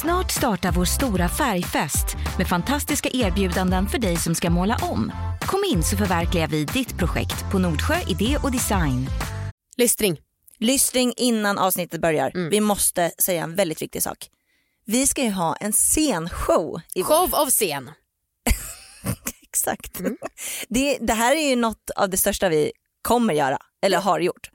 Snart 0.00 0.30
startar 0.30 0.72
vår 0.72 0.84
stora 0.84 1.28
färgfest 1.28 2.16
med 2.38 2.48
fantastiska 2.48 3.08
erbjudanden 3.12 3.88
för 3.88 3.98
dig 3.98 4.16
som 4.16 4.34
ska 4.34 4.50
måla 4.50 4.76
om. 4.82 5.12
Kom 5.40 5.64
in 5.72 5.82
så 5.82 5.96
förverkligar 5.96 6.48
vi 6.48 6.64
ditt 6.64 6.98
projekt 6.98 7.50
på 7.52 7.58
Nordsjö 7.58 7.94
Idé 8.08 8.38
och 8.42 8.52
Design. 8.52 9.06
Lystring. 9.76 10.20
Lystring 10.58 11.14
innan 11.16 11.58
avsnittet 11.58 12.00
börjar. 12.00 12.50
Vi 12.50 12.60
måste 12.60 13.12
säga 13.18 13.42
en 13.42 13.54
väldigt 13.54 13.82
viktig 13.82 14.02
sak. 14.02 14.28
Vi 14.84 15.06
ska 15.06 15.22
ju 15.22 15.30
ha 15.30 15.56
en 15.56 15.72
scenshow. 15.72 16.80
I. 16.94 17.02
Show 17.02 17.34
of 17.34 17.48
scen. 17.48 17.90
Exakt. 19.42 20.00
Det, 20.68 20.98
det 21.00 21.14
här 21.14 21.36
är 21.36 21.48
ju 21.48 21.56
något 21.56 21.90
av 21.96 22.10
det 22.10 22.16
största 22.16 22.48
vi 22.48 22.72
kommer 23.02 23.34
göra, 23.34 23.58
eller 23.82 23.98
har 23.98 24.20
gjort. 24.20 24.50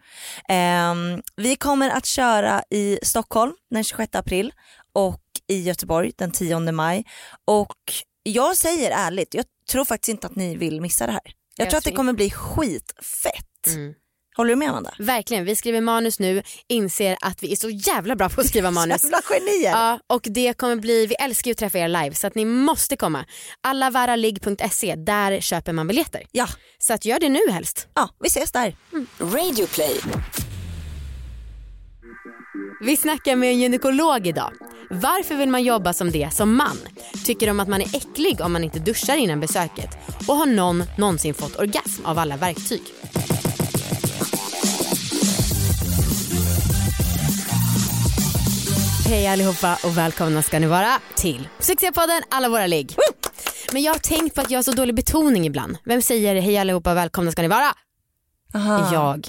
Ehm, 0.49 1.21
vi 1.35 1.55
kommer 1.55 1.89
att 1.89 2.05
köra 2.05 2.63
i 2.69 2.99
Stockholm 3.03 3.53
den 3.69 3.83
26 3.83 4.15
april 4.15 4.53
och 4.93 5.21
i 5.51 5.61
Göteborg 5.61 6.11
den 6.15 6.31
10 6.31 6.59
maj. 6.71 7.05
Och 7.47 7.75
jag 8.23 8.57
säger 8.57 8.91
ärligt, 8.91 9.33
jag 9.33 9.45
tror 9.71 9.85
faktiskt 9.85 10.09
inte 10.09 10.27
att 10.27 10.35
ni 10.35 10.55
vill 10.55 10.81
missa 10.81 11.05
det 11.05 11.11
här. 11.11 11.21
Jag 11.57 11.65
Jag 11.65 11.69
tror 11.69 11.77
att 11.77 11.83
det 11.83 11.91
kommer 11.91 12.13
bli 12.13 12.29
skitfett. 12.31 13.45
Håller 14.37 14.49
du 14.49 14.55
med 14.55 14.69
Amanda? 14.69 14.93
Verkligen, 14.99 15.45
vi 15.45 15.55
skriver 15.55 15.81
manus 15.81 16.19
nu, 16.19 16.43
inser 16.67 17.17
att 17.21 17.43
vi 17.43 17.51
är 17.51 17.55
så 17.55 17.69
jävla 17.69 18.15
bra 18.15 18.29
på 18.29 18.41
att 18.41 18.47
skriva 18.47 18.71
manus. 18.79 19.03
Jävla 19.03 19.21
genier! 19.23 19.71
Ja, 19.71 19.99
och 20.07 20.21
det 20.29 20.53
kommer 20.53 20.75
bli, 20.75 21.05
vi 21.05 21.15
älskar 21.15 21.49
ju 21.49 21.51
att 21.51 21.57
träffa 21.57 21.77
er 21.77 21.87
live 21.87 22.13
så 22.15 22.27
att 22.27 22.35
ni 22.35 22.45
måste 22.45 22.95
komma. 22.97 23.25
Allavaraligg.se, 23.61 24.95
där 24.95 25.39
köper 25.41 25.73
man 25.73 25.87
biljetter. 25.87 26.23
Ja, 26.31 26.47
Så 26.77 26.93
att 26.93 27.05
gör 27.05 27.19
det 27.19 27.29
nu 27.29 27.39
helst. 27.51 27.87
ja 27.93 28.09
vi 28.19 28.27
ses 28.27 28.51
där. 28.51 28.75
Radioplay. 29.19 29.99
Vi 32.81 32.97
snackar 32.97 33.35
med 33.35 33.49
en 33.49 33.59
gynekolog 33.59 34.27
idag. 34.27 34.51
Varför 34.89 35.35
vill 35.35 35.49
man 35.49 35.63
jobba 35.63 35.93
som 35.93 36.11
det 36.11 36.33
som 36.33 36.55
man? 36.55 36.77
Tycker 37.25 37.47
de 37.47 37.59
att 37.59 37.67
man 37.67 37.81
är 37.81 37.95
äcklig 37.95 38.41
om 38.41 38.53
man 38.53 38.63
inte 38.63 38.79
duschar 38.79 39.17
innan 39.17 39.39
besöket? 39.39 39.89
Och 40.27 40.35
har 40.35 40.45
någon 40.45 40.83
någonsin 40.97 41.33
fått 41.33 41.59
orgasm 41.59 42.05
av 42.05 42.19
alla 42.19 42.37
verktyg? 42.37 42.81
Hej 49.07 49.27
allihopa 49.27 49.77
och 49.83 49.97
välkomna 49.97 50.41
ska 50.41 50.59
ni 50.59 50.67
vara 50.67 50.99
till 51.15 51.47
succépodden 51.59 52.21
Alla 52.29 52.49
våra 52.49 52.67
ligg. 52.67 52.95
Men 53.73 53.81
jag 53.81 53.93
har 53.93 53.99
tänkt 53.99 54.35
på 54.35 54.41
att 54.41 54.51
jag 54.51 54.57
har 54.57 54.63
så 54.63 54.71
dålig 54.71 54.95
betoning 54.95 55.45
ibland. 55.45 55.77
Vem 55.85 56.01
säger 56.01 56.41
hej 56.41 56.57
allihopa 56.57 56.91
och 56.91 56.97
välkomna 56.97 57.31
ska 57.31 57.41
ni 57.41 57.47
vara? 57.47 57.73
Aha. 58.55 58.93
Jag. 58.93 59.27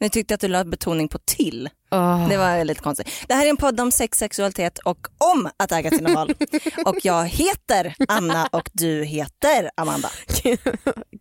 Nu 0.00 0.08
tyckte 0.08 0.32
jag 0.32 0.36
att 0.36 0.40
du 0.40 0.48
la 0.48 0.64
betoning 0.64 1.08
på 1.08 1.18
till. 1.18 1.68
Åh. 1.92 2.28
Det 2.28 2.36
var 2.36 2.64
lite 2.64 2.80
konstigt. 2.80 3.08
Det 3.28 3.34
här 3.34 3.46
är 3.46 3.50
en 3.50 3.56
podd 3.56 3.80
om 3.80 3.92
sex, 3.92 4.18
sexualitet 4.18 4.78
och 4.78 5.06
om 5.34 5.48
att 5.56 5.72
äga 5.72 5.90
sina 5.90 6.14
val. 6.14 6.34
och 6.84 6.96
jag 7.02 7.26
heter 7.28 7.94
Anna 8.08 8.48
och 8.52 8.70
du 8.72 9.04
heter 9.04 9.70
Amanda. 9.76 10.10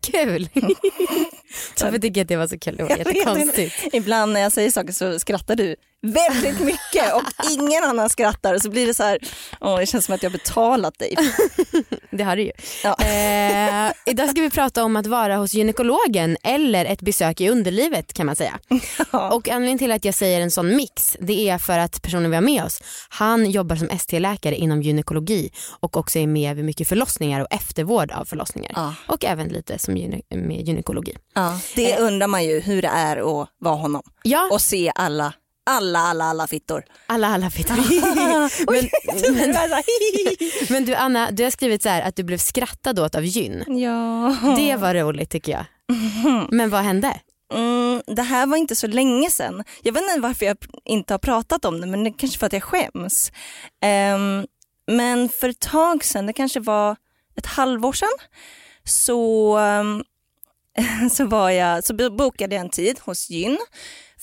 Kul. 0.02 0.50
Varför 1.82 2.00
tycker 2.00 2.20
jag 2.20 2.26
att 2.26 2.28
det 2.28 2.38
var 2.38 2.48
så 2.48 2.60
kul? 2.60 2.76
Det 2.76 2.84
var 2.84 2.98
jättekonstigt. 2.98 3.76
Ibland 3.94 4.34
när 4.34 4.42
jag 4.42 4.52
säger 4.52 4.72
saker 4.72 4.94
så 4.94 5.20
skrattar 5.20 5.56
du 5.56 5.76
väldigt 6.02 6.60
mycket 6.60 7.14
och 7.14 7.24
ingen 7.52 7.84
annan 7.84 8.10
skrattar 8.10 8.58
så 8.58 8.70
blir 8.70 8.88
det 8.88 8.94
så 8.94 9.04
här, 9.04 9.18
åh, 9.62 9.80
det 9.80 9.86
känns 9.86 10.06
som 10.06 10.16
att 10.16 10.24
jag 10.24 10.32
betalat 10.32 11.00
dig. 11.00 11.16
Det 12.14 12.24
har 12.24 12.36
du 12.36 12.44
ju. 12.44 12.52
Ja. 12.84 12.96
Eh, 13.06 13.94
idag 14.06 14.30
ska 14.30 14.42
vi 14.42 14.50
prata 14.50 14.84
om 14.84 14.96
att 14.96 15.08
vara 15.08 15.36
hos 15.36 15.54
gynekologen 15.54 16.38
eller 16.44 16.86
ett 16.86 17.02
besök 17.02 17.42
i 17.42 17.50
underlivet 17.50 18.14
kan 18.14 18.26
man 18.26 18.36
säga. 18.36 18.60
Och 19.32 19.50
anledningen 19.50 19.78
till 19.78 19.92
att 19.92 20.06
jag 20.06 20.16
säger 20.16 20.42
en 20.42 20.52
sån 20.52 20.76
mix 20.76 21.18
det 21.20 21.50
är 21.50 21.58
för 21.58 21.80
att 21.80 22.02
personen 22.02 22.30
vi 22.32 22.36
har 22.36 22.42
med 22.44 22.64
oss 22.64 22.82
han 23.10 23.52
jobbar 23.52 23.76
som 23.76 23.90
ST-läkare 23.90 24.56
inom 24.56 24.82
gynekologi 24.82 25.52
och 25.80 25.98
också 25.98 26.20
är 26.20 26.28
med 26.28 26.56
vid 26.56 26.66
mycket 26.66 26.88
förlossningar 26.88 27.42
och 27.42 27.48
eftervård 27.50 28.12
av 28.12 28.26
förlossningar. 28.26 28.72
Ja. 28.76 28.94
Och 29.08 29.26
även 29.26 29.48
lite 29.48 29.80
som 29.80 29.96
gyne- 29.98 30.22
med 30.30 30.68
gynekologi. 30.68 31.18
Ja, 31.34 31.60
det 31.76 31.98
undrar 31.98 32.28
man 32.28 32.44
ju 32.44 32.60
hur 32.60 32.82
det 32.82 32.88
är 32.88 33.18
att 33.42 33.48
vara 33.60 33.76
honom 33.76 34.02
Ja, 34.24 34.50
och 34.52 34.62
se 34.62 34.92
alla, 34.96 35.34
alla, 35.64 36.00
alla, 36.00 36.26
alla 36.26 36.48
fittor. 36.48 36.84
alla 37.08 37.28
alla 37.28 37.50
fittor. 37.50 37.76
Men, 39.32 39.56
här, 39.56 40.72
men 40.72 40.86
du 40.86 40.96
Anna, 40.96 41.32
du 41.32 41.44
har 41.44 41.52
skrivit 41.52 41.84
så 41.84 41.90
här 41.90 42.02
att 42.02 42.16
du 42.16 42.24
blev 42.24 42.38
skrattad 42.38 43.00
åt 43.00 43.16
av 43.16 43.26
gyn. 43.26 43.64
Ja. 43.68 44.36
Det 44.56 44.76
var 44.76 44.94
roligt 44.94 45.30
tycker 45.30 45.52
jag. 45.52 45.66
Men 46.52 46.70
vad 46.70 46.82
hände? 46.82 47.20
Mm, 47.54 48.02
det 48.08 48.22
här 48.22 48.46
var 48.46 48.58
inte 48.58 48.76
så 48.76 48.88
länge 48.88 49.32
sedan. 49.32 49.64
Jag 49.84 49.94
vet 49.94 50.04
inte 50.04 50.20
varför 50.20 50.46
jag 50.46 50.58
inte 50.86 51.14
har 51.14 51.20
pratat 51.20 51.66
om 51.66 51.82
det 51.82 51.88
men 51.88 52.04
det 52.04 52.12
kanske 52.12 52.40
för 52.40 52.46
att 52.46 52.54
jag 52.54 52.64
skäms. 52.64 53.32
Ehm, 53.82 54.46
men 54.88 55.30
för 55.30 55.50
ett 55.50 55.60
tag 55.60 56.04
sedan, 56.04 56.26
det 56.26 56.34
kanske 56.34 56.60
var 56.60 56.96
ett 57.36 57.46
halvår 57.46 57.94
sedan, 57.94 58.18
så, 58.84 59.58
ehm, 59.58 60.04
så, 61.12 61.26
var 61.26 61.50
jag, 61.50 61.84
så 61.84 62.10
bokade 62.10 62.56
jag 62.56 62.62
en 62.62 62.70
tid 62.70 63.00
hos 63.00 63.30
gyn 63.30 63.58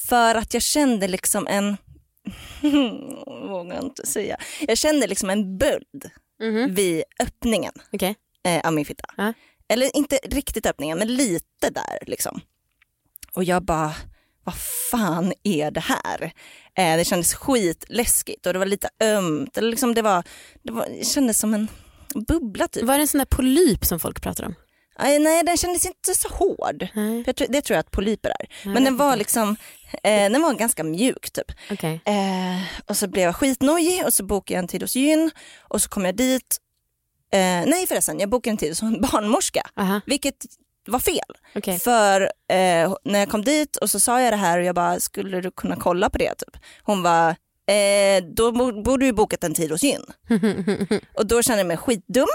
för 0.08 0.34
att 0.34 0.54
jag 0.54 0.62
kände 0.62 1.08
liksom 1.08 1.46
en, 1.46 1.76
vågar 3.48 3.82
inte 3.82 4.06
säga, 4.06 4.36
jag 4.68 4.78
kände 4.78 5.06
liksom 5.06 5.30
en 5.30 5.58
böld 5.58 6.10
Mhm. 6.40 6.74
vid 6.74 7.02
öppningen 7.20 7.72
Okej. 7.92 8.14
eh, 8.44 8.60
av 8.66 8.72
min 8.72 8.84
fitta. 8.84 9.04
Ja. 9.16 9.32
Eller 9.68 9.96
inte 9.96 10.18
riktigt 10.24 10.66
öppningen 10.66 10.98
men 10.98 11.14
lite 11.16 11.70
där 11.70 11.98
liksom. 12.06 12.40
Och 13.32 13.44
jag 13.44 13.62
bara, 13.64 13.94
vad 14.44 14.54
fan 14.90 15.32
är 15.42 15.70
det 15.70 15.80
här? 15.80 16.32
Eh, 16.74 16.96
det 16.96 17.04
kändes 17.04 17.34
skitläskigt 17.34 18.46
och 18.46 18.52
det 18.52 18.58
var 18.58 18.66
lite 18.66 18.88
ömt. 19.00 19.58
Eller 19.58 19.70
liksom 19.70 19.94
det, 19.94 20.02
var, 20.02 20.22
det, 20.62 20.72
var, 20.72 20.86
det 20.98 21.04
kändes 21.06 21.38
som 21.38 21.54
en 21.54 21.68
bubbla 22.28 22.68
typ. 22.68 22.84
Var 22.84 22.94
det 22.94 23.02
en 23.02 23.08
sån 23.08 23.18
där 23.18 23.24
polyp 23.26 23.84
som 23.84 24.00
folk 24.00 24.22
pratar 24.22 24.44
om? 24.44 24.54
Aj, 24.98 25.18
nej 25.18 25.42
den 25.44 25.56
kändes 25.56 25.86
inte 25.86 26.14
så 26.14 26.28
hård. 26.28 26.88
Nej. 26.94 27.22
Jag 27.26 27.36
tror, 27.36 27.48
det 27.48 27.62
tror 27.62 27.74
jag 27.74 27.80
att 27.80 27.90
polyper 27.90 28.30
är. 28.30 28.46
Jag 28.64 28.74
Men 28.74 28.84
den 28.84 28.96
var 28.96 29.16
liksom, 29.16 29.56
eh, 30.02 30.30
den 30.30 30.42
var 30.42 30.54
ganska 30.54 30.84
mjuk 30.84 31.30
typ. 31.30 31.52
Okej. 31.70 32.00
Eh, 32.04 32.62
och 32.86 32.96
så 32.96 33.08
blev 33.08 33.24
jag 33.24 33.36
skitnojig 33.36 34.06
och 34.06 34.14
så 34.14 34.24
bokade 34.24 34.54
jag 34.54 34.62
en 34.62 34.68
tid 34.68 34.82
hos 34.82 34.96
gyn 34.96 35.30
och 35.60 35.82
så 35.82 35.88
kom 35.88 36.04
jag 36.04 36.16
dit. 36.16 36.56
Eh, 37.32 37.38
nej 37.66 37.86
förresten, 37.88 38.20
jag 38.20 38.28
bokade 38.28 38.50
en 38.52 38.56
tid 38.56 38.70
hos 38.70 38.82
en 38.82 39.00
barnmorska. 39.00 39.62
Aha. 39.76 40.00
Vilket 40.06 40.44
var 40.86 40.98
fel. 40.98 41.36
Okej. 41.54 41.78
För 41.78 42.20
eh, 42.48 42.94
när 43.04 43.18
jag 43.18 43.28
kom 43.30 43.44
dit 43.44 43.76
och 43.76 43.90
så 43.90 44.00
sa 44.00 44.20
jag 44.20 44.32
det 44.32 44.36
här 44.36 44.58
och 44.58 44.64
jag 44.64 44.74
bara, 44.74 45.00
skulle 45.00 45.40
du 45.40 45.50
kunna 45.50 45.76
kolla 45.76 46.10
på 46.10 46.18
det? 46.18 46.34
Typ. 46.34 46.56
Hon 46.82 47.02
var 47.02 47.36
Eh, 47.68 48.24
då 48.24 48.52
bo- 48.52 48.82
borde 48.82 49.06
du 49.06 49.12
bokat 49.12 49.44
en 49.44 49.54
tid 49.54 49.70
hos 49.70 49.82
gyn. 49.82 50.02
och 51.14 51.26
då 51.26 51.42
kände 51.42 51.60
jag 51.60 51.66
mig 51.66 51.76
skitdum. 51.76 52.26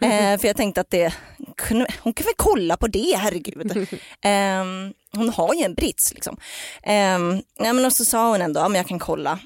Eh, 0.00 0.38
för 0.40 0.46
jag 0.46 0.56
tänkte 0.56 0.80
att 0.80 0.90
det, 0.90 1.14
kunde, 1.56 1.86
hon 2.02 2.12
kan 2.12 2.24
väl 2.24 2.34
kolla 2.36 2.76
på 2.76 2.86
det, 2.86 3.16
herregud. 3.16 3.88
Ehm, 4.22 4.92
hon 5.12 5.28
har 5.28 5.54
ju 5.54 5.62
en 5.64 5.74
brits 5.74 6.14
liksom. 6.14 6.36
Ehm, 6.82 7.42
nej, 7.58 7.72
men 7.72 7.84
och 7.84 7.92
så 7.92 8.04
sa 8.04 8.30
hon 8.30 8.42
ändå, 8.42 8.60
ja, 8.60 8.68
men 8.68 8.76
jag 8.76 8.86
kan 8.86 8.98
kolla. 8.98 9.38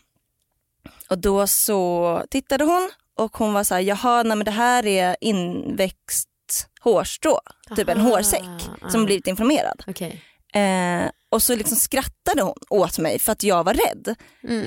Och 1.11 1.19
då 1.19 1.47
så 1.47 2.23
tittade 2.31 2.65
hon 2.65 2.91
och 3.17 3.37
hon 3.37 3.53
var 3.53 3.65
så 3.65 3.75
här, 3.75 3.81
jaha, 3.83 4.23
nej, 4.23 4.37
men 4.37 4.45
det 4.45 4.51
här 4.51 4.87
är 4.87 5.17
inväxt 5.21 6.29
hårstrå, 6.81 7.41
typ 7.77 7.89
en 7.89 8.01
Aha, 8.01 8.09
hårsäck 8.09 8.45
som 8.91 9.05
blivit 9.05 9.27
inflammerad. 9.27 9.83
Okej. 9.87 10.23
Eh, 10.55 11.11
och 11.31 11.43
så 11.43 11.57
liksom 11.57 11.77
skrattade 11.77 12.43
hon 12.43 12.55
åt 12.71 12.99
mig 12.99 13.19
för 13.19 13.33
att 13.33 13.43
jag 13.43 13.65
var 13.65 13.75
rädd. 13.75 14.15
Mm. 14.49 14.67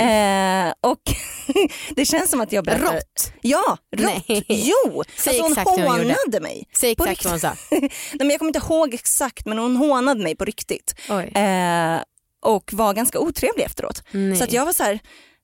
Eh, 0.68 0.74
och 0.82 1.02
det 1.96 2.06
känns 2.06 2.30
som 2.30 2.42
att 2.42 2.52
jag 2.52 2.66
berättar... 2.66 2.94
Rått. 2.94 3.32
Ja, 3.42 3.78
rått. 3.96 4.06
Nej. 4.28 4.46
Jo, 4.48 5.04
Säg 5.18 5.40
alltså 5.42 5.62
hon 5.62 5.80
hon 5.80 5.88
hånade 5.88 6.16
gjorde. 6.26 6.40
mig. 6.40 6.68
Säg 6.80 6.92
exakt 6.92 7.26
vad 7.26 7.32
hon 7.32 7.40
sa. 7.40 7.54
Nej, 7.72 7.90
men 8.18 8.30
jag 8.30 8.40
kommer 8.40 8.50
inte 8.50 8.68
ihåg 8.68 8.94
exakt 8.94 9.46
men 9.46 9.58
hon 9.58 9.76
hånade 9.76 10.24
mig 10.24 10.36
på 10.36 10.46
riktigt. 10.46 10.96
Eh, 11.10 11.98
och 12.42 12.74
var 12.74 12.94
ganska 12.94 13.20
otrevlig 13.20 13.64
efteråt. 13.64 14.04
Nej. 14.12 14.36
Så 14.36 14.44
att 14.44 14.52
jag 14.54 14.66
var 14.66 14.74
så 14.74 14.84
här, 14.84 15.00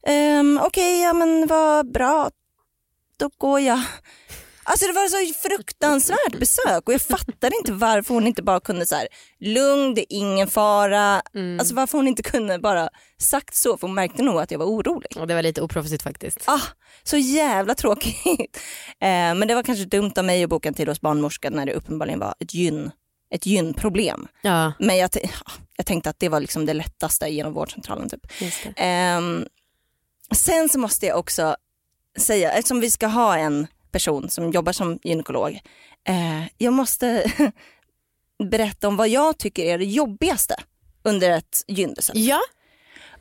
ehm, 0.08 0.60
okej 0.64 1.02
ja 1.02 1.14
men 1.14 1.48
vad 1.48 1.92
bra, 1.92 2.30
då 3.18 3.30
går 3.38 3.60
jag. 3.60 3.82
Alltså 4.64 4.88
det 4.88 4.94
var 4.94 5.08
så 5.08 5.34
fruktansvärt 5.50 6.40
besök 6.40 6.88
och 6.88 6.94
jag 6.94 7.02
fattade 7.02 7.56
inte 7.58 7.72
varför 7.72 8.14
hon 8.14 8.28
inte 8.28 8.44
bara 8.44 8.60
kunde 8.60 8.86
så 8.86 8.96
här, 8.96 9.08
lugn 9.40 9.94
det 9.94 10.02
är 10.02 10.18
ingen 10.18 10.48
fara. 10.48 11.22
Mm. 11.36 11.60
Alltså 11.60 11.76
varför 11.76 11.98
hon 11.98 12.08
inte 12.08 12.24
kunde 12.24 12.60
bara 12.60 12.90
sagt 13.18 13.56
så 13.56 13.78
för 13.78 13.88
hon 13.88 13.96
märkte 13.96 14.24
nog 14.24 14.40
att 14.40 14.52
jag 14.52 14.60
var 14.60 14.66
orolig. 14.66 15.18
Och 15.18 15.28
det 15.28 15.36
var 15.36 15.42
lite 15.42 15.62
oproffsigt 15.62 16.04
faktiskt. 16.04 16.44
Ah, 16.46 16.62
så 17.04 17.18
jävla 17.18 17.76
tråkigt. 17.76 18.60
Eh, 19.00 19.36
men 19.36 19.48
det 19.48 19.56
var 19.56 19.64
kanske 19.64 19.86
dumt 19.86 20.12
av 20.18 20.26
mig 20.26 20.44
att 20.44 20.50
boka 20.50 20.70
en 20.70 20.74
tid 20.74 20.88
hos 20.88 21.02
barnmorskan 21.02 21.54
när 21.54 21.66
det 21.66 21.74
uppenbarligen 21.74 22.20
var 22.20 22.36
ett 22.40 22.54
gyn, 22.54 22.92
ett 23.32 23.46
gynproblem. 23.46 24.28
Ja, 24.42 24.74
Men 24.80 24.98
jag, 24.98 25.10
jag 25.78 25.86
tänkte 25.86 26.10
att 26.10 26.20
det 26.20 26.30
var 26.30 26.40
liksom 26.40 26.66
det 26.66 26.74
lättaste 26.74 27.28
genom 27.28 27.54
vårdcentralen. 27.54 28.10
Typ. 28.10 28.26
Ehm, 28.76 29.46
sen 30.36 30.70
så 30.70 30.80
måste 30.80 31.06
jag 31.06 31.20
också 31.20 31.56
säga, 32.18 32.52
eftersom 32.52 32.80
vi 32.80 32.92
ska 32.92 33.08
ha 33.08 33.38
en 33.38 33.68
person 33.94 34.30
som 34.30 34.52
jobbar 34.52 34.72
som 34.72 35.00
gynekolog, 35.04 35.60
eh, 36.08 36.44
jag 36.58 36.74
måste 36.74 37.32
berätta 38.44 38.88
om 38.88 38.96
vad 38.96 39.10
jag 39.10 39.38
tycker 39.38 39.64
är 39.64 39.78
det 39.78 39.86
jobbigaste 39.86 40.56
under 41.04 41.32
ett 41.32 41.64
gynbesök. 41.68 42.16
Ja, 42.16 42.40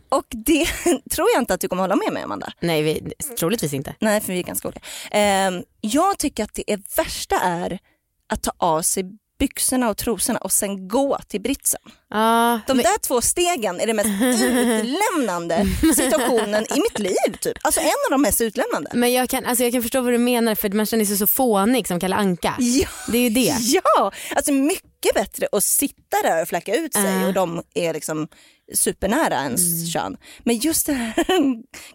och 0.08 0.26
det 0.28 0.66
tror 1.10 1.28
jag 1.34 1.42
inte 1.42 1.54
att 1.54 1.60
du 1.60 1.68
kommer 1.68 1.82
hålla 1.82 1.96
med 1.96 2.12
mig 2.12 2.22
Amanda. 2.22 2.52
Nej, 2.60 2.82
vi, 2.82 3.12
troligtvis 3.38 3.72
inte. 3.72 3.94
Nej, 4.00 4.20
för 4.20 4.32
vi 4.32 4.38
är 4.38 4.42
ganska 4.42 4.68
olika. 4.68 4.80
Ehm, 5.10 5.64
jag 5.80 6.18
tycker 6.18 6.44
att 6.44 6.54
det 6.54 6.72
är 6.72 6.82
värsta 6.96 7.40
är 7.40 7.78
att 8.26 8.42
ta 8.42 8.52
av 8.56 8.82
sig 8.82 9.04
byxorna 9.46 9.88
och 9.90 9.96
trosorna 9.96 10.38
och 10.38 10.52
sen 10.52 10.88
gå 10.88 11.18
till 11.28 11.40
britsen. 11.40 11.80
Ja, 12.10 12.60
De 12.66 12.76
men, 12.76 12.84
där 12.84 12.98
två 12.98 13.20
stegen 13.20 13.80
är 13.80 13.86
det 13.86 13.94
mest 13.94 14.08
utlämnande 14.22 15.66
situationen 15.96 16.64
i 16.76 16.80
mitt 16.80 16.98
liv. 16.98 17.36
Typ. 17.40 17.58
Alltså 17.62 17.80
en 17.80 17.86
av 17.86 18.10
de 18.10 18.22
mest 18.22 18.40
utlämnande. 18.40 18.90
men 18.94 19.12
jag, 19.12 19.28
kan, 19.28 19.44
alltså 19.44 19.64
jag 19.64 19.72
kan 19.72 19.82
förstå 19.82 20.00
vad 20.00 20.12
du 20.12 20.18
menar 20.18 20.54
för 20.54 20.68
man 20.70 20.86
känner 20.86 21.04
sig 21.04 21.16
så 21.16 21.26
fånig 21.26 21.88
som 21.88 22.00
Kalle 22.00 22.16
Anka. 22.16 22.54
Ja, 22.58 22.88
Det 23.08 23.18
är 23.18 23.22
ju 23.22 23.28
det. 23.30 23.56
ja, 23.60 24.12
alltså 24.36 24.52
mycket 24.52 25.14
bättre 25.14 25.48
att 25.52 25.64
sitta 25.64 26.16
där 26.22 26.42
och 26.42 26.48
fläcka 26.48 26.74
ut 26.76 26.94
sig 26.94 27.16
Uh. 27.16 27.26
och 27.26 27.32
de 27.34 27.62
är 27.74 27.92
liksom 27.94 28.28
supernära 28.74 29.34
ens 29.34 29.60
Mm. 29.60 29.86
kön. 29.86 30.16
Men 30.44 30.56
just 30.58 30.86
den 30.86 30.96
här 30.96 31.14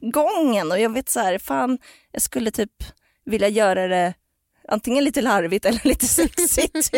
gången 0.11 0.71
och 0.71 0.79
jag 0.79 0.93
vet 0.93 1.09
så 1.09 1.19
här, 1.19 1.37
fan 1.39 1.77
jag 2.11 2.21
skulle 2.21 2.51
typ 2.51 2.71
vilja 3.25 3.47
göra 3.47 3.87
det 3.87 4.13
antingen 4.67 5.03
lite 5.03 5.21
larvigt 5.21 5.65
eller 5.65 5.81
lite 5.83 6.07
sexigt. 6.07 6.75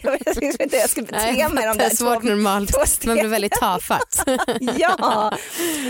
jag 0.00 0.10
vet 0.10 0.26
liksom 0.26 0.62
inte 0.62 0.76
hur 0.76 0.80
jag 0.80 0.90
ska 0.90 1.02
bete 1.02 1.48
mig 1.48 1.66
de 1.66 1.78
det 1.78 1.84
är 1.84 1.96
svårt 1.96 2.22
två, 2.22 2.28
normalt. 2.28 2.72
två 2.72 3.08
Man 3.08 3.16
blir 3.16 3.28
väldigt 3.28 3.52
tafatt. 3.52 4.24
ja. 4.78 5.32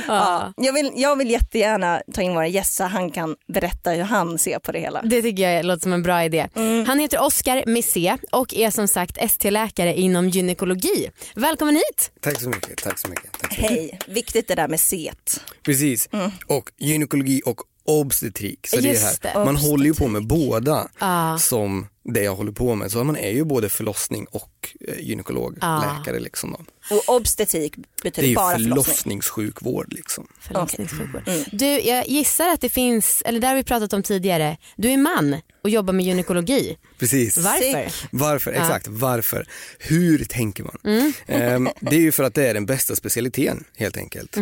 ja. 0.06 0.52
Jag, 0.56 0.72
vill, 0.72 0.92
jag 0.94 1.16
vill 1.16 1.30
jättegärna 1.30 2.02
ta 2.12 2.22
in 2.22 2.34
våra 2.34 2.46
gäster, 2.46 2.84
han 2.84 3.10
kan 3.10 3.36
berätta 3.52 3.90
hur 3.90 4.02
han 4.02 4.38
ser 4.38 4.58
på 4.58 4.72
det 4.72 4.78
hela. 4.78 5.02
Det 5.02 5.22
tycker 5.22 5.50
jag 5.50 5.64
låter 5.64 5.82
som 5.82 5.92
en 5.92 6.02
bra 6.02 6.24
idé. 6.24 6.48
Mm. 6.54 6.86
Han 6.86 6.98
heter 6.98 7.22
Oskar 7.22 7.82
C 7.82 8.16
och 8.32 8.54
är 8.54 8.70
som 8.70 8.88
sagt 8.88 9.18
ST-läkare 9.20 9.94
inom 9.94 10.28
gynekologi. 10.28 11.10
Välkommen 11.34 11.74
hit! 11.74 12.10
Tack 12.20 12.40
så 12.40 12.48
mycket. 12.48 12.76
Tack 12.76 12.98
så 12.98 13.08
mycket. 13.08 13.32
Tack 13.40 13.54
så 13.54 13.60
mycket. 13.62 13.70
Hej, 13.70 13.98
viktigt 14.06 14.48
det 14.48 14.54
där 14.54 14.68
med 14.68 14.80
set. 14.80 15.40
Precis. 15.62 16.08
Och 16.46 16.70
gynekologi 16.78 17.42
och 17.44 17.60
obstetrik. 17.88 18.66
Så 18.66 18.76
det 18.80 18.90
är 18.96 19.00
här. 19.00 19.16
det. 19.20 19.44
Man 19.44 19.56
håller 19.56 19.84
ju 19.84 19.94
på 19.94 20.08
med 20.08 20.26
båda 20.26 20.88
Ja. 21.00 21.38
som 21.40 21.86
det 22.04 22.22
jag 22.22 22.34
håller 22.36 22.52
på 22.52 22.74
med. 22.74 22.90
Så 22.92 23.04
man 23.04 23.16
är 23.16 23.30
ju 23.30 23.44
både 23.44 23.68
förlossning 23.68 24.26
och 24.30 24.74
eh, 24.88 24.98
gynekolog, 25.00 25.58
Ja. 25.60 25.98
läkare 25.98 26.20
liksom. 26.20 26.56
Då. 26.90 26.96
Och 26.96 27.16
obstetrik 27.16 27.74
Det 27.76 27.80
är 27.80 28.02
betyder 28.02 28.28
ju 28.28 28.34
bara 28.34 28.52
förlossning. 28.52 28.84
förlossningssjukvård 28.84 29.92
liksom. 29.92 30.26
Förlossningssjukvård. 30.40 31.22
Du, 31.52 31.66
jag 31.66 32.08
gissar 32.08 32.48
att 32.48 32.60
det 32.60 32.68
finns, 32.68 33.22
eller 33.26 33.40
det 33.40 33.46
har 33.46 33.54
vi 33.54 33.64
pratat 33.64 33.92
om 33.92 34.02
tidigare, 34.02 34.56
du 34.76 34.90
är 34.90 34.96
man 34.96 35.36
och 35.64 35.70
jobbar 35.70 35.92
med 35.92 36.06
gynekologi. 36.06 36.76
Precis. 36.98 37.38
Varför? 37.38 37.92
Varför? 38.10 38.52
Exakt, 38.52 38.88
varför? 38.88 39.46
Hur 39.78 40.24
tänker 40.24 40.64
man? 40.64 41.04
Ehm, 41.26 41.68
det 41.80 41.96
är 41.96 42.00
ju 42.00 42.12
för 42.12 42.22
att 42.24 42.34
det 42.34 42.48
är 42.48 42.54
den 42.54 42.66
bästa 42.66 42.96
specialiteten 42.96 43.64
helt 43.76 43.96
enkelt. 43.96 44.36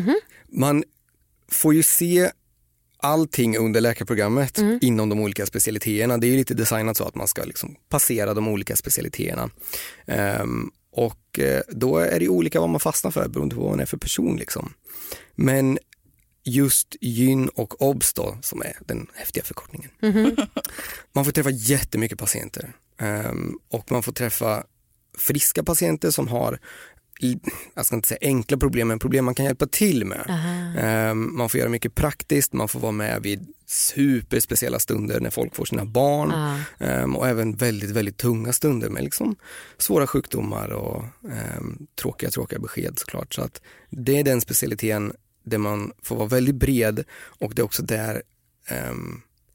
Man 0.53 0.85
får 1.53 1.75
ju 1.75 1.83
se 1.83 2.31
allting 2.99 3.59
under 3.59 3.81
läkarprogrammet 3.81 4.59
inom 4.81 5.09
de 5.09 5.21
olika 5.21 5.47
specialiteterna. 5.47 6.19
Det 6.19 6.27
är 6.27 6.29
ju 6.29 6.37
lite 6.37 6.55
designat 6.55 6.97
så 6.97 7.05
att 7.05 7.15
man 7.15 7.29
ska 7.29 7.45
liksom 7.45 7.77
passera 7.89 8.35
de 8.35 8.49
olika 8.49 8.77
specialiteterna. 8.77 9.51
Ehm, 10.07 10.71
och 10.93 11.39
eh, 11.39 11.61
då 11.69 11.99
är 11.99 12.21
det 12.21 12.29
olika 12.29 12.61
vad 12.61 12.69
man 12.69 12.81
fastnar 12.81 13.11
för 13.11 13.29
beroende 13.29 13.55
på 13.55 13.61
vad 13.61 13.71
man 13.71 13.81
är 13.81 13.87
för 13.87 13.97
person. 13.97 14.37
Liksom. 14.37 14.73
Men 15.35 15.79
just 16.45 16.97
gyn 17.01 17.49
och 17.49 17.83
obs 17.83 18.13
då, 18.13 18.39
som 18.43 18.63
är 18.63 18.77
den 18.87 19.07
häftiga 19.15 19.45
förkortningen. 19.45 19.91
Man 21.13 21.25
får 21.25 21.33
träffa 21.33 21.51
jättemycket 21.51 22.19
patienter 22.19 22.73
Ehm, 22.99 23.59
och 23.69 23.93
man 23.93 24.03
får 24.03 24.13
träffa 24.13 24.65
friska 25.19 25.63
patienter 25.63 26.11
som 26.11 26.29
har 26.29 26.59
jag 27.75 27.87
ska 27.87 27.97
inte 27.97 28.09
säga 28.09 28.19
enkla 28.21 28.57
problem, 28.57 28.89
men 28.89 28.99
problem 28.99 29.25
man 29.25 29.35
kan 29.35 29.47
hjälpa 29.47 29.67
till 29.67 30.05
med. 30.05 30.25
Ehm, 30.79 31.37
man 31.37 31.49
får 31.49 31.61
göra 31.61 31.71
mycket 31.71 31.95
praktiskt, 31.95 32.53
man 32.53 32.69
får 32.69 32.81
vara 32.81 32.93
med 32.93 33.23
vid 33.23 33.47
superspeciella 33.67 34.79
stunder 34.79 35.21
när 35.21 35.31
folk 35.31 35.55
får 35.55 35.65
sina 35.65 35.85
barn 35.85 36.31
Ja. 36.31 36.87
Ehm, 36.87 37.17
och 37.17 37.29
även 37.29 37.57
väldigt, 37.57 37.91
väldigt 37.91 38.17
tunga 38.17 38.53
stunder 38.53 38.89
med 38.89 39.05
liksom 39.05 39.37
svåra 39.79 40.07
sjukdomar 40.07 40.69
och 40.69 41.05
ehm, 41.31 41.87
tråkiga, 42.01 42.31
tråkiga 42.31 42.59
besked 42.59 42.99
såklart. 42.99 43.35
Så 43.35 43.43
att 43.43 43.61
det 43.91 44.19
är 44.19 44.25
den 44.25 44.41
specialiteten 44.41 45.13
där 45.45 45.59
man 45.59 45.93
får 46.03 46.17
vara 46.17 46.29
väldigt 46.29 46.55
bred 46.55 47.05
och 47.11 47.55
det 47.55 47.63
är 47.63 47.65
också 47.65 47.83
där 47.83 48.23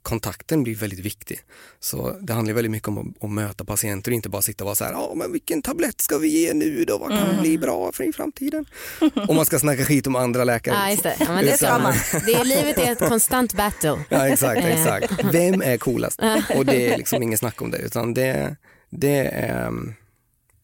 kontakten 0.02 0.64
blir 0.64 0.76
väldigt 0.76 1.00
viktig. 1.00 1.40
Så 1.80 2.18
det 2.22 2.34
handlar 2.34 2.54
väldigt 2.54 2.72
mycket 2.72 2.88
om 2.88 2.98
att, 2.98 3.24
att 3.24 3.30
möta 3.30 3.66
patienter 3.66 4.12
och 4.12 4.16
inte 4.16 4.30
bara 4.30 4.42
sitta 4.42 4.64
och 4.64 4.66
vara 4.66 4.76
så 4.76 4.84
här, 4.84 4.92
ja 4.92 5.14
men 5.16 5.32
vilken 5.32 5.62
tablett 5.62 6.02
ska 6.02 6.18
vi 6.18 6.28
ge 6.28 6.54
nu 6.54 6.86
då, 6.86 6.98
vad 6.98 7.10
kan 7.10 7.42
bli 7.42 7.58
bra 7.58 7.92
för 7.92 8.04
i 8.04 8.14
framtiden? 8.14 8.66
Om 9.28 9.36
man 9.36 9.46
ska 9.46 9.60
snacka 9.60 9.86
skit 9.86 10.08
om 10.08 10.16
andra 10.16 10.44
läkare. 10.44 10.76
Ja, 10.76 10.92
just 10.92 11.04
det. 11.04 11.16
Ja, 11.20 11.26
men 11.28 11.46
det 11.46 11.58
ska 11.58 11.80
man. 11.80 11.94
Det 12.26 12.34
är, 12.34 12.46
livet 12.46 12.78
är 12.78 12.92
ett 12.92 13.00
konstant 13.10 13.54
battle. 13.54 14.04
Ja 14.10 14.28
exakt, 14.28 14.66
exakt. 14.66 15.14
Vem 15.32 15.62
är 15.62 15.78
coolast? 15.78 16.20
Och 16.56 16.66
det 16.66 16.94
är 16.94 16.98
liksom 16.98 17.24
ingen 17.24 17.38
snack 17.38 17.62
om 17.62 17.72
det 17.72 17.78
utan 17.78 18.14
det, 18.14 18.56
det 18.90 19.28
är, 19.28 19.68
ehm, 19.68 19.94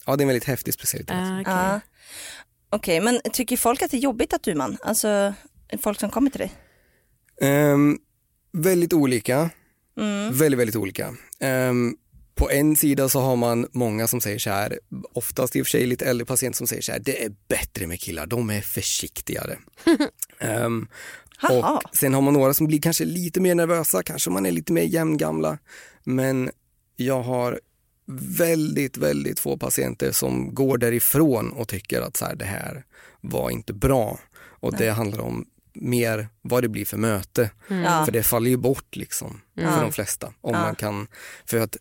ja 0.06 0.16
det 0.16 0.22
är 0.22 0.24
en 0.24 0.28
väldigt 0.28 0.48
häftig 0.48 0.74
specialitet. 0.74 1.16
Ah, 1.16 1.42
okej. 1.42 1.54
Ja. 1.54 1.80
Okej, 2.70 3.02
men 3.02 3.22
tycker 3.34 3.58
folk 3.58 3.82
att 3.82 3.92
det 3.92 3.98
är 3.98 4.02
jobbigt 4.02 4.34
att 4.34 4.44
du 4.44 4.52
är 4.52 4.56
man? 4.56 4.78
Alltså 4.82 5.34
folk 5.82 6.00
som 6.00 6.10
kommer 6.10 6.30
till 6.30 6.40
dig? 6.40 6.52
Ehm, 7.42 7.98
väldigt 8.58 8.94
olika, 8.94 9.50
Mm. 9.98 10.34
väldigt 10.38 10.60
väldigt 10.60 10.76
olika. 10.76 11.16
Ehm, 11.40 11.96
på 12.36 12.52
en 12.52 12.76
sida 12.76 13.10
så 13.10 13.20
har 13.20 13.36
man 13.36 13.68
många 13.72 14.08
som 14.08 14.22
säger 14.22 14.40
så 14.40 14.50
här, 14.50 14.80
oftast 15.14 15.56
i 15.56 15.62
och 15.62 15.66
för 15.66 15.72
sig 15.72 15.86
lite 15.86 16.06
äldre 16.06 16.26
patienter 16.26 16.58
som 16.58 16.68
säger 16.68 16.82
så 16.82 16.92
här, 16.92 17.00
det 17.00 17.24
är 17.24 17.32
bättre 17.48 17.88
med 17.88 18.00
killar, 18.00 18.26
de 18.26 18.50
är 18.50 18.62
försiktigare. 18.62 19.58
Haha. 21.38 21.82
och 21.90 21.96
sen 21.96 22.14
har 22.14 22.22
man 22.22 22.34
några 22.34 22.54
som 22.54 22.68
blir 22.68 22.82
kanske 22.82 23.06
lite 23.06 23.40
mer 23.42 23.56
nervösa, 23.56 24.04
kanske 24.04 24.30
man 24.30 24.46
är 24.46 24.52
lite 24.52 24.74
mer 24.74 24.84
jämngamla. 24.84 25.58
Men 26.04 26.52
jag 26.96 27.22
har 27.22 27.60
väldigt, 28.38 28.98
väldigt 28.98 29.40
få 29.40 29.58
patienter 29.58 30.12
som 30.12 30.54
går 30.54 30.78
därifrån 30.78 31.52
och 31.52 31.68
tycker 31.68 32.02
att 32.02 32.18
så 32.18 32.26
här, 32.26 32.36
det 32.36 32.46
här 32.46 32.84
var 33.22 33.50
inte 33.50 33.74
bra. 33.74 34.20
Och 34.60 34.78
det 34.78 34.90
handlar 34.90 35.20
om 35.20 35.46
mer 35.82 36.30
vad 36.42 36.64
det 36.64 36.70
blir 36.70 36.86
för 36.86 36.98
möte. 36.98 37.50
Ja. 37.68 38.06
För 38.06 38.12
det 38.12 38.24
faller 38.24 38.50
ju 38.50 38.58
bort 38.58 38.96
liksom 38.96 39.42
för 39.56 39.82
de 39.82 39.92
flesta. 39.92 40.34
Om 40.42 40.52
man 40.52 40.76
kan, 40.76 41.08
för 41.46 41.58
att 41.58 41.78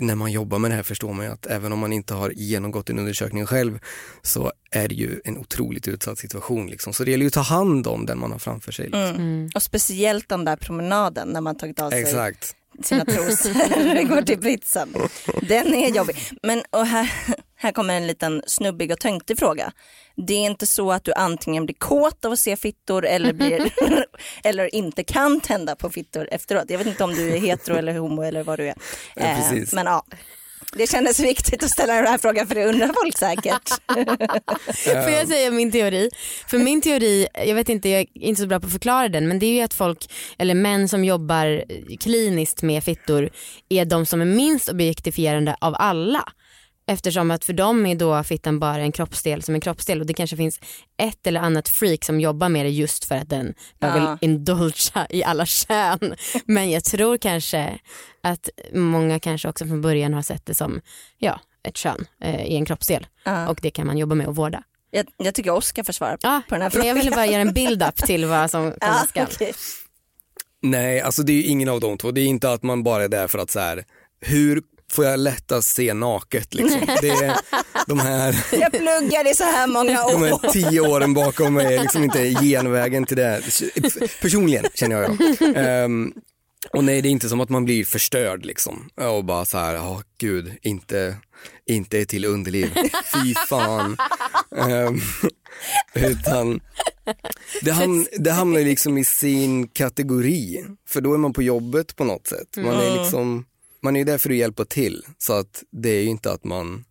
när 0.00 0.14
man 0.14 0.32
jobbar 0.32 0.58
med 0.58 0.70
det 0.70 0.74
här 0.74 0.82
förstår 0.82 1.12
man 1.12 1.26
ju 1.26 1.32
att 1.32 1.46
även 1.46 1.72
om 1.72 1.78
man 1.78 1.92
inte 1.92 2.14
har 2.14 2.30
genomgått 2.30 2.90
en 2.90 2.98
undersökning 2.98 3.46
själv 3.46 3.78
så 4.22 4.52
är 4.70 4.88
det 4.88 4.94
ju 4.94 5.20
en 5.24 5.38
otroligt 5.38 5.88
utsatt 5.88 6.18
situation. 6.18 6.66
Liksom. 6.66 6.92
Så 6.92 7.04
det 7.04 7.10
gäller 7.10 7.24
ju 7.24 7.26
att 7.26 7.34
ta 7.34 7.40
hand 7.40 7.86
om 7.86 8.06
den 8.06 8.18
man 8.18 8.32
har 8.32 8.38
framför 8.38 8.72
sig. 8.72 8.84
Liksom. 8.84 9.00
Mm. 9.00 9.50
Och 9.54 9.62
speciellt 9.62 10.28
den 10.28 10.44
där 10.44 10.56
promenaden 10.56 11.28
när 11.28 11.40
man 11.40 11.56
tagit 11.56 11.80
av 11.80 11.90
sig 11.90 12.00
Exakt. 12.00 12.56
sina 12.82 13.04
trosor 13.04 13.94
det 13.94 14.04
går 14.04 14.22
till 14.22 14.38
britsen. 14.38 14.94
Den 15.42 15.74
är 15.74 15.96
jobbig. 15.96 16.16
Men 16.42 16.62
och 16.70 16.86
här, 16.86 17.12
här 17.62 17.72
kommer 17.72 17.94
en 17.96 18.06
liten 18.06 18.42
snubbig 18.46 18.92
och 18.92 19.00
tönktig 19.00 19.38
fråga. 19.38 19.72
Det 20.26 20.34
är 20.34 20.46
inte 20.46 20.66
så 20.66 20.92
att 20.92 21.04
du 21.04 21.12
antingen 21.12 21.66
blir 21.66 21.76
kåt 21.78 22.24
av 22.24 22.32
att 22.32 22.38
se 22.38 22.56
fittor 22.56 23.06
eller, 23.06 23.32
blir, 23.32 23.70
eller 24.44 24.74
inte 24.74 25.04
kan 25.04 25.40
tända 25.40 25.76
på 25.76 25.90
fittor 25.90 26.28
efteråt. 26.30 26.64
Jag 26.68 26.78
vet 26.78 26.86
inte 26.86 27.04
om 27.04 27.14
du 27.14 27.32
är 27.32 27.38
hetero 27.40 27.76
eller 27.76 27.98
homo 27.98 28.22
eller 28.22 28.42
vad 28.42 28.58
du 28.58 28.68
är. 28.68 28.74
Ja, 29.16 29.22
Eh, 29.22 29.36
precis. 29.36 29.72
men 29.72 29.86
ja, 29.86 30.04
det 30.72 30.90
kändes 30.90 31.20
viktigt 31.20 31.62
att 31.64 31.70
ställa 31.70 31.94
den 31.94 32.06
här 32.06 32.18
frågan 32.18 32.46
för 32.46 32.54
det 32.54 32.64
undrar 32.64 32.90
folk 33.02 33.18
säkert. 33.18 33.68
Får 35.04 35.12
jag 35.12 35.28
säga 35.28 35.50
min 35.50 35.72
teori? 35.72 36.10
För 36.46 36.58
min 36.58 36.82
teori, 36.82 37.26
jag 37.46 37.54
vet 37.54 37.68
inte, 37.68 37.88
jag 37.88 38.00
är 38.00 38.06
inte 38.14 38.40
så 38.40 38.46
bra 38.46 38.60
på 38.60 38.66
att 38.66 38.72
förklara 38.72 39.08
den 39.08 39.28
men 39.28 39.38
det 39.38 39.46
är 39.46 39.54
ju 39.54 39.60
att 39.60 39.74
folk, 39.74 40.12
eller 40.38 40.54
män 40.54 40.88
som 40.88 41.04
jobbar 41.04 41.64
kliniskt 42.00 42.62
med 42.62 42.84
fittor 42.84 43.30
är 43.68 43.84
de 43.84 44.06
som 44.06 44.20
är 44.20 44.24
minst 44.24 44.68
objektifierande 44.68 45.56
av 45.60 45.74
alla. 45.78 46.24
Eftersom 46.90 47.30
att 47.30 47.44
för 47.44 47.52
dem 47.52 47.86
är 47.86 47.94
då 47.94 48.22
fittan 48.22 48.58
bara 48.58 48.76
en 48.82 48.92
kroppsdel 48.92 49.42
som 49.42 49.54
en 49.54 49.60
kroppsdel 49.60 50.00
och 50.00 50.06
det 50.06 50.14
kanske 50.14 50.36
finns 50.36 50.60
ett 51.02 51.26
eller 51.26 51.40
annat 51.40 51.68
freak 51.68 52.04
som 52.04 52.20
jobbar 52.20 52.48
med 52.48 52.66
det 52.66 52.70
just 52.70 53.04
för 53.04 53.14
att 53.14 53.28
den 53.28 53.54
bara 53.80 53.96
Ja. 53.98 54.18
vill 54.20 54.30
indulga 54.30 55.06
i 55.10 55.24
alla 55.24 55.46
kön. 55.46 56.14
Men 56.44 56.70
jag 56.70 56.84
tror 56.84 57.16
kanske 57.16 57.78
att 58.22 58.48
många 58.74 59.20
kanske 59.20 59.48
också 59.48 59.66
från 59.66 59.80
början 59.80 60.14
har 60.14 60.22
sett 60.22 60.46
det 60.46 60.54
som 60.54 60.80
ja, 61.18 61.40
ett 61.62 61.76
kön 61.76 62.06
eh, 62.22 62.44
i 62.46 62.56
en 62.56 62.64
kroppsdel 62.64 63.06
Ja. 63.24 63.48
och 63.48 63.58
det 63.62 63.70
kan 63.70 63.86
man 63.86 63.98
jobba 63.98 64.14
med 64.14 64.26
och 64.26 64.36
vårda. 64.36 64.62
Jag, 64.90 65.06
jag 65.16 65.34
tycker 65.34 65.50
Oskar 65.50 65.82
får 65.82 65.92
svara 65.92 66.16
Ja, 66.22 66.42
på 66.48 66.54
den 66.54 66.62
här 66.62 66.68
men 66.68 66.70
frågan. 66.70 66.86
jag 66.88 66.94
ville 66.94 67.10
bara 67.10 67.26
göra 67.26 67.40
en 67.42 67.52
build-up 67.52 67.96
till 67.96 68.26
vad 68.26 68.50
som 68.50 68.62
komma 68.62 68.76
Ja, 68.80 69.06
skall. 69.08 69.26
okej. 69.34 69.52
Nej, 70.62 71.00
alltså 71.00 71.22
det 71.22 71.32
är 71.32 71.36
ju 71.36 71.44
ingen 71.44 71.68
av 71.68 71.80
de 71.80 71.98
två. 71.98 72.10
Det 72.10 72.20
är 72.20 72.26
inte 72.26 72.52
att 72.52 72.62
man 72.62 72.82
bara 72.82 73.04
är 73.04 73.08
där 73.08 73.28
för 73.28 73.38
att 73.38 73.50
så 73.50 73.60
här, 73.60 73.84
hur 74.20 74.62
får 74.90 75.04
jag 75.04 75.20
lättast 75.20 75.74
se 75.74 75.94
naket 75.94 76.54
liksom? 76.54 76.80
Det 77.00 77.08
är 77.08 77.36
de 77.86 77.98
här, 77.98 78.44
Jag 78.60 78.72
pluggade 78.72 79.30
i 79.30 79.34
så 79.34 79.44
här 79.44 79.66
många 79.66 80.06
de 80.08 80.22
år. 80.22 80.26
här 80.26 80.52
tio 80.52 80.80
åren 80.80 81.14
bakom 81.14 81.54
mig 81.54 81.74
är 81.74 81.82
liksom 81.82 82.04
inte 82.04 82.28
genvägen 82.42 83.06
till 83.06 83.16
det. 83.16 83.42
Personligen 84.20 84.64
känner 84.74 85.02
jag. 85.02 85.16
Ehm, 85.56 86.12
och 86.72 86.84
nej, 86.84 87.02
det 87.02 87.08
är 87.08 87.10
inte 87.10 87.28
som 87.28 87.40
att 87.40 87.48
man 87.48 87.64
blir 87.64 87.84
förstörd 87.84 88.46
liksom. 88.46 88.88
Och 88.96 89.24
bara 89.24 89.44
så 89.44 89.58
här, 89.58 89.74
ja 89.74 90.02
gud, 90.18 90.52
inte, 90.62 91.16
inte 91.66 92.04
till 92.04 92.24
underliv. 92.24 92.70
Fy 93.14 93.34
fan. 93.48 93.96
Ehm, 94.56 95.00
utan 95.94 96.60
Det, 97.62 97.70
ham 97.70 98.06
det 98.18 98.30
hamnar 98.30 98.60
liksom 98.60 98.98
i 98.98 99.04
sin 99.04 99.68
kategori, 99.68 100.64
för 100.88 101.00
då 101.00 101.14
är 101.14 101.18
man 101.18 101.32
på 101.32 101.42
jobbet 101.42 101.96
på 101.96 102.04
något 102.04 102.26
sätt. 102.26 102.56
Man 102.56 102.74
är 102.80 103.02
liksom, 103.02 103.44
man 103.82 103.96
är 103.96 104.04
där 104.04 104.18
för 104.18 104.30
att 104.30 104.36
hjälpa 104.36 104.64
till, 104.64 105.04
så 105.18 105.32
att 105.32 105.62
det 105.70 105.90
är 105.90 106.02
ju 106.02 106.08
inte 106.08 106.32
att 106.32 106.44
man 106.44 106.84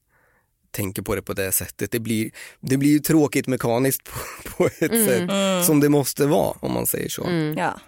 tänker 0.72 1.01
på 1.01 1.15
det 1.15 1.22
på 1.22 1.34
det 1.34 1.51
sättet. 1.51 1.91
Det 1.91 2.00
blir, 2.00 2.31
det 2.60 2.77
blir 2.77 2.89
ju 2.89 3.00
tråkigt 3.00 3.48
mekaniskt 3.48 4.03
på, 4.03 4.50
på 4.58 4.65
ett 4.65 5.05
sätt 5.05 5.65
som 5.65 5.79
det 5.79 5.89
måste 5.89 6.25
vara 6.25 6.58
om 6.60 6.74
man 6.74 6.86
säger 6.86 7.10
så. 7.10 7.53
Ja. 7.58 7.79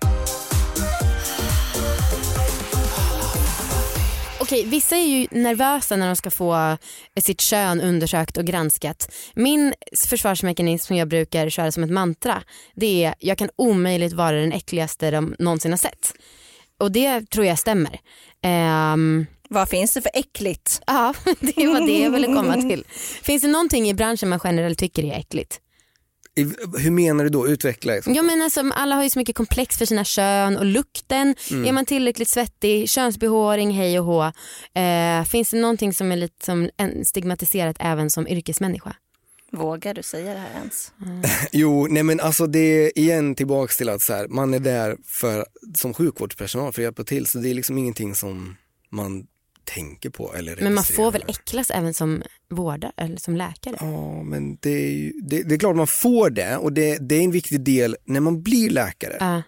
Okej, 4.40 4.66
vissa 4.66 4.98
är 4.98 5.08
ju 5.08 5.28
nervösa 5.32 5.96
när 5.96 6.08
de 6.08 6.16
ska 6.16 6.30
få 6.30 6.78
sitt 7.22 7.42
kön 7.42 7.82
undersökt 7.82 8.38
och 8.38 8.46
granskat. 8.46 9.14
Min 9.34 9.74
försvarsmekanism 10.08 10.88
som 10.88 10.96
jag 10.96 11.08
brukar 11.08 11.50
köra 11.50 11.72
som 11.72 11.84
ett 11.84 11.92
mantra 11.92 12.44
det 12.76 13.04
är 13.04 13.16
jag 13.20 13.38
kan 13.38 13.50
omöjligt 13.56 14.14
vara 14.14 14.32
den 14.32 14.52
äckligaste 14.52 15.12
de 15.12 15.36
någonsin 15.40 15.72
har 15.72 15.78
sett. 15.78 16.14
Och 16.82 16.92
det 16.92 17.30
tror 17.30 17.46
jag 17.46 17.60
stämmer. 17.60 18.00
Ehm, 18.44 19.26
Vad 19.50 19.70
finns 19.70 19.94
det 19.94 20.02
för 20.02 20.12
äckligt? 20.14 20.82
ja, 20.88 21.14
det 21.40 21.68
var 21.68 21.88
det 21.88 22.00
jag 22.00 22.12
ville 22.12 22.28
komma 22.28 22.62
till. 22.62 22.86
Finns 23.24 23.42
det 23.42 23.48
någonting 23.48 23.90
i 23.90 23.94
branschen 23.94 24.30
man 24.30 24.40
generellt 24.44 24.80
tycker 24.80 25.04
är 25.04 25.20
äckligt? 25.20 25.60
I, 26.36 26.44
hur 26.80 26.92
menar 26.92 27.24
du 27.24 27.30
då? 27.30 27.48
Utveckla. 27.48 27.94
Liksom. 27.94 28.14
Ja, 28.16 28.22
men 28.22 28.42
alltså, 28.42 28.72
alla 28.76 28.96
har 28.96 29.04
ju 29.04 29.10
så 29.10 29.20
mycket 29.20 29.36
komplex 29.36 29.78
för 29.78 29.86
sina 29.86 30.04
kön 30.04 30.58
och 30.58 30.66
lukten. 30.66 31.36
Är 31.66 31.72
man 31.72 31.86
tillräckligt 31.86 32.28
svettig, 32.30 32.90
könsbehåring, 32.90 33.72
hej 33.72 34.00
och 34.00 34.06
hå. 34.06 34.24
Eh, 34.82 35.24
finns 35.26 35.50
det 35.52 35.58
någonting 35.58 35.94
som 35.94 36.12
är 36.12 36.16
lite 36.16 36.46
som 36.46 36.70
en 36.78 37.06
stigmatiserat 37.06 37.76
även 37.80 38.10
som 38.10 38.28
yrkesmänniska? 38.28 38.96
Vågar 39.52 39.94
du 39.94 40.04
säga 40.04 40.34
det 40.34 40.40
här 40.40 40.60
ens? 40.60 40.92
Jo, 41.52 41.88
nej 41.90 42.04
men 42.04 42.20
alltså 42.20 42.48
det 42.48 42.60
är 42.60 43.00
igen 43.00 43.36
tillbaks 43.36 43.78
till 43.78 43.90
att 43.90 44.02
så 44.02 44.14
här, 44.14 44.28
man 44.28 44.54
är 44.54 44.60
där 44.60 44.98
för, 45.06 45.46
som 45.76 45.94
sjukvårdspersonal 45.94 46.74
för 46.74 46.82
att 46.82 46.84
hjälpa 46.84 47.04
till 47.04 47.26
så 47.26 47.38
det 47.38 47.50
är 47.50 47.54
liksom 47.54 47.78
ingenting 47.78 48.16
som 48.16 48.56
man 48.90 49.28
tänker 49.64 50.10
på 50.10 50.36
eller 50.36 50.58
Men 50.62 50.74
man 50.74 50.84
får 50.84 51.12
väl 51.12 51.24
äcklas 51.28 51.72
även 51.72 51.94
som 51.94 52.24
vårdare 52.50 52.92
eller 52.98 53.18
som 53.18 53.36
läkare? 53.36 53.76
Ja, 53.80 54.24
men 54.24 54.58
det 54.62 54.70
är, 54.70 54.92
ju, 54.92 55.14
det, 55.24 55.44
det 55.44 55.56
är 55.56 55.60
klart 55.60 55.76
man 55.76 55.88
får 55.88 56.30
det 56.30 56.58
och 56.58 56.74
det, 56.74 56.98
det 56.98 57.16
är 57.16 57.22
en 57.22 57.32
viktig 57.32 57.62
del 57.62 57.96
när 58.06 58.20
man 58.20 58.44
blir 58.44 58.70
läkare. 58.70 59.18
Ja. 59.20 59.42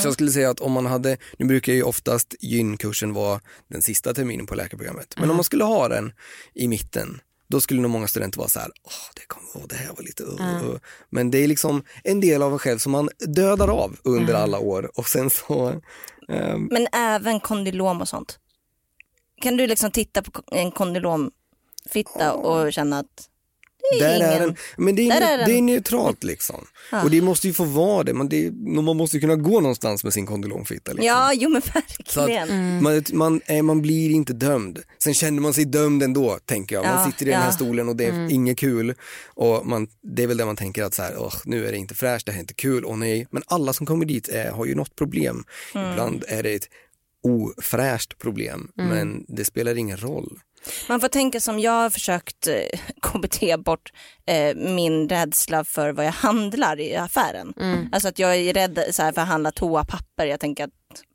Så 0.00 0.06
jag 0.06 0.14
skulle 0.14 0.30
säga 0.30 0.50
att 0.50 0.60
om 0.60 0.72
man 0.72 0.86
hade, 0.86 1.16
nu 1.38 1.46
brukar 1.46 1.72
ju 1.72 1.82
oftast 1.82 2.34
gynkursen 2.40 3.12
vara 3.12 3.40
den 3.68 3.82
sista 3.82 4.14
terminen 4.14 4.46
på 4.46 4.54
läkarprogrammet, 4.54 5.14
men 5.18 5.30
om 5.30 5.36
man 5.36 5.44
skulle 5.44 5.64
ha 5.64 5.88
den 5.88 6.12
i 6.54 6.68
mitten 6.68 7.20
då 7.48 7.60
skulle 7.60 7.80
nog 7.80 7.90
många 7.90 8.08
studenter 8.08 8.38
vara 8.38 8.48
så 8.48 8.60
här, 8.60 8.70
åh 8.82 8.92
det, 9.14 9.26
kom, 9.26 9.42
åh, 9.54 9.62
det 9.68 9.76
här 9.76 9.92
var 9.96 10.02
lite 10.02 10.22
uh, 10.22 10.64
uh." 10.64 10.78
Men 11.10 11.30
det 11.30 11.38
är 11.38 11.48
liksom 11.48 11.82
en 12.04 12.20
del 12.20 12.42
av 12.42 12.52
en 12.52 12.58
själv 12.58 12.78
som 12.78 12.92
man 12.92 13.08
dödar 13.18 13.68
av 13.68 13.96
under 14.04 14.34
alla 14.34 14.58
år 14.58 14.90
och 14.98 15.08
sen 15.08 15.30
så, 15.30 15.80
ehm, 16.28 16.68
Men 16.70 16.86
även 16.92 17.40
kondylom 17.40 18.00
och 18.00 18.08
sånt. 18.08 18.38
Kan 19.42 19.56
du 19.56 19.66
liksom 19.66 19.90
titta 19.90 20.22
på 20.22 20.42
en 20.52 20.70
kondylomfitta 20.70 22.32
och 22.32 22.72
känna 22.72 22.98
att 22.98 23.28
där 24.00 24.16
ingen... 24.16 24.28
är 24.28 24.40
den, 24.40 24.56
men 24.76 24.96
det 24.96 25.02
är, 25.08 25.20
Där 25.20 25.32
är 25.34 25.38
den. 25.38 25.48
det 25.48 25.58
är 25.58 25.62
neutralt 25.62 26.24
liksom. 26.24 26.66
Och 27.04 27.10
det 27.10 27.20
måste 27.22 27.46
ju 27.48 27.54
få 27.54 27.64
vara 27.64 28.02
det, 28.04 28.14
men 28.14 28.28
det, 28.28 28.50
man 28.82 28.96
måste 28.96 29.16
ju 29.16 29.20
kunna 29.20 29.36
gå 29.36 29.60
någonstans 29.60 30.04
med 30.04 30.12
sin 30.12 30.26
kondylomfitta. 30.26 30.92
Liksom. 30.92 31.06
Ja, 31.06 31.32
jo 31.34 31.48
men 31.50 31.62
verkligen. 31.74 32.82
man, 32.82 33.02
man, 33.12 33.40
eh, 33.46 33.62
man 33.62 33.82
blir 33.82 34.10
inte 34.10 34.32
dömd. 34.32 34.82
Sen 34.98 35.14
känner 35.14 35.40
man 35.42 35.54
sig 35.54 35.64
dömd 35.64 36.02
ändå, 36.02 36.38
tänker 36.44 36.76
jag. 36.76 36.84
Man 36.84 36.98
Ja, 37.00 37.06
sitter 37.10 37.26
i 37.26 37.30
den 37.30 37.40
här 37.40 37.48
ja. 37.48 37.52
stolen 37.52 37.88
och 37.88 37.96
det 37.96 38.04
är 38.04 38.32
inget 38.32 38.58
kul. 38.58 38.94
Och 39.26 39.66
man, 39.66 39.88
det 40.02 40.22
är 40.22 40.26
väl 40.26 40.36
det 40.36 40.44
man 40.44 40.56
tänker 40.56 40.82
att 40.84 40.94
så 40.94 41.02
här, 41.02 41.14
"Åh, 41.18 41.34
nu 41.44 41.66
är 41.66 41.72
det 41.72 41.78
inte 41.78 41.94
fräscht, 41.94 42.26
det 42.26 42.32
här 42.32 42.38
är 42.38 42.42
inte 42.42 42.54
kul, 42.54 42.84
och 42.84 42.98
nej. 42.98 43.26
Men 43.30 43.42
alla 43.46 43.72
som 43.72 43.86
kommer 43.86 44.04
dit 44.04 44.28
är, 44.28 44.50
har 44.50 44.66
ju 44.66 44.74
något 44.74 44.96
problem. 44.96 45.44
Ibland 45.70 46.24
är 46.28 46.42
det 46.42 46.54
ett 46.54 46.68
ofräscht 47.22 48.18
problem, 48.18 48.70
men 48.74 49.24
det 49.28 49.44
spelar 49.44 49.78
ingen 49.78 49.96
roll. 49.96 50.38
Man 50.88 51.00
får 51.00 51.08
tänka 51.08 51.40
som 51.40 51.60
jag 51.60 51.72
har 51.72 51.90
försökt 51.90 52.46
eh, 52.46 52.54
KBT 53.02 53.64
bort 53.64 53.92
eh, 54.26 54.54
min 54.56 55.08
rädsla 55.08 55.64
för 55.64 55.92
vad 55.92 56.06
jag 56.06 56.12
handlar 56.12 56.80
i 56.80 56.96
affären. 56.96 57.54
Alltså 57.92 58.08
att 58.08 58.18
jag 58.18 58.36
är 58.36 58.54
rädd 58.54 58.84
så 58.90 59.02
här, 59.02 59.12
för 59.12 59.20
att 59.22 59.28
handla 59.28 59.50
toapapper. 59.52 60.26
Jag 60.26 60.40
tänker 60.40 60.64
att 60.64 60.70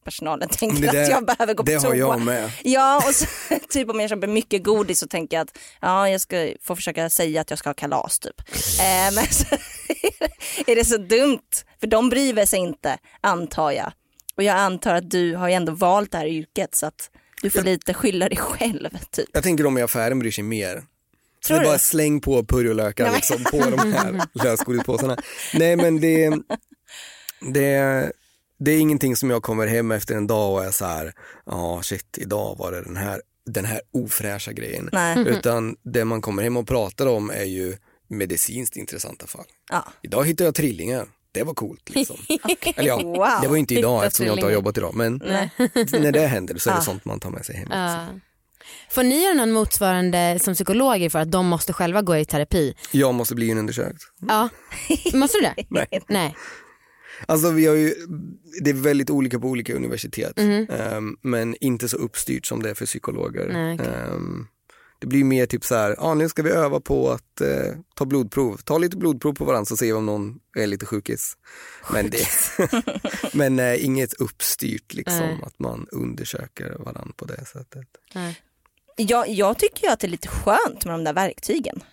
personalen 0.05 0.49
tänker 0.51 0.81
Det 0.81 0.91
där- 0.91 1.03
att 1.03 1.09
jag 1.09 1.25
behöver 1.25 1.53
gå 1.53 1.63
på 1.63 1.71
det 1.71 1.79
toa. 1.79 1.89
har 1.89 1.95
jag 1.95 2.21
med. 2.21 2.51
Ja 2.63 3.03
och 3.07 3.15
så, 3.15 3.25
typ 3.69 3.89
om 3.89 3.99
jag 3.99 4.09
köper 4.09 4.27
mycket 4.27 4.63
godis 4.63 4.99
så 4.99 5.07
tänker 5.07 5.37
jag 5.37 5.41
att 5.43 5.57
ja, 5.81 6.09
jag 6.09 6.21
ska 6.21 6.53
få 6.61 6.75
försöka 6.75 7.09
säga 7.09 7.41
att 7.41 7.49
jag 7.49 7.59
ska 7.59 7.69
ha 7.69 7.73
kalas 7.73 8.19
typ. 8.19 8.39
Eh, 8.79 9.15
men 9.15 9.25
så 9.31 9.45
är 10.67 10.75
det 10.75 10.85
så 10.85 10.97
dumt 10.97 11.39
för 11.79 11.87
de 11.87 12.09
bryr 12.09 12.45
sig 12.45 12.59
inte 12.59 12.97
antar 13.21 13.71
jag. 13.71 13.91
Och 14.35 14.43
jag 14.43 14.55
antar 14.57 14.95
att 14.95 15.09
du 15.11 15.35
har 15.35 15.47
ju 15.47 15.53
ändå 15.53 15.71
valt 15.73 16.11
det 16.11 16.17
här 16.17 16.25
yrket 16.27 16.75
så 16.75 16.85
att 16.85 17.09
du 17.41 17.49
får 17.49 17.61
lite 17.61 17.93
skylla 17.93 18.29
dig 18.29 18.37
själv 18.37 18.89
typ. 19.11 19.29
Jag 19.33 19.43
tänker 19.43 19.63
de 19.63 19.77
i 19.77 19.81
affären 19.81 20.19
bryr 20.19 20.31
sig 20.31 20.43
mer. 20.43 20.83
Tror 21.47 21.57
det 21.57 21.63
är 21.63 21.67
bara 21.67 21.79
släng 21.79 22.21
på 22.21 22.43
purjolökar 22.45 23.11
liksom, 23.15 23.43
på 23.43 23.69
de 23.69 23.93
här 23.93 24.21
lösgodispåsarna. 24.43 25.17
Nej 25.53 25.75
men 25.75 26.01
det, 26.01 26.29
det, 27.53 28.11
det 28.59 28.71
är 28.71 28.79
ingenting 28.79 29.15
som 29.15 29.29
jag 29.29 29.43
kommer 29.43 29.67
hem 29.67 29.91
efter 29.91 30.15
en 30.15 30.27
dag 30.27 30.53
och 30.53 30.63
är 30.63 30.71
så 30.71 30.85
här, 30.85 31.13
ja 31.45 31.81
shit 31.83 32.17
idag 32.17 32.55
var 32.57 32.71
det 32.71 32.81
den 32.81 32.97
här, 32.97 33.21
den 33.45 33.65
här 33.65 33.81
ofräscha 33.91 34.51
grejen. 34.51 34.89
Nej. 34.91 35.17
Utan 35.27 35.75
det 35.83 36.05
man 36.05 36.21
kommer 36.21 36.43
hem 36.43 36.57
och 36.57 36.67
pratar 36.67 37.05
om 37.05 37.29
är 37.29 37.43
ju 37.43 37.77
medicinskt 38.07 38.77
intressanta 38.77 39.27
fall. 39.27 39.45
Ja. 39.71 39.85
Idag 40.01 40.25
hittade 40.25 40.47
jag 40.47 40.55
trillingar. 40.55 41.07
Det 41.31 41.43
var 41.43 41.53
coolt 41.53 41.89
liksom. 41.89 42.15
Eller 42.75 42.87
ja, 42.87 42.97
Wow. 43.03 43.27
det 43.41 43.47
var 43.47 43.57
inte 43.57 43.73
idag 43.73 44.05
eftersom 44.05 44.25
jag 44.25 44.35
inte 44.35 44.45
har 44.45 44.51
jobbat 44.51 44.77
idag. 44.77 44.95
Men 44.95 45.13
när 45.91 46.11
det 46.11 46.27
händer 46.27 46.57
så 46.57 46.69
är 46.69 46.75
det 46.75 46.81
sånt 46.81 47.05
man 47.05 47.19
tar 47.19 47.29
med 47.29 47.45
sig 47.45 47.55
hem. 47.55 47.67
Ja. 47.71 48.05
Får 48.89 49.03
ni 49.03 49.23
göra 49.23 49.33
någon 49.33 49.51
motsvarande 49.51 50.39
som 50.41 50.53
psykologer 50.53 51.09
för 51.09 51.19
att 51.19 51.31
de 51.31 51.47
måste 51.47 51.73
själva 51.73 52.01
gå 52.01 52.17
i 52.17 52.25
terapi? 52.25 52.75
Jag 52.91 53.13
måste 53.13 53.35
bli 53.35 53.51
undersökt. 53.51 54.01
Ja. 54.27 54.49
Måste 55.13 55.37
du 55.37 55.41
det? 55.41 55.55
Nej. 55.69 56.01
Nej. 56.07 56.35
Alltså 57.25 57.49
vi 57.51 57.65
har 57.65 57.75
ju, 57.75 57.93
det 58.63 58.69
är 58.69 58.73
väldigt 58.73 59.09
olika 59.09 59.39
på 59.39 59.47
olika 59.47 59.73
universitet. 59.73 60.37
Mhm. 60.37 60.67
Ehm, 60.69 61.17
men 61.21 61.55
inte 61.61 61.89
så 61.89 61.97
uppstyrt 61.97 62.45
som 62.45 62.63
det 62.63 62.69
är 62.69 62.73
för 62.73 62.85
psykologer. 62.85 63.49
Nej, 63.53 63.75
okej. 63.75 63.87
Ehm, 63.87 64.47
det 65.01 65.07
blir 65.07 65.23
mer 65.23 65.45
typ 65.45 65.65
så 65.65 65.75
här, 65.75 65.95
ah, 65.99 66.13
nu 66.13 66.29
ska 66.29 66.43
vi 66.43 66.49
öva 66.49 66.79
på 66.79 67.11
att 67.11 67.41
eh, 67.41 67.73
ta 67.95 68.05
blodprov. 68.05 68.57
Ta 68.57 68.77
lite 68.77 68.97
blodprov 68.97 69.33
på 69.33 69.45
varandra 69.45 69.65
så 69.65 69.77
ser 69.77 69.85
vi 69.85 69.93
om 69.93 70.05
någon 70.05 70.39
är 70.57 70.67
lite 70.67 70.85
sjukis. 70.85 71.37
Men, 71.93 72.09
det, 72.09 72.27
men 73.33 73.59
eh, 73.59 73.85
inget 73.85 74.13
uppstyrt 74.13 74.93
liksom, 74.93 75.19
Nej. 75.19 75.39
att 75.43 75.59
man 75.59 75.87
undersöker 75.91 76.75
varandra 76.79 77.13
på 77.15 77.25
det 77.25 77.45
sättet. 77.45 77.87
Nej. 78.13 78.41
Jag, 78.95 79.29
jag 79.29 79.59
tycker 79.59 79.87
ju 79.87 79.93
att 79.93 79.99
det 79.99 80.07
är 80.07 80.11
lite 80.11 80.27
skönt 80.27 80.85
med 80.85 80.93
de 80.93 81.03
där 81.03 81.13
verktygen. 81.13 81.83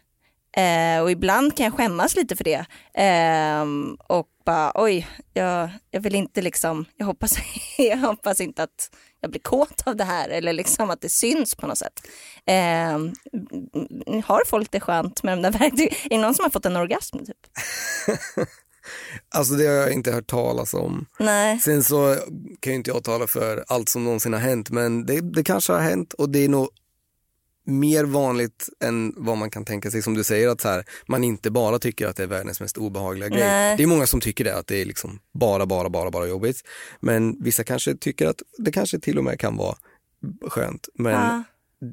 Eh, 0.57 1.03
och 1.03 1.11
ibland 1.11 1.57
kan 1.57 1.65
jag 1.65 1.75
skämmas 1.75 2.17
lite 2.17 2.37
för 2.37 2.45
det. 2.45 2.67
Ehm, 2.95 3.97
och 4.07 4.29
bara 4.45 4.73
oj, 4.75 5.09
jag, 5.35 5.71
jag 5.91 6.01
vill 6.01 6.15
inte 6.15 6.43
liksom, 6.43 6.85
jag 6.97 7.07
hoppas, 7.07 7.39
jag 7.79 7.97
hoppas 7.97 8.41
inte 8.41 8.63
att 8.63 8.91
jag 9.21 9.31
blir 9.31 9.41
kåt 9.41 9.83
av 9.87 9.97
det 9.97 10.05
här 10.05 10.29
eller 10.29 10.53
liksom 10.53 10.91
att 10.91 11.01
det 11.01 11.09
syns 11.09 11.55
på 11.55 11.67
något 11.67 11.79
sätt. 11.79 12.01
M- 12.47 13.13
har 14.25 14.43
folk 14.47 14.71
det 14.71 14.81
skönt 14.81 15.23
med 15.23 15.39
de 15.39 15.43
där 15.43 15.59
verktygen? 15.59 15.95
Är 16.05 16.09
det 16.09 16.19
någon 16.19 16.35
som 16.35 16.43
har 16.43 16.51
fått 16.51 16.67
en 16.67 16.77
orgasm? 16.77 17.19
Typ? 17.19 17.37
Alltså 19.35 19.55
det 19.55 19.67
har 19.67 19.75
jag 19.75 19.93
inte 19.93 20.13
hört 20.13 20.27
talas 20.27 20.75
om. 20.75 21.07
Nej. 21.19 21.59
Sen 21.61 21.85
så 21.85 22.17
kan 22.61 22.73
ju 22.73 22.77
inte 22.77 22.91
jag 22.91 23.05
tala 23.05 23.27
för 23.27 23.65
allt 23.69 23.89
som 23.89 24.05
någonsin 24.05 24.33
har 24.33 24.41
hänt 24.41 24.71
men 24.71 25.07
det, 25.07 25.21
det 25.21 25.45
kanske 25.45 25.73
har 25.73 25.81
hänt 25.81 26.13
och 26.13 26.31
det 26.31 26.39
är 26.45 26.49
nog 26.49 26.69
mer 27.69 28.05
vanligt 28.05 28.69
än 28.85 29.15
vad 29.17 29.37
man 29.37 29.51
kan 29.51 29.65
tänka 29.65 29.91
sig 29.91 30.03
som 30.03 30.15
du 30.15 30.25
säger 30.25 30.49
att 30.49 30.61
så 30.61 30.69
här, 30.69 30.85
man 31.07 31.25
inte 31.25 31.51
bara 31.51 31.79
tycker 31.79 32.07
att 32.07 32.17
det 32.17 32.23
är 32.23 32.27
världens 32.27 32.61
mest 32.61 32.77
obehagliga 32.77 33.29
grej. 33.29 33.41
Nej. 33.41 33.77
Det 33.77 33.83
är 33.83 33.87
många 33.87 34.07
som 34.07 34.21
tycker 34.21 34.45
det, 34.45 34.57
att 34.57 34.67
det 34.67 34.77
är 34.81 34.85
liksom 34.85 35.19
bara, 35.35 35.67
bara, 35.67 35.89
bara, 35.91 36.11
bara 36.11 36.27
jobbigt. 36.27 36.63
Men 37.01 37.43
vissa 37.43 37.65
kanske 37.65 37.95
tycker 37.97 38.27
att 38.27 38.43
det 38.59 38.73
kanske 38.73 38.99
till 38.99 39.19
och 39.19 39.25
med 39.25 39.41
kan 39.41 39.57
vara 39.57 39.77
skönt. 40.49 40.89
Men 40.95 41.13
Ja. 41.13 41.43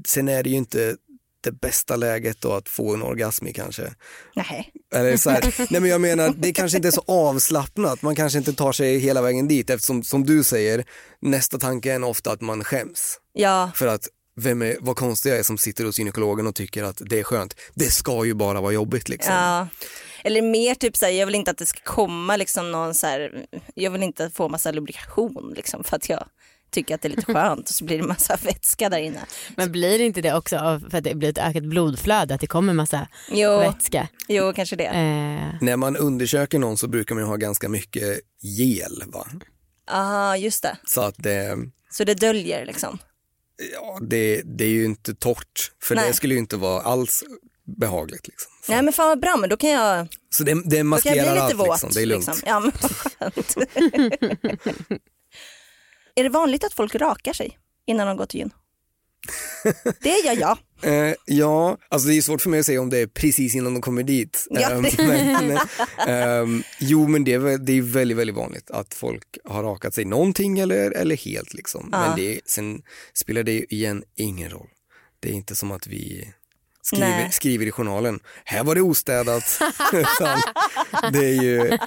sen 0.08 0.27
är 0.27 0.44
det 0.44 0.50
ju 0.50 0.55
inte 0.55 0.96
det 1.41 1.51
bästa 1.51 1.96
läget 1.96 2.41
då 2.41 2.51
att 2.53 2.70
få 2.70 2.94
en 2.94 3.03
orgasm 3.03 3.48
i 3.48 3.53
kanske. 3.53 3.94
Nej. 4.36 4.72
Eller 4.96 5.17
så 5.17 5.29
här, 5.29 5.55
nej 5.72 5.82
men 5.82 5.89
jag 5.89 6.01
menar, 6.01 6.34
det 6.38 6.53
kanske 6.53 6.77
inte 6.77 6.88
är 6.88 6.91
så 6.91 7.03
avslappnat, 7.08 8.01
man 8.01 8.15
kanske 8.15 8.39
inte 8.39 8.53
tar 8.53 8.72
sig 8.72 8.98
hela 8.98 9.22
vägen 9.22 9.48
dit 9.48 9.70
eftersom 9.70 10.03
som 10.03 10.25
du 10.25 10.44
säger, 10.44 10.86
nästa 11.22 11.58
tanke 11.58 11.94
är 11.94 12.03
ofta 12.03 12.32
att 12.32 12.41
man 12.41 12.63
skäms. 12.63 13.17
Ja, 13.34 13.72
För 13.75 13.88
att 13.88 14.08
vem 14.35 14.61
är, 14.61 14.77
vad 14.79 14.95
konstig 14.95 15.29
jag 15.29 15.39
är 15.39 15.43
som 15.43 15.57
sitter 15.57 15.85
hos 15.85 15.99
gynekologen 15.99 16.47
och 16.47 16.55
tycker 16.55 16.83
att 16.83 17.01
det 17.05 17.19
är 17.19 17.23
skönt. 17.23 17.55
Det 17.73 17.85
ska 17.91 18.25
ju 18.25 18.33
bara 18.33 18.61
vara 18.61 18.71
jobbigt 18.73 19.09
liksom. 19.09 19.33
Ja. 19.33 19.67
Eller 20.23 20.41
mer 20.41 20.75
typ 20.75 20.97
såhär, 20.97 21.13
jag 21.13 21.25
vill 21.25 21.35
inte 21.35 21.51
att 21.51 21.57
det 21.57 21.65
ska 21.65 21.79
komma 21.83 22.35
liksom 22.35 22.71
någon 22.71 22.93
så 22.93 23.07
här, 23.07 23.45
jag 23.73 23.91
vill 23.91 24.03
inte 24.03 24.29
få 24.29 24.49
massa 24.49 24.71
lubrikation 24.71 25.53
liksom 25.55 25.83
för 25.83 25.95
att 25.95 26.09
jag 26.09 26.27
tycker 26.71 26.95
att 26.95 27.01
det 27.01 27.07
är 27.07 27.09
lite 27.09 27.25
skönt 27.33 27.69
och 27.69 27.75
så 27.75 27.85
blir 27.85 27.97
det 27.97 28.03
massa 28.07 28.37
vätska 28.43 28.89
där 28.89 28.97
inne. 28.99 29.19
Men 29.55 29.71
blir 29.71 30.01
inte 30.01 30.21
det 30.21 30.33
också 30.33 30.57
av- 30.57 30.87
för 30.91 30.97
att 30.97 31.03
det 31.03 31.15
blir 31.15 31.29
ett 31.29 31.37
ökat 31.37 31.63
blodflöde 31.63 32.33
att 32.35 32.41
det 32.41 32.47
kommer 32.47 32.73
massa 32.73 33.07
Jo, 33.31 33.57
vätska? 33.59 34.07
jo 34.27 34.53
kanske 34.55 34.75
det. 34.75 34.85
Eh, 34.85 35.55
När 35.61 35.75
man 35.77 35.95
undersöker 35.97 36.59
någon 36.59 36.77
så 36.77 36.87
brukar 36.87 37.15
man 37.15 37.23
ju 37.23 37.27
ha 37.27 37.35
ganska 37.35 37.69
mycket 37.69 38.19
gel. 38.41 39.03
Va? 39.07 39.27
Aha, 39.91 40.37
just 40.37 40.63
det. 40.63 40.77
Så 40.85 41.01
att 41.01 41.15
det, 41.17 41.57
Så 41.91 42.03
det 42.03 42.13
döljer 42.13 42.65
liksom. 42.65 42.97
Ja, 43.74 44.00
det, 44.01 44.41
det 44.45 44.63
är 44.63 44.69
ju 44.69 44.85
inte 44.85 45.15
torrt. 45.15 45.71
För 45.83 45.95
Nej. 45.95 46.07
det 46.07 46.13
skulle 46.13 46.33
ju 46.33 46.39
inte 46.39 46.57
vara 46.57 46.81
alls 46.81 47.24
behagligt. 47.77 48.27
Liksom. 48.27 48.51
Så, 48.65 48.71
Nej 48.71 48.81
men 48.81 48.93
fan 48.93 49.07
vad 49.07 49.19
bra, 49.19 49.38
men 49.38 49.50
då 49.50 49.57
kan 49.57 49.69
jag, 49.69 50.07
så 50.29 50.43
det, 50.43 50.53
det 50.53 50.59
då 50.63 50.69
kan 50.69 50.77
jag 50.77 50.85
maskerar 50.85 51.13
bli 51.13 51.24
lite 51.31 51.41
allt. 51.41 51.53
våt. 51.53 51.67
Liksom. 51.69 51.89
Det 51.93 52.01
är 52.01 52.05
lugnt. 52.05 52.27
Liksom. 52.27 52.43
Ja, 52.50 52.59
men 52.59 52.71
vad 52.81 52.91
skönt. 52.91 53.55
är 56.15 56.24
det 56.24 56.29
vanligt 56.29 56.63
att 56.63 56.74
folk 56.74 56.95
rakar 56.95 57.33
sig 57.33 57.59
innan 57.88 58.07
de 58.07 58.17
går 58.17 58.25
till 58.25 58.39
gyn? 58.39 58.51
Det 60.01 60.09
gör 60.25 60.39
jag. 60.39 60.57
Eh, 60.82 61.13
ja, 61.25 61.77
alltså 61.89 62.08
det 62.08 62.17
är 62.17 62.22
svårt 62.22 62.41
för 62.41 62.50
mig 62.50 62.60
att 62.60 62.65
säga 62.65 62.82
om 62.82 62.89
det 62.89 62.98
är 62.98 63.08
precis 63.08 63.55
innan 63.55 63.74
de 63.74 63.82
kommer 63.82 64.03
dit. 64.03 64.48
Ja. 64.50 64.72
Ehm, 64.72 64.86
men, 64.98 65.58
ehm, 66.08 66.63
jo 66.79 67.08
men 67.08 67.24
det 67.24 67.34
är, 67.34 67.58
det 67.58 67.74
är 67.74 67.82
väldigt, 67.82 68.17
väldigt 68.17 68.36
vanligt 68.36 68.72
att 68.72 68.94
folk 68.94 69.38
har 69.44 69.63
rakat 69.63 69.94
sig 69.94 70.05
någonting 70.05 70.60
eller, 70.60 70.91
eller 70.91 71.17
helt 71.17 71.53
liksom. 71.53 71.89
Ja. 71.91 72.00
Men 72.00 72.15
det, 72.17 72.39
sen 72.46 72.82
spelar 73.13 73.44
det 73.44 73.74
igen 73.74 74.03
ingen 74.15 74.50
roll. 74.50 74.70
Det 75.20 75.29
är 75.29 75.34
inte 75.34 75.55
som 75.55 75.72
att 75.72 75.88
vi 75.88 76.34
skriver, 76.85 77.29
skriver 77.29 77.65
i 77.65 77.71
journalen, 77.71 78.19
här 78.45 78.63
var 78.63 78.75
det 78.75 78.81
ostädat. 78.81 79.59
Det 81.11 81.25
är 81.25 81.43
ju, 81.43 81.77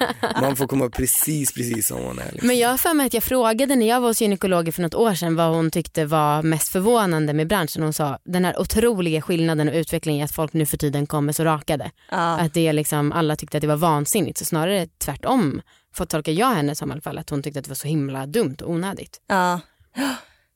man 0.41 0.55
får 0.55 0.67
komma 0.67 0.89
precis, 0.89 1.53
precis 1.53 1.87
som 1.87 2.03
man 2.03 2.19
är. 2.19 2.31
Liksom. 2.31 2.47
men 2.47 2.57
jag 2.57 2.69
har 2.69 2.77
för 2.77 2.93
mig 2.93 3.05
att 3.05 3.13
jag 3.13 3.23
frågade 3.23 3.75
när 3.75 3.87
jag 3.87 4.01
var 4.01 4.07
hos 4.07 4.21
gynekologer 4.21 4.71
för 4.71 4.81
något 4.81 4.95
år 4.95 5.13
sedan 5.13 5.35
vad 5.35 5.55
hon 5.55 5.71
tyckte 5.71 6.05
var 6.05 6.43
mest 6.43 6.69
förvånande 6.69 7.33
med 7.33 7.47
branschen. 7.47 7.83
Hon 7.83 7.93
sa 7.93 8.19
den 8.25 8.45
här 8.45 8.59
otroliga 8.59 9.21
skillnaden 9.21 9.69
och 9.69 9.75
utvecklingen 9.75 10.21
i 10.21 10.23
att 10.23 10.31
folk 10.31 10.53
nu 10.53 10.65
för 10.65 10.77
tiden 10.77 11.07
kommer 11.07 11.33
så 11.33 11.43
rakade. 11.43 11.91
Ja. 12.11 12.17
Att 12.17 12.53
det 12.53 12.67
är 12.67 12.73
liksom, 12.73 13.11
alla 13.11 13.35
tyckte 13.35 13.57
att 13.57 13.61
det 13.61 13.67
var 13.67 13.75
vansinnigt 13.75 14.37
så 14.37 14.45
snarare 14.45 14.87
tvärtom. 14.97 15.61
Får 15.95 16.05
tolka 16.05 16.31
jag 16.31 16.49
henne 16.55 16.75
som 16.75 16.89
i 16.89 16.91
alla 16.91 17.01
fall 17.01 17.17
att 17.17 17.29
hon 17.29 17.43
tyckte 17.43 17.59
att 17.59 17.65
det 17.65 17.69
var 17.69 17.75
så 17.75 17.87
himla 17.87 18.25
dumt 18.25 18.57
och 18.61 18.71
onödigt. 18.71 19.21
Ja. 19.27 19.59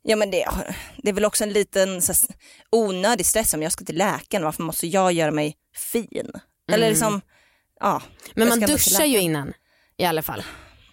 Ja 0.03 0.15
men 0.15 0.31
det, 0.31 0.45
det 0.97 1.09
är 1.09 1.13
väl 1.13 1.25
också 1.25 1.43
en 1.43 1.53
liten 1.53 2.01
så 2.01 2.13
här, 2.13 2.35
onödig 2.71 3.25
stress 3.25 3.53
om 3.53 3.61
jag 3.61 3.71
ska 3.71 3.85
till 3.85 3.97
läkaren, 3.97 4.43
varför 4.43 4.63
måste 4.63 4.87
jag 4.87 5.13
göra 5.13 5.31
mig 5.31 5.55
fin? 5.75 6.31
Eller 6.71 6.89
liksom, 6.89 7.21
ja. 7.79 8.01
Men 8.35 8.49
man 8.49 8.59
duschar 8.59 9.05
ju 9.05 9.19
innan 9.19 9.53
i 9.97 10.05
alla 10.05 10.21
fall. 10.21 10.43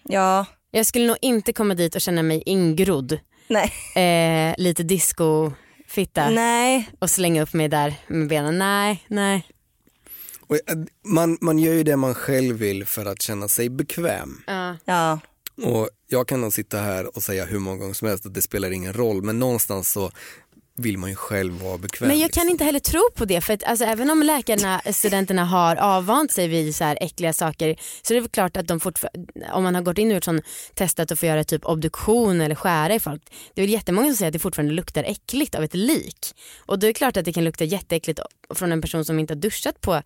Ja, 0.04 0.46
Jag 0.70 0.86
skulle 0.86 1.06
nog 1.06 1.16
inte 1.20 1.52
komma 1.52 1.74
dit 1.74 1.94
och 1.94 2.00
känna 2.00 2.22
mig 2.22 2.42
ingrodd. 2.46 3.18
nej. 3.48 3.72
Eh, 3.96 4.54
lite 4.58 4.82
discofitta 4.82 6.30
Nej, 6.30 6.90
och 6.98 7.10
slänga 7.10 7.42
upp 7.42 7.52
mig 7.52 7.68
där 7.68 7.94
med 8.06 8.28
benen. 8.28 8.58
Nej, 8.58 9.04
nej. 9.08 9.46
Eh, 10.50 10.76
man, 11.04 11.38
man 11.40 11.58
gör 11.58 11.72
ju 11.72 11.82
det 11.82 11.96
man 11.96 12.14
själv 12.14 12.56
vill 12.56 12.86
för 12.86 13.06
att 13.06 13.22
känna 13.22 13.48
sig 13.48 13.68
bekväm. 13.68 14.42
Ja. 14.46 14.76
ja. 14.84 15.18
Och 15.64 15.88
jag 16.08 16.28
kan 16.28 16.40
nog 16.40 16.52
sitta 16.52 16.78
här 16.78 17.16
och 17.16 17.22
säga 17.22 17.44
hur 17.44 17.58
många 17.58 17.76
gånger 17.76 17.94
som 17.94 18.08
helst 18.08 18.26
att 18.26 18.34
det 18.34 18.42
spelar 18.42 18.70
ingen 18.70 18.92
roll 18.92 19.22
men 19.22 19.38
någonstans 19.38 19.92
så 19.92 20.10
vill 20.80 20.98
man 20.98 21.10
ju 21.10 21.16
själv 21.16 21.62
vara 21.62 21.78
bekväm. 21.78 22.08
Men 22.08 22.18
jag 22.18 22.30
kan 22.30 22.40
liksom. 22.40 22.50
inte 22.50 22.64
heller 22.64 22.80
tro 22.80 23.00
på 23.14 23.24
det 23.24 23.40
för 23.40 23.54
att 23.54 23.64
alltså, 23.64 23.84
även 23.84 24.10
om 24.10 24.22
läkarna, 24.22 24.80
studenterna 24.92 25.44
har 25.44 25.76
avvant 25.76 26.32
sig 26.32 26.48
vid 26.48 26.76
så 26.76 26.84
här 26.84 26.98
äckliga 27.00 27.32
saker 27.32 27.76
så 28.02 28.12
är 28.12 28.14
det 28.14 28.20
väl 28.20 28.30
klart 28.30 28.56
att 28.56 28.68
de 28.68 28.80
om 29.52 29.62
man 29.62 29.74
har 29.74 29.82
gått 29.82 29.98
in 29.98 30.08
och 30.08 30.14
gjort 30.14 30.24
sån 30.24 30.42
testat 30.74 31.12
att 31.12 31.18
få 31.18 31.26
göra 31.26 31.44
typ 31.44 31.64
obduktion 31.64 32.40
eller 32.40 32.54
skära 32.54 32.94
i 32.94 33.00
folk. 33.00 33.22
Det 33.54 33.60
är 33.60 33.66
väl 33.66 33.72
jättemånga 33.72 34.06
som 34.06 34.16
säger 34.16 34.28
att 34.28 34.32
det 34.32 34.38
fortfarande 34.38 34.74
luktar 34.74 35.04
äckligt 35.04 35.54
av 35.54 35.64
ett 35.64 35.74
lik. 35.74 36.34
Och 36.66 36.78
då 36.78 36.86
är 36.86 36.88
det 36.88 36.94
klart 36.94 37.16
att 37.16 37.24
det 37.24 37.32
kan 37.32 37.44
lukta 37.44 37.64
jätteäckligt 37.64 38.20
från 38.54 38.72
en 38.72 38.80
person 38.80 39.04
som 39.04 39.18
inte 39.18 39.34
har 39.34 39.40
duschat 39.40 39.80
på 39.80 40.02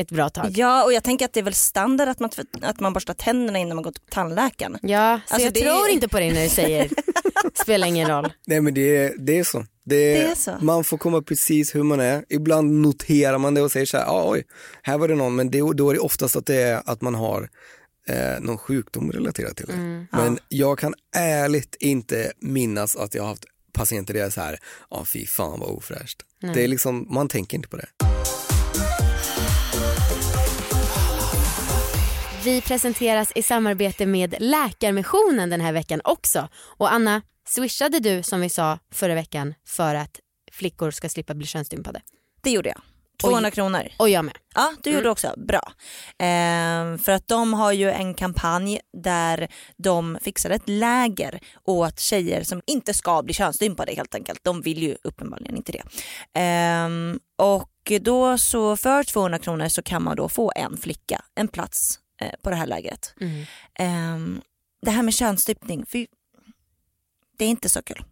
ett 0.00 0.10
bra 0.10 0.28
tag. 0.30 0.46
ja, 0.56 0.84
och 0.84 0.92
jag 0.92 1.04
tänker 1.04 1.24
att 1.24 1.32
det 1.32 1.40
är 1.40 1.44
väl 1.44 1.54
standard 1.54 2.08
att 2.08 2.20
man, 2.20 2.30
att 2.62 2.80
man 2.80 2.92
borstar 2.92 3.14
tänderna 3.14 3.58
innan 3.58 3.76
man 3.76 3.82
går 3.82 3.92
till 3.92 4.02
tandläkaren. 4.10 4.78
Ja, 4.82 5.20
så 5.28 5.34
Alltså, 5.34 5.46
jag 5.46 5.54
det- 5.54 5.60
tror 5.60 5.88
inte 5.88 6.08
på 6.08 6.18
dig 6.18 6.32
när 6.32 6.42
du 6.42 6.48
säger 6.48 6.90
spelar 7.62 7.86
ingen 7.88 8.08
roll. 8.08 8.32
Nej 8.46 8.60
men 8.60 8.74
det, 8.74 8.96
är- 8.96 9.14
det 9.18 9.38
är 9.38 9.44
så. 9.44 9.58
Det, 9.84 10.14
Det 10.14 10.22
är 10.22 10.34
så. 10.34 10.52
Man 10.60 10.84
får 10.84 10.98
komma 10.98 11.22
precis 11.22 11.74
hur 11.74 11.82
man 11.82 12.00
är. 12.00 12.24
Ibland 12.28 12.80
noterar 12.82 13.38
man 13.38 13.54
det 13.54 13.62
och 13.62 13.72
säger 13.72 13.86
så 13.86 13.96
här, 13.96 14.04
ah, 14.06 14.30
oj, 14.30 14.44
här 14.82 14.98
var 14.98 15.08
det 15.08 15.14
någon, 15.14 15.34
men 15.34 15.50
det, 15.50 15.58
då 15.74 15.90
är 15.90 15.94
det 15.94 16.00
oftast 16.00 16.36
att 16.36 16.46
det 16.46 16.56
är 16.62 16.82
att 16.86 17.00
man 17.00 17.14
har 17.14 17.48
eh, 18.08 18.40
någon 18.40 18.58
sjukdom 18.58 19.12
relaterat 19.12 19.56
till 19.56 19.66
det. 19.66 19.72
Mm. 19.72 20.06
Men 20.12 20.38
jag 20.48 20.78
kan 20.78 20.94
ärligt 21.16 21.76
inte 21.80 22.32
minnas 22.40 22.96
att 22.96 23.14
jag 23.14 23.22
har 23.22 23.28
haft 23.28 23.44
patienter 23.72 24.14
där 24.14 24.20
jag 24.20 24.26
är 24.26 24.30
så 24.30 24.40
här, 24.40 24.58
ja 24.90 24.96
ah, 24.96 25.04
fy 25.04 25.26
fan 25.26 25.60
vad 25.60 25.68
ofräscht. 25.70 26.18
Det 26.54 26.64
är 26.64 26.68
liksom, 26.68 27.06
man 27.10 27.28
tänker 27.28 27.56
inte 27.56 27.68
på 27.68 27.76
det. 27.76 27.86
Vi 32.44 32.60
presenteras 32.60 33.32
i 33.34 33.42
samarbete 33.42 34.06
med 34.06 34.34
Läkarmissionen 34.38 35.50
den 35.50 35.60
här 35.60 35.72
veckan 35.72 36.00
också. 36.04 36.48
Och 36.54 36.92
Anna, 36.92 37.22
swishade 37.48 38.00
du 38.00 38.22
som 38.22 38.40
vi 38.40 38.48
sa 38.48 38.78
förra 38.92 39.14
veckan 39.14 39.54
för 39.66 39.94
att 39.94 40.20
flickor 40.52 40.90
ska 40.90 41.08
slippa 41.08 41.34
bli 41.34 41.46
könsstympade? 41.46 42.00
Det 42.42 42.50
gjorde 42.50 42.68
jag. 42.68 42.80
200 43.20 43.50
kronor. 43.50 43.88
Och 43.96 44.08
jag 44.08 44.24
med. 44.24 44.34
Ja, 44.54 44.72
du 44.82 44.90
gjorde 44.90 45.10
också. 45.10 45.34
Bra. 45.36 45.72
Ehm, 46.18 46.98
för 46.98 47.12
att 47.12 47.28
de 47.28 47.54
har 47.54 47.72
ju 47.72 47.90
en 47.90 48.14
kampanj 48.14 48.80
där 49.02 49.48
de 49.76 50.18
fixar 50.22 50.50
ett 50.50 50.68
läger 50.68 51.40
åt 51.64 52.00
tjejer 52.00 52.42
som 52.42 52.62
inte 52.66 52.94
ska 52.94 53.22
bli 53.22 53.34
könsstympade 53.34 53.92
helt 53.92 54.14
enkelt. 54.14 54.40
De 54.42 54.60
vill 54.60 54.82
ju 54.82 54.96
uppenbarligen 55.04 55.56
inte 55.56 55.72
det. 55.72 55.82
Ehm, 56.34 57.18
och 57.38 57.92
då 58.00 58.38
så 58.38 58.76
för 58.76 59.04
200 59.04 59.38
kronor 59.38 59.68
så 59.68 59.82
kan 59.82 60.02
man 60.02 60.16
då 60.16 60.28
få 60.28 60.52
en 60.56 60.76
flicka, 60.76 61.24
en 61.34 61.48
plats 61.48 61.98
eh, 62.20 62.30
på 62.42 62.50
det 62.50 62.56
här 62.56 62.66
lägret. 62.66 63.14
Ehm, 63.78 64.40
det 64.82 64.90
här 64.90 65.02
med 65.02 65.14
könsstympning, 65.14 65.84
det 67.38 67.44
är 67.44 67.48
inte 67.48 67.68
så 67.68 67.82
kul. 67.82 68.04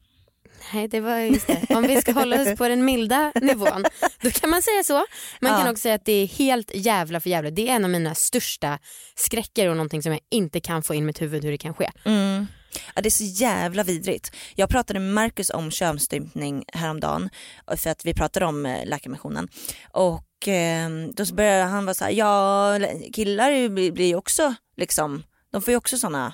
Nej, 0.73 0.89
det 0.89 1.01
var 1.01 1.19
just 1.19 1.47
det. 1.47 1.67
Om 1.77 1.83
vi 1.83 2.01
ska 2.01 2.13
hålla 2.13 2.43
oss 2.43 2.59
på 2.59 2.69
den 2.69 2.85
milda 2.85 3.33
nivån, 3.43 3.85
då 4.23 4.31
kan 4.31 4.51
man 4.51 4.63
säga 4.63 4.83
så. 4.85 5.05
Man 5.41 5.51
kan 5.57 5.65
Ja. 5.67 5.71
också 5.71 5.81
säga 5.83 5.95
att 5.95 6.05
det 6.05 6.13
är 6.13 6.27
helt 6.27 6.71
jävla 6.75 7.21
för 7.21 7.31
jävla. 7.31 7.51
Det 7.51 7.69
är 7.69 7.75
en 7.77 7.85
av 7.85 7.91
mina 7.91 8.15
största 8.15 8.79
skräcker 9.15 9.69
och 9.69 9.77
någonting 9.77 10.03
som 10.03 10.13
jag 10.13 10.21
inte 10.31 10.61
kan 10.61 10.83
få 10.83 10.95
in 10.95 11.07
mitt 11.07 11.23
huvud 11.23 11.45
hur 11.45 11.51
det 11.51 11.59
kan 11.59 11.75
ske. 11.75 11.91
Mm. 12.05 12.47
Ja, 12.95 13.03
det 13.03 13.09
är 13.09 13.11
så 13.11 13.25
jävla 13.25 13.83
vidrigt. 13.83 14.37
Jag 14.55 14.69
pratade 14.69 15.01
med 15.01 15.15
Marcus 15.15 15.51
om 15.51 15.71
könsstympning 15.71 16.65
häromdagen 16.73 17.31
för 17.77 17.91
att 17.91 18.05
vi 18.05 18.15
pratade 18.15 18.47
om 18.47 18.67
eh, 18.67 18.87
Läkarmissionen 18.87 19.49
och 19.93 20.25
eh, 20.47 20.89
då 21.15 21.27
så 21.27 21.35
började 21.35 21.65
han 21.65 21.85
vara 21.87 21.95
så 21.95 22.05
här, 22.05 22.13
ja 22.13 22.79
killar 23.13 23.69
blir 23.69 23.93
blir 23.93 24.07
ju 24.07 24.15
också 24.15 24.55
liksom, 24.77 25.23
de 25.53 25.63
får 25.63 25.73
ju 25.73 25.77
också 25.77 25.99
sådana 25.99 26.33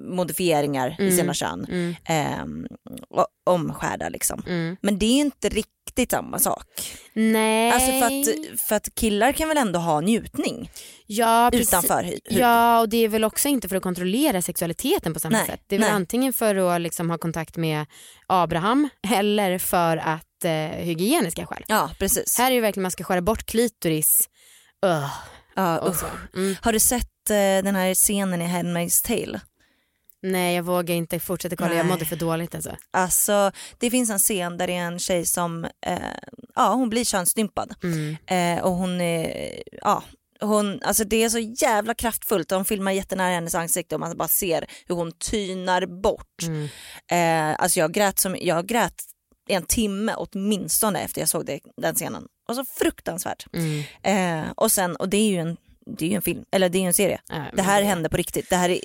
modifieringar 0.00 0.96
i 1.00 1.12
sina 1.16 1.34
kön, 1.34 1.66
Mm. 1.68 1.94
eh, 2.08 2.68
och 3.10 3.26
omskärda 3.46 4.08
liksom. 4.08 4.42
Mm. 4.46 4.76
Men 4.80 4.98
det 4.98 5.06
är 5.06 5.20
inte 5.20 5.48
riktigt 5.48 6.10
samma 6.10 6.38
sak. 6.38 6.66
Nej. 7.12 7.72
Alltså 7.72 7.90
för 7.90 8.06
att, 8.06 8.60
för 8.68 8.76
att 8.76 8.94
killar 8.94 9.32
kan 9.32 9.48
väl 9.48 9.56
ändå 9.56 9.78
ha 9.78 10.00
njutning 10.00 10.70
ja, 11.06 11.50
utanför 11.52 12.02
hud. 12.02 12.20
Ja 12.30 12.80
och 12.80 12.88
det 12.88 12.96
är 12.96 13.08
väl 13.08 13.24
också 13.24 13.48
inte 13.48 13.68
för 13.68 13.76
att 13.76 13.82
kontrollera 13.82 14.42
sexualiteten 14.42 15.14
på 15.14 15.20
samma 15.20 15.36
Nej, 15.38 15.46
sätt. 15.46 15.60
Det 15.66 15.74
är 15.74 15.78
väl 15.80 15.88
nej. 15.88 15.96
antingen 15.96 16.32
för 16.32 16.54
att 16.56 16.80
liksom 16.80 17.10
ha 17.10 17.18
kontakt 17.18 17.56
med 17.56 17.86
Abraham 18.26 18.88
eller 19.16 19.58
för 19.58 19.96
att 19.96 20.26
hygieniska 20.48 21.46
skäl. 21.46 21.64
Ja 21.68 21.90
precis. 21.98 22.38
Här 22.38 22.50
är 22.50 22.54
ju 22.54 22.60
verkligen 22.60 22.82
man 22.82 22.90
ska 22.90 23.04
skära 23.04 23.20
bort 23.22 23.44
klitoris. 23.46 24.28
Ugh, 24.86 25.10
Ja, 25.54 25.94
så. 25.94 26.06
Mm. 26.38 26.56
Har 26.62 26.72
du 26.72 26.80
sett 26.80 27.30
eh, 27.30 27.34
den 27.64 27.74
här 27.76 27.94
scenen 27.94 28.42
i 28.42 28.46
Handmaid's 28.46 29.06
Tale? 29.06 29.40
Nej 30.22 30.56
jag 30.56 30.62
vågar 30.62 30.94
inte 30.94 31.20
fortsätta 31.20 31.56
kolla, 31.56 31.74
jag 31.74 31.86
Nej. 31.86 31.92
mådde 31.92 32.04
för 32.04 32.16
dåligt 32.16 32.54
alltså. 32.54 32.76
Alltså 32.90 33.52
det 33.78 33.90
finns 33.90 34.10
en 34.10 34.18
scen 34.18 34.58
där 34.58 34.66
det 34.66 34.72
är 34.72 34.82
en 34.86 34.98
tjej 34.98 35.26
som, 35.26 35.64
eh, 35.86 35.98
ja 36.54 36.74
hon 36.74 36.88
blir 36.90 37.04
könsstympad 37.04 37.74
Mm. 37.82 38.16
eh, 38.26 38.64
och 38.64 38.72
hon, 38.72 39.00
eh, 39.00 39.52
ja 39.82 40.02
hon, 40.40 40.80
alltså 40.82 41.04
det 41.04 41.22
är 41.24 41.28
så 41.28 41.38
jävla 41.38 41.94
kraftfullt 41.94 42.48
de 42.48 42.64
filmar 42.64 42.92
jättenära 42.92 43.34
hennes 43.34 43.54
ansikte 43.54 43.94
och 43.94 44.00
man 44.00 44.16
bara 44.16 44.28
ser 44.28 44.64
hur 44.86 44.94
hon 44.94 45.12
tynar 45.12 45.86
bort. 46.02 46.42
Mm. 46.42 46.68
Eh, 47.10 47.56
alltså 47.62 47.80
jag 47.80 47.92
grät, 47.92 48.18
som, 48.18 48.36
jag 48.40 48.66
grät 48.66 49.02
en 49.48 49.62
timme 49.62 50.14
åtminstone 50.14 51.00
efter 51.00 51.20
jag 51.20 51.28
såg 51.28 51.46
det, 51.46 51.60
den 51.76 51.94
scenen. 51.94 52.26
Och 52.48 52.56
så 52.56 52.64
fruktansvärt. 52.64 53.46
Mm. 53.52 53.82
Eh, 54.02 54.50
och 54.56 54.72
sen, 54.72 54.96
och 54.96 55.08
det 55.08 55.16
är 55.16 55.28
ju 55.28 55.36
en, 55.38 55.56
det 55.98 56.04
är 56.04 56.08
ju 56.08 56.14
en 56.16 56.22
film, 56.22 56.44
eller 56.50 56.68
det 56.68 56.78
är 56.78 56.80
ju 56.80 56.86
en 56.86 56.92
serie. 56.92 57.20
Men 57.28 57.56
Det 57.56 57.62
här 57.62 57.82
hände 57.82 58.08
på 58.08 58.16
riktigt. 58.16 58.50
Det 58.50 58.56
här 58.56 58.68
är 58.68 58.80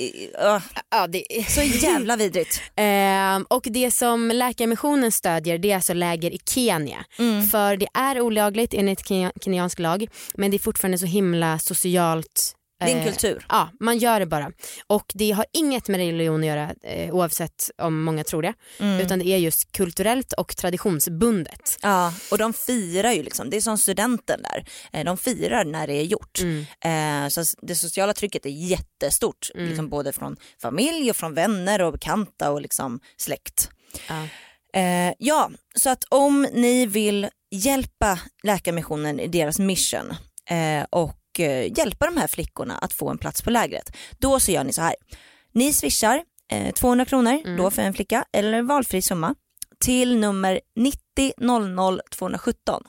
uh, 0.56 0.62
Ja, 0.89 1.08
det 1.08 1.24
så 1.50 1.62
jävla 1.62 2.15
vidrigt. 2.15 2.62
Ehm, 2.76 3.46
och 3.50 3.67
det 3.70 3.91
som 3.91 4.28
Läkarmissionen 4.28 5.12
stödjer 5.12 5.58
det 5.58 5.72
är 5.72 5.76
alltså 5.76 5.93
läger 5.93 6.32
i 6.32 6.39
Kenya. 6.46 7.06
För 7.52 7.78
det 7.78 7.88
är 7.93 8.22
olagligt 8.22 8.74
enligt 8.74 9.00
kenya- 9.10 9.32
kenyansk 9.41 9.80
lag 9.80 10.08
men 10.34 10.52
det 10.52 10.58
är 10.58 10.60
fortfarande 10.60 10.98
så 10.98 11.06
himla 11.06 11.60
socialt 11.60 12.54
Det 12.80 12.86
är 12.86 12.96
en 12.96 12.98
Eh, 12.98 13.06
kultur. 13.06 13.46
Ja, 13.50 13.70
man 13.80 13.98
gör 13.98 14.20
det 14.20 14.26
bara. 14.26 14.52
Och 14.88 15.12
det 15.13 15.32
har 15.32 15.46
inget 15.54 15.88
med 15.88 15.98
religion 15.98 16.40
att 16.40 16.46
göra 16.48 16.74
eh, 16.84 17.16
oavsett 17.16 17.70
om 17.78 18.04
många 18.04 18.24
tror 18.24 18.42
det. 18.42 18.54
Mm. 18.80 19.00
Utan 19.00 19.20
det 19.20 19.26
är 19.28 19.38
just 19.38 19.72
kulturellt 19.72 20.34
och 20.34 20.58
traditionsbundet. 20.58 21.78
Ja, 21.82 22.13
och 22.32 22.38
de 22.38 22.54
firar 22.54 23.12
ju 23.12 23.24
liksom, 23.24 23.50
det 23.50 23.58
är 23.58 23.62
som 23.62 23.78
studenten 23.78 24.42
där, 24.42 24.66
Eh, 24.94 25.06
de 25.06 25.18
firar 25.18 25.66
när 25.66 25.88
det 25.88 25.94
är 25.94 26.04
gjort. 26.04 26.40
Mm. 26.42 27.26
Eh, 27.26 27.30
så 27.30 27.44
det 27.62 27.76
sociala 27.76 28.13
trycket 28.13 28.46
är 28.46 28.50
jättestort, 28.50 29.50
Mm. 29.56 29.68
liksom 29.68 29.90
både 29.90 30.13
från 30.13 30.38
familj 30.62 31.10
och 31.10 31.16
från 31.16 31.34
vänner 31.34 31.82
och 31.82 31.92
bekanta 31.92 32.52
och 32.52 32.62
liksom 32.62 33.00
släkt. 33.18 33.70
Ja. 34.10 34.28
Eh, 34.80 35.13
ja, 35.20 35.52
så 35.76 35.90
att 35.90 36.04
om 36.10 36.48
ni 36.54 36.86
vill 36.86 37.28
hjälpa 37.52 38.20
Läkarmissionen 38.44 39.20
i 39.20 39.28
deras 39.28 39.60
mission 39.60 40.13
eh, 40.50 40.86
och 41.38 41.43
eh, 41.43 41.71
hjälpa 41.78 42.06
de 42.06 42.17
här 42.17 42.28
flickorna 42.28 42.78
att 42.78 42.93
få 42.93 43.10
en 43.10 43.17
plats 43.17 43.41
på 43.41 43.50
lägret, 43.50 43.95
då 44.19 44.39
så 44.39 44.52
gör 44.52 44.63
ni 44.63 44.73
så 44.73 44.82
här. 44.82 44.95
Ni 45.54 45.73
swishar 45.73 46.23
eh, 46.52 46.73
200 46.73 47.06
kronor 47.06 47.32
Mm. 47.45 47.58
då 47.58 47.71
för 47.71 47.82
en 47.82 47.93
flicka 47.93 48.26
eller 48.34 48.62
valfri 48.62 49.02
summa 49.02 49.36
till 49.80 50.17
nummer 50.17 50.60
90 50.76 51.00
00 51.38 52.02
217 52.12 52.84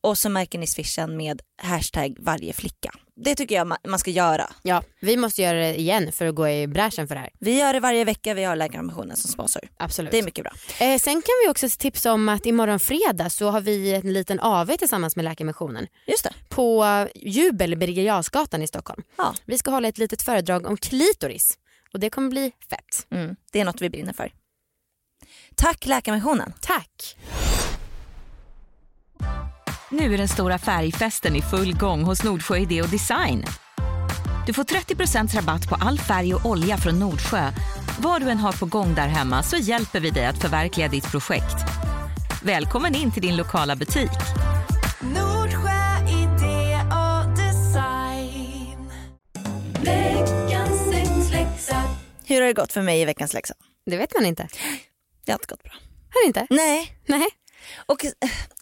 och 0.00 0.18
så 0.18 0.28
märker 0.28 0.58
ni 0.58 0.66
swishen 0.66 1.16
med 1.16 1.42
hashtag 1.62 2.16
varje 2.18 2.52
flicka. 2.52 2.90
Det 3.24 3.34
tycker 3.34 3.54
jag 3.54 3.66
ma- 3.66 3.88
man 3.88 3.98
ska 3.98 4.10
göra. 4.10 4.50
ja, 4.62 4.82
vi 5.00 5.16
måste 5.16 5.42
göra 5.42 5.58
det 5.58 5.80
igen 5.80 6.12
för 6.12 6.26
att 6.26 6.34
gå 6.34 6.48
i 6.48 6.66
bräschen 6.66 7.08
för 7.08 7.14
det 7.14 7.20
här. 7.20 7.30
Vi 7.40 7.58
gör 7.58 7.72
det 7.72 7.80
varje 7.80 8.04
vecka, 8.04 8.34
vi 8.34 8.44
har 8.44 8.56
Läkarmissionen 8.56 9.16
som 9.16 9.30
sponsor. 9.30 9.62
Absolut. 9.76 10.10
Det 10.10 10.18
är 10.18 10.22
mycket 10.22 10.44
bra. 10.44 10.52
Eh, 10.86 10.98
sen 10.98 11.14
kan 11.14 11.32
vi 11.44 11.50
också 11.50 11.68
tipsa 11.78 12.12
om 12.12 12.28
att 12.28 12.46
imorgon 12.46 12.80
fredag 12.80 13.30
så 13.30 13.50
har 13.50 13.60
vi 13.60 13.92
en 13.94 14.12
liten 14.12 14.40
AV 14.40 14.76
tillsammans 14.76 15.16
med 15.16 15.24
Läkarmissionen 15.24 15.86
Just 16.06 16.24
det. 16.24 16.34
på 16.48 16.84
Jubel, 17.14 17.76
Birger 17.76 18.62
i 18.62 18.66
Stockholm. 18.66 19.02
Ja. 19.16 19.34
Vi 19.44 19.58
ska 19.58 19.70
hålla 19.70 19.88
ett 19.88 19.98
litet 19.98 20.22
föredrag 20.22 20.66
om 20.66 20.76
klitoris 20.76 21.58
och 21.92 22.00
det 22.00 22.10
kommer 22.10 22.30
bli 22.30 22.52
fett. 22.70 23.06
Mm, 23.10 23.36
det 23.52 23.60
är 23.60 23.64
något 23.64 23.80
vi 23.80 23.90
brinner 23.90 24.12
för. 24.12 24.32
Tack 25.54 25.86
Läkarmissionen. 25.86 26.52
Tack! 26.60 27.16
Nu 29.90 30.14
är 30.14 30.18
den 30.18 30.28
stora 30.28 30.58
färgfesten 30.58 31.36
i 31.36 31.42
full 31.42 31.76
gång 31.76 32.02
hos 32.02 32.24
Nordsjö 32.24 32.56
Idé 32.56 32.82
och 32.82 32.88
Design. 32.88 33.44
Du 34.46 34.52
får 34.52 34.64
30% 34.64 35.36
rabatt 35.36 35.68
på 35.68 35.74
all 35.74 35.98
färg 35.98 36.34
och 36.34 36.46
olja 36.46 36.76
från 36.76 36.98
Nordsjö. 36.98 37.50
Vad 38.00 38.22
du 38.22 38.30
än 38.30 38.38
har 38.38 38.52
på 38.52 38.66
gång 38.66 38.94
där 38.94 39.08
hemma 39.08 39.42
så 39.42 39.56
hjälper 39.56 40.00
vi 40.00 40.10
dig 40.10 40.26
att 40.26 40.38
förverkliga 40.42 40.88
ditt 40.88 41.10
projekt. 41.10 41.56
Välkommen 42.42 42.94
in 42.94 43.12
till 43.12 43.22
din 43.22 43.36
lokala 43.36 43.76
butik. 43.76 44.10
Nordsjö 45.00 46.08
idé 46.08 46.78
och 46.90 47.36
design. 47.36 48.90
Veckans. 49.84 51.70
Hur 52.26 52.40
har 52.40 52.46
det 52.46 52.52
gått 52.52 52.72
för 52.72 52.82
mig 52.82 53.00
i 53.00 53.04
veckans 53.04 53.34
läxa? 53.34 53.54
Det 53.90 53.96
vet 53.96 54.14
man 54.14 54.26
inte. 54.26 54.48
Det 55.26 55.32
har 55.32 55.38
inte 55.38 55.46
gått 55.54 55.62
bra. 55.62 55.72
Har 56.14 56.22
det 56.22 56.26
inte? 56.26 56.46
Nej, 56.50 56.98
Nej. 57.06 57.26
Och, 57.86 58.04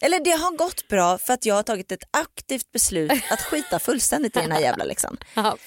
eller 0.01 0.19
det 0.23 0.31
har 0.31 0.57
gått 0.57 0.87
bra 0.87 1.17
för 1.17 1.33
att 1.33 1.45
jag 1.45 1.55
har 1.55 1.63
tagit 1.63 1.91
ett 1.91 2.03
aktivt 2.11 2.71
beslut 2.71 3.11
att 3.29 3.41
skita 3.41 3.79
fullständigt 3.79 4.37
i 4.37 4.39
den 4.39 4.51
här 4.51 4.59
jävla 4.59 4.83
läxan. 4.83 5.17
Ja. 5.33 5.57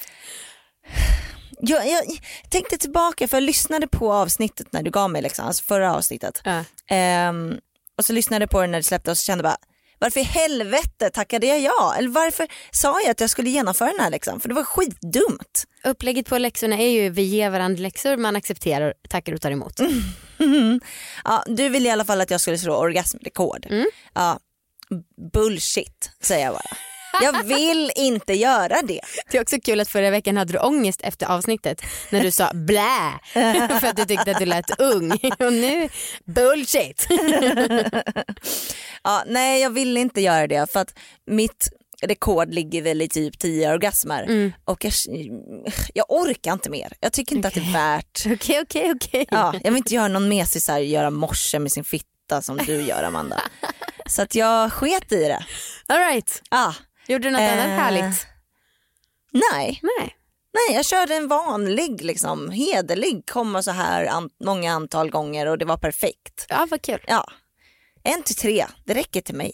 Jag, 1.60 1.88
jag 1.88 2.04
tänkte 2.50 2.78
tillbaka 2.78 3.28
för 3.28 3.36
jag 3.36 3.42
lyssnade 3.42 3.88
på 3.88 4.12
avsnittet 4.12 4.72
när 4.72 4.82
du 4.82 4.90
gav 4.90 5.10
mig 5.10 5.22
läxan, 5.22 5.46
alltså 5.46 5.64
förra 5.64 5.94
avsnittet. 5.94 6.40
Ja. 6.44 6.64
Ehm, 6.88 7.58
och 7.98 8.04
så 8.04 8.12
lyssnade 8.12 8.42
jag 8.42 8.50
på 8.50 8.60
den 8.60 8.70
när 8.70 8.78
det 8.78 8.82
släpptes 8.82 9.10
och 9.10 9.18
så 9.18 9.24
kände 9.24 9.44
jag 9.44 9.52
bara 9.52 9.67
varför 9.98 10.20
i 10.20 10.22
helvete 10.22 11.10
tackade 11.10 11.46
jag 11.46 11.60
ja? 11.60 11.94
Eller 11.98 12.08
varför 12.08 12.46
sa 12.70 13.00
jag 13.00 13.10
att 13.10 13.20
jag 13.20 13.30
skulle 13.30 13.50
genomföra 13.50 13.90
den 13.90 14.00
här 14.00 14.10
läxan? 14.10 14.40
För 14.40 14.48
det 14.48 14.54
var 14.54 14.64
skitdumt. 14.64 15.64
Upplägget 15.84 16.26
på 16.26 16.38
läxorna 16.38 16.78
är 16.78 16.88
ju 16.88 17.10
vi 17.10 17.22
ger 17.22 17.50
varandra 17.50 17.82
läxor, 17.82 18.16
man 18.16 18.36
accepterar, 18.36 18.94
tackar 19.08 19.32
och 19.32 19.40
tar 19.40 19.50
emot. 19.50 19.80
Ja, 21.24 21.44
du 21.46 21.68
ville 21.68 21.88
i 21.88 21.92
alla 21.92 22.04
fall 22.04 22.20
att 22.20 22.30
jag 22.30 22.40
skulle 22.40 22.58
slå 22.58 22.74
orgasmrekord. 22.76 23.66
Ja, 24.14 24.38
bullshit 25.32 26.10
säger 26.20 26.44
jag 26.44 26.54
bara. 26.54 26.76
Jag 27.22 27.44
vill 27.44 27.92
inte 27.96 28.32
göra 28.32 28.82
det. 28.82 29.00
Det 29.30 29.38
är 29.38 29.42
också 29.42 29.56
kul 29.60 29.80
att 29.80 29.88
förra 29.88 30.10
veckan 30.10 30.36
hade 30.36 30.52
du 30.52 30.58
ångest 30.58 31.00
efter 31.02 31.26
avsnittet 31.26 31.82
när 32.10 32.20
du 32.20 32.30
sa 32.30 32.50
blä 32.54 33.12
för 33.80 33.86
att 33.86 33.96
du 33.96 34.04
tyckte 34.04 34.30
att 34.30 34.38
du 34.38 34.44
lät 34.46 34.80
ung 34.80 35.12
och 35.38 35.52
nu 35.52 35.88
bullshit. 36.24 37.06
Ja, 39.02 39.22
nej 39.26 39.60
jag 39.62 39.70
vill 39.70 39.96
inte 39.96 40.20
göra 40.20 40.46
det 40.46 40.72
för 40.72 40.80
att 40.80 40.94
mitt 41.26 41.68
rekord 42.02 42.54
ligger 42.54 42.82
väl 42.82 43.02
i 43.02 43.08
typ 43.08 43.38
10 43.38 43.72
orgasmer 43.72 44.52
och 44.64 44.84
jag, 44.84 44.92
jag 45.94 46.06
orkar 46.08 46.52
inte 46.52 46.70
mer. 46.70 46.92
Jag 47.00 47.12
tycker 47.12 47.36
inte 47.36 47.48
att 47.48 47.54
det 47.54 47.60
är 47.60 47.72
värt. 47.72 48.26
Okej 48.26 48.60
okej 48.62 48.92
okej. 48.96 49.26
Ja, 49.30 49.54
jag 49.62 49.70
vill 49.70 49.78
inte 49.78 49.94
göra 49.94 50.08
någon 50.08 50.28
mesig 50.28 50.62
så 50.62 50.72
här, 50.72 50.78
göra 50.78 51.10
morse 51.10 51.58
med 51.58 51.72
sin 51.72 51.84
fitta 51.84 52.42
som 52.42 52.56
du 52.56 52.82
gör 52.82 53.02
Amanda. 53.02 53.40
Så 54.06 54.22
att 54.22 54.34
jag 54.34 54.72
sket 54.72 55.12
i 55.12 55.24
det. 55.24 55.44
All 55.86 55.98
right. 55.98 56.42
Ah, 56.50 56.72
Gjorde 57.08 57.28
du 57.28 57.30
något 57.30 57.40
annat 57.40 57.64
Eh, 57.66 57.70
härligt? 57.70 58.26
nej, 59.32 59.80
Nej. 59.82 60.16
nej 60.54 60.76
jag 60.76 60.84
körde 60.84 61.14
en 61.14 61.28
vanlig 61.28 62.04
liksom, 62.04 62.50
hederlig, 62.50 63.22
komma 63.30 63.62
så 63.62 63.70
här 63.70 64.06
an- 64.06 64.30
många 64.44 64.72
antal 64.72 65.10
gånger 65.10 65.46
och 65.46 65.58
det 65.58 65.64
var 65.64 65.76
perfekt. 65.76 66.46
Ja 66.48 66.66
vad 66.70 66.82
kul. 66.82 67.04
Ja, 67.06 67.24
en 68.04 68.22
till 68.22 68.36
tre, 68.36 68.66
det 68.84 68.94
räcker 68.94 69.20
till 69.20 69.34
mig. 69.34 69.52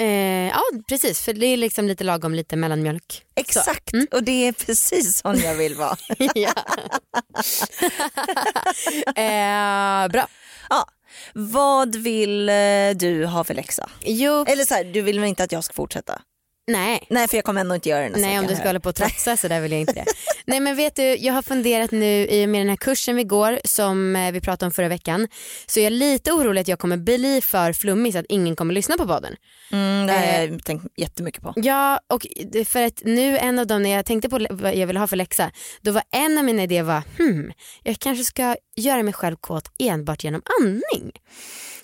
Eh, 0.00 0.48
ja 0.48 0.60
precis 0.88 1.20
för 1.20 1.32
det 1.32 1.46
är 1.46 1.56
liksom 1.56 1.86
lite 1.88 2.04
lagom 2.04 2.34
lite 2.34 2.56
mellanmjölk. 2.56 3.22
Exakt, 3.36 3.90
och 4.12 4.22
det 4.22 4.46
är 4.48 4.52
precis 4.52 5.18
som 5.18 5.36
jag 5.38 5.54
vill 5.54 5.74
vara. 5.74 5.96
eh, 9.16 10.08
bra. 10.08 10.28
Ja. 10.70 10.88
Vad 11.34 11.96
vill 11.96 12.48
eh, 12.48 12.54
du 12.96 13.26
ha 13.26 13.44
för 13.44 13.54
läxa? 13.54 13.90
Jo, 14.00 14.44
Eller 14.48 14.64
så 14.64 14.74
här, 14.74 14.84
du 14.84 15.00
vill 15.02 15.20
väl 15.20 15.28
inte 15.28 15.44
att 15.44 15.52
jag 15.52 15.64
ska 15.64 15.74
fortsätta? 15.74 16.22
Nej. 16.68 17.06
Nej 17.10 17.28
för 17.28 17.36
jag 17.36 17.44
kommer 17.44 17.60
ändå 17.60 17.74
inte 17.74 17.88
göra 17.88 18.02
det 18.02 18.08
nästa 18.08 18.26
Nej 18.26 18.38
om 18.38 18.46
du 18.46 18.54
ska 18.54 18.62
här. 18.62 18.66
hålla 18.68 18.80
på 18.80 18.88
och 18.88 18.94
trotsa 18.94 19.36
så 19.36 19.48
där 19.48 19.60
vill 19.60 19.72
jag 19.72 19.80
inte 19.80 19.92
det. 19.92 20.04
Nej 20.46 20.60
men 20.60 20.76
vet 20.76 20.96
du, 20.96 21.02
jag 21.02 21.32
har 21.34 21.42
funderat 21.42 21.90
nu 21.90 22.26
i 22.26 22.44
och 22.44 22.48
med 22.48 22.60
den 22.60 22.68
här 22.68 22.76
kursen 22.76 23.16
vi 23.16 23.24
går 23.24 23.58
som 23.64 24.16
eh, 24.16 24.32
vi 24.32 24.40
pratade 24.40 24.66
om 24.66 24.72
förra 24.72 24.88
veckan. 24.88 25.28
Så 25.66 25.78
jag 25.80 25.86
är 25.86 25.90
lite 25.90 26.32
orolig 26.32 26.60
att 26.60 26.68
jag 26.68 26.78
kommer 26.78 26.96
bli 26.96 27.40
för 27.40 27.72
flummig 27.72 28.12
så 28.12 28.18
att 28.18 28.26
ingen 28.28 28.56
kommer 28.56 28.74
lyssna 28.74 28.96
på 28.96 29.06
podden. 29.06 29.36
Mm, 29.72 30.06
det 30.06 30.12
har 30.12 30.22
Eh. 30.22 30.44
jag 30.44 30.64
tänkt 30.64 30.86
jättemycket 30.96 31.42
på. 31.42 31.52
Ja 31.56 32.00
och 32.06 32.26
för 32.66 32.82
att 32.82 33.02
nu 33.04 33.38
en 33.38 33.58
av 33.58 33.66
dem 33.66 33.82
när 33.82 33.90
jag 33.90 34.06
tänkte 34.06 34.28
på 34.28 34.46
vad 34.50 34.74
jag 34.76 34.86
ville 34.86 34.98
ha 34.98 35.06
för 35.06 35.16
läxa 35.16 35.50
då 35.80 35.92
var 35.92 36.02
en 36.10 36.38
av 36.38 36.44
mina 36.44 36.62
idéer 36.62 36.82
var 36.82 37.02
hmm, 37.18 37.52
jag 37.82 37.98
kanske 37.98 38.24
ska 38.24 38.56
göra 38.76 39.02
mig 39.02 39.12
själv 39.14 39.36
kåt 39.36 39.70
enbart 39.78 40.24
genom 40.24 40.42
andning. 40.60 41.12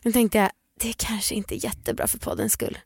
Då 0.02 0.12
tänkte 0.12 0.38
jag 0.38 0.50
det 0.80 0.92
kanske 0.96 1.34
inte 1.34 1.54
är 1.54 1.64
jättebra 1.64 2.06
för 2.06 2.18
poddens 2.18 2.52
skull. 2.52 2.78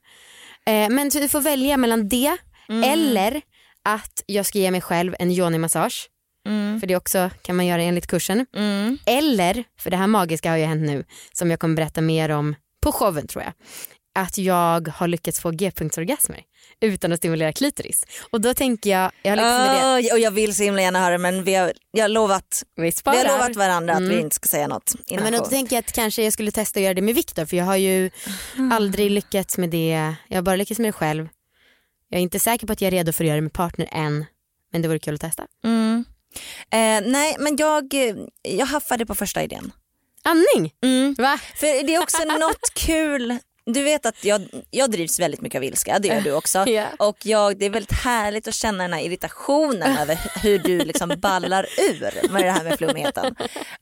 Eh, 0.68 0.90
men 0.90 1.10
så 1.10 1.18
du 1.18 1.28
får 1.28 1.40
välja 1.40 1.76
mellan 1.76 2.08
det 2.08 2.36
eller 2.84 3.40
att 3.84 4.22
jag 4.26 4.46
ska 4.46 4.58
ge 4.58 4.70
mig 4.70 4.80
själv 4.80 5.14
en 5.18 5.30
yoni-massage. 5.30 6.08
Mm. 6.46 6.80
För 6.80 6.86
det 6.86 6.96
också 6.96 7.30
kan 7.42 7.56
man 7.56 7.66
göra 7.66 7.82
enligt 7.82 8.06
kursen. 8.06 8.46
Mm. 8.56 8.98
Eller, 9.06 9.64
för 9.80 9.90
det 9.90 9.96
här 9.96 10.06
magiska 10.06 10.50
har 10.50 10.56
ju 10.56 10.64
hänt 10.64 10.86
nu 10.86 11.04
som 11.32 11.50
jag 11.50 11.60
kommer 11.60 11.76
berätta 11.76 12.00
mer 12.00 12.28
om 12.28 12.54
på 12.82 12.92
showen 12.92 13.26
tror 13.26 13.44
jag. 13.44 13.52
Att 14.24 14.38
jag 14.38 14.88
har 14.88 15.08
lyckats 15.08 15.40
få 15.40 15.50
g-punktsorgasmer 15.50 16.42
utan 16.80 17.12
att 17.12 17.18
stimulera 17.18 17.52
klitoris. 17.52 18.04
Och 18.30 18.40
då 18.40 18.54
tänker 18.54 18.90
jag, 18.90 19.10
jag 19.22 19.30
har 19.30 19.36
det. 19.36 20.10
Ah, 20.10 20.14
och 20.14 20.18
jag 20.20 20.30
vill 20.30 20.54
så 20.54 20.62
himla 20.62 20.82
gärna 20.82 21.00
höra 21.00 21.18
men 21.18 21.44
vi 21.44 21.54
har, 21.54 21.72
jag 21.90 22.04
har 22.04 22.08
lovat, 22.08 22.62
Vi 22.76 22.82
vi 23.04 23.16
har 23.16 23.24
lovat 23.24 23.56
varandra 23.56 23.94
att 23.94 24.02
vi 24.02 24.06
Mm. 24.06 24.18
inte 24.20 24.36
ska 24.36 24.48
säga 24.48 24.66
något 24.68 24.92
Ja, 24.96 25.02
innan 25.08 25.24
men 25.24 25.32
då 25.32 25.38
show. 25.38 25.48
tänker 25.50 25.76
jag 25.76 25.80
att 25.84 25.92
kanske 25.92 26.22
jag 26.24 26.32
skulle 26.32 26.50
testa 26.50 26.78
att 26.80 26.84
göra 26.84 26.94
det 26.94 27.02
med 27.02 27.14
Viktor 27.14 27.44
för 27.44 27.56
jag 27.56 27.64
har 27.64 27.76
ju 27.76 28.10
aldrig 28.72 29.10
lyckats 29.10 29.58
med 29.58 29.70
det. 29.70 30.14
Jag 30.28 30.36
har 30.36 30.42
bara 30.42 30.56
lyckats 30.56 30.78
med 30.80 30.88
det 30.88 30.92
själv. 30.92 31.28
Jag 32.08 32.18
är 32.18 32.22
inte 32.22 32.40
säker 32.40 32.66
på 32.66 32.72
att 32.72 32.80
jag 32.80 32.86
är 32.86 32.90
redo 32.90 33.12
för 33.12 33.24
att 33.24 33.28
göra 33.28 33.36
det 33.36 33.42
med 33.42 33.52
partner 33.52 33.88
än. 33.92 34.24
Men 34.72 34.82
det 34.82 34.88
vore 34.88 34.98
kul 34.98 35.14
att 35.14 35.20
testa. 35.20 35.46
Mm. 35.64 36.04
Eh, 36.70 37.10
nej 37.10 37.36
men 37.38 37.56
jag, 37.56 37.94
jag 38.42 38.66
haffade 38.66 39.06
på 39.06 39.14
första 39.14 39.42
idén. 39.42 39.72
Andning! 40.24 40.72
Mm. 40.84 41.14
Va? 41.18 41.38
För 41.56 41.86
det 41.86 41.94
är 41.94 42.02
också 42.02 42.24
något 42.24 42.74
kul. 42.74 43.38
Du 43.72 43.82
vet 43.82 44.06
att 44.06 44.24
jag, 44.24 44.48
jag 44.70 44.90
drivs 44.90 45.20
väldigt 45.20 45.40
mycket 45.40 45.58
av 45.58 45.64
ilska, 45.64 45.98
det 45.98 46.08
gör 46.08 46.20
du 46.20 46.32
också. 46.32 46.58
Ja. 46.68 46.86
Och 46.98 47.16
jag, 47.26 47.58
det 47.58 47.66
är 47.66 47.70
väldigt 47.70 47.92
härligt 47.92 48.48
att 48.48 48.54
känna 48.54 48.84
den 48.84 48.92
här 48.92 49.00
irritationen 49.00 49.98
över 49.98 50.18
hur 50.42 50.58
du 50.58 50.78
liksom 50.78 51.12
ballar 51.16 51.66
ur 51.78 52.32
med 52.32 52.44
det 52.44 52.50
här 52.50 52.64
med 52.64 52.78
flummigheten. 52.78 53.34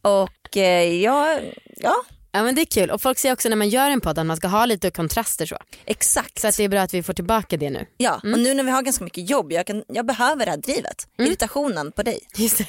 Och 0.02 0.56
eh, 0.56 0.94
jag, 1.02 1.40
ja 1.76 2.04
Ja 2.36 2.42
men 2.42 2.54
det 2.54 2.60
är 2.60 2.66
kul 2.66 2.90
och 2.90 3.02
folk 3.02 3.18
säger 3.18 3.32
också 3.32 3.48
när 3.48 3.56
man 3.56 3.68
gör 3.68 3.90
en 3.90 4.00
podd 4.00 4.18
att 4.18 4.26
man 4.26 4.36
ska 4.36 4.48
ha 4.48 4.66
lite 4.66 4.90
kontraster 4.90 5.46
så. 5.46 5.56
exakt. 5.84 6.38
Så 6.38 6.48
att 6.48 6.56
det 6.56 6.64
är 6.64 6.68
bra 6.68 6.80
att 6.80 6.94
vi 6.94 7.02
får 7.02 7.12
tillbaka 7.12 7.56
det 7.56 7.70
nu. 7.70 7.86
Ja, 7.96 8.14
och 8.14 8.38
nu 8.38 8.54
när 8.54 8.64
vi 8.64 8.70
har 8.70 8.82
ganska 8.82 9.04
mycket 9.04 9.30
jobb, 9.30 9.52
jag, 9.52 9.66
kan, 9.66 9.84
jag 9.88 10.06
behöver 10.06 10.44
det 10.44 10.50
här 10.50 10.58
drivet. 10.58 11.08
Irritationen 11.18 11.92
på 11.92 12.02
dig. 12.02 12.20
Just 12.36 12.58
det. 12.58 12.66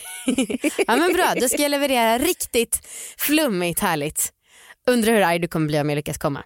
ja 0.88 0.96
men 0.96 1.14
bra, 1.14 1.34
då 1.42 1.50
ska 1.50 1.62
jag 1.62 1.72
leverera 1.72 2.18
riktigt 2.18 2.88
flummigt 3.18 3.80
härligt. 3.80 4.34
Undrar 4.88 5.14
hur 5.14 5.22
arg 5.22 5.40
du 5.40 5.48
kommer 5.48 5.68
bli 5.68 5.80
om 5.80 5.90
jag 5.90 5.96
lyckas 5.96 6.18
komma. 6.18 6.44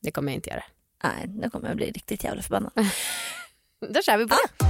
Det 0.00 0.10
kommer 0.10 0.32
jag 0.32 0.36
inte 0.36 0.50
göra. 0.50 0.64
Nej, 1.04 1.26
nu 1.28 1.50
kommer 1.50 1.68
jag 1.68 1.76
bli 1.76 1.90
riktigt 1.90 2.24
jävla 2.24 2.42
förbannad. 2.42 2.72
Då 3.94 4.02
kör 4.02 4.16
vi 4.18 4.26
på 4.26 4.34
det. 4.34 4.66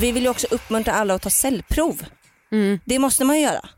vi 0.00 0.12
vill 0.12 0.22
ju 0.22 0.28
också 0.28 0.46
uppmuntra 0.50 0.92
alla 0.92 1.14
att 1.14 1.22
ta 1.22 1.30
cellprov. 1.30 2.02
Mm. 2.52 2.78
Det 2.84 2.98
måste 2.98 3.24
man 3.24 3.36
ju 3.36 3.42
göra. 3.42 3.68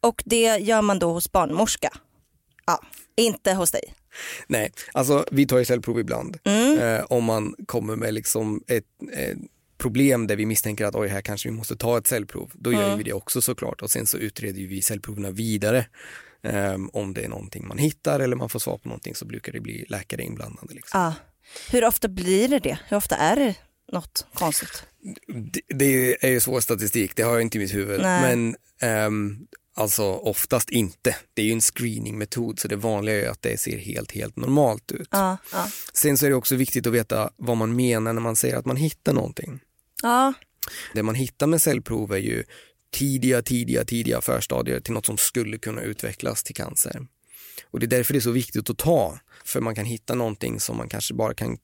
Och 0.00 0.22
det 0.26 0.56
gör 0.58 0.82
man 0.82 0.98
då 0.98 1.12
hos 1.12 1.32
barnmorska. 1.32 1.90
Ja, 2.66 2.82
inte 3.16 3.52
hos 3.52 3.70
dig. 3.70 3.94
Nej, 4.46 4.72
alltså 4.92 5.26
vi 5.30 5.46
tar 5.46 5.58
ju 5.58 5.64
cellprov 5.64 5.98
ibland. 6.00 6.38
Mm. 6.44 6.78
Eh, 6.78 7.04
om 7.08 7.24
man 7.24 7.54
kommer 7.66 7.96
med 7.96 8.14
liksom 8.14 8.62
ett, 8.66 8.84
ett 9.12 9.38
problem 9.78 10.26
där 10.26 10.36
vi 10.36 10.46
misstänker 10.46 10.84
att 10.84 10.94
oj, 10.94 11.08
här 11.08 11.20
kanske 11.20 11.48
vi 11.48 11.54
måste 11.54 11.76
ta 11.76 11.98
ett 11.98 12.06
cellprov. 12.06 12.50
Då 12.54 12.72
gör 12.72 12.84
Mm. 12.86 12.98
vi 12.98 13.04
det 13.04 13.12
också 13.12 13.40
såklart 13.42 13.82
och 13.82 13.90
sen 13.90 14.06
så 14.06 14.16
utreder 14.18 14.60
vi 14.62 14.82
cellproverna 14.82 15.30
vidare. 15.30 15.86
Eh, 16.44 16.76
om 16.92 17.14
det 17.14 17.24
är 17.24 17.28
någonting 17.28 17.68
man 17.68 17.78
hittar 17.78 18.20
eller 18.20 18.36
man 18.36 18.48
får 18.48 18.58
svar 18.58 18.78
på 18.78 18.88
någonting 18.88 19.14
så 19.14 19.24
brukar 19.24 19.52
det 19.52 19.60
bli 19.60 19.84
läkare 19.88 20.22
inblandade. 20.22 20.74
Liksom. 20.74 21.00
Ja. 21.00 21.14
Hur 21.70 21.84
ofta 21.84 22.08
blir 22.08 22.48
det 22.48 22.58
det? 22.58 22.78
Hur 22.88 22.96
ofta 22.96 23.16
är 23.16 23.36
det 23.36 23.54
något 23.92 24.26
konstigt? 24.34 24.84
Det, 25.52 25.60
det 25.68 26.24
är 26.24 26.30
ju 26.30 26.40
svår 26.40 26.60
statistik, 26.60 27.16
det 27.16 27.22
har 27.22 27.32
jag 27.32 27.42
inte 27.42 27.58
i 27.58 27.60
mitt 27.60 27.74
huvud. 27.74 28.00
Nej. 28.00 28.22
Men 28.22 28.56
ehm, 28.80 29.38
alltså 29.74 30.04
oftast 30.04 30.70
inte. 30.70 31.16
Det 31.34 31.42
är 31.42 31.46
ju 31.46 31.52
en 31.52 31.60
screeningmetod 31.60 32.58
så 32.58 32.68
det 32.68 32.76
vanliga 32.76 33.26
är 33.26 33.30
att 33.30 33.42
det 33.42 33.60
ser 33.60 33.78
helt, 33.78 34.12
helt 34.12 34.36
normalt 34.36 34.92
ut. 34.92 35.08
Ja, 35.10 35.36
ja. 35.52 35.68
Sen 35.92 36.18
så 36.18 36.26
är 36.26 36.30
det 36.30 36.36
också 36.36 36.56
viktigt 36.56 36.86
att 36.86 36.92
veta 36.92 37.30
vad 37.36 37.56
man 37.56 37.76
menar 37.76 38.12
när 38.12 38.20
man 38.22 38.36
säger 38.36 38.56
att 38.56 38.66
man 38.66 38.76
hittar 38.76 39.12
någonting. 39.12 39.60
ja. 40.02 40.32
Det 40.94 41.02
man 41.02 41.14
hittar 41.14 41.46
med 41.46 41.62
cellprov 41.62 42.12
är 42.12 42.18
ju 42.18 42.44
tidiga, 42.92 43.42
tidiga, 43.42 43.84
tidiga 43.84 44.20
förstadier 44.20 44.80
till 44.80 44.92
något 44.92 45.06
som 45.06 45.18
skulle 45.18 45.58
kunna 45.58 45.82
utvecklas 45.82 46.42
till 46.42 46.54
cancer. 46.54 47.06
Och 47.70 47.80
det 47.80 47.86
är 47.86 47.88
därför 47.88 48.12
det 48.12 48.18
är 48.18 48.20
så 48.20 48.30
viktigt 48.30 48.70
att 48.70 48.78
ta, 48.78 49.18
för 49.44 49.60
man 49.60 49.74
kan 49.74 49.84
hitta 49.84 50.14
någonting 50.14 50.60
som 50.60 50.76
man 50.76 50.88
kanske 50.88 51.14
bara 51.14 51.34
kan 51.34 51.58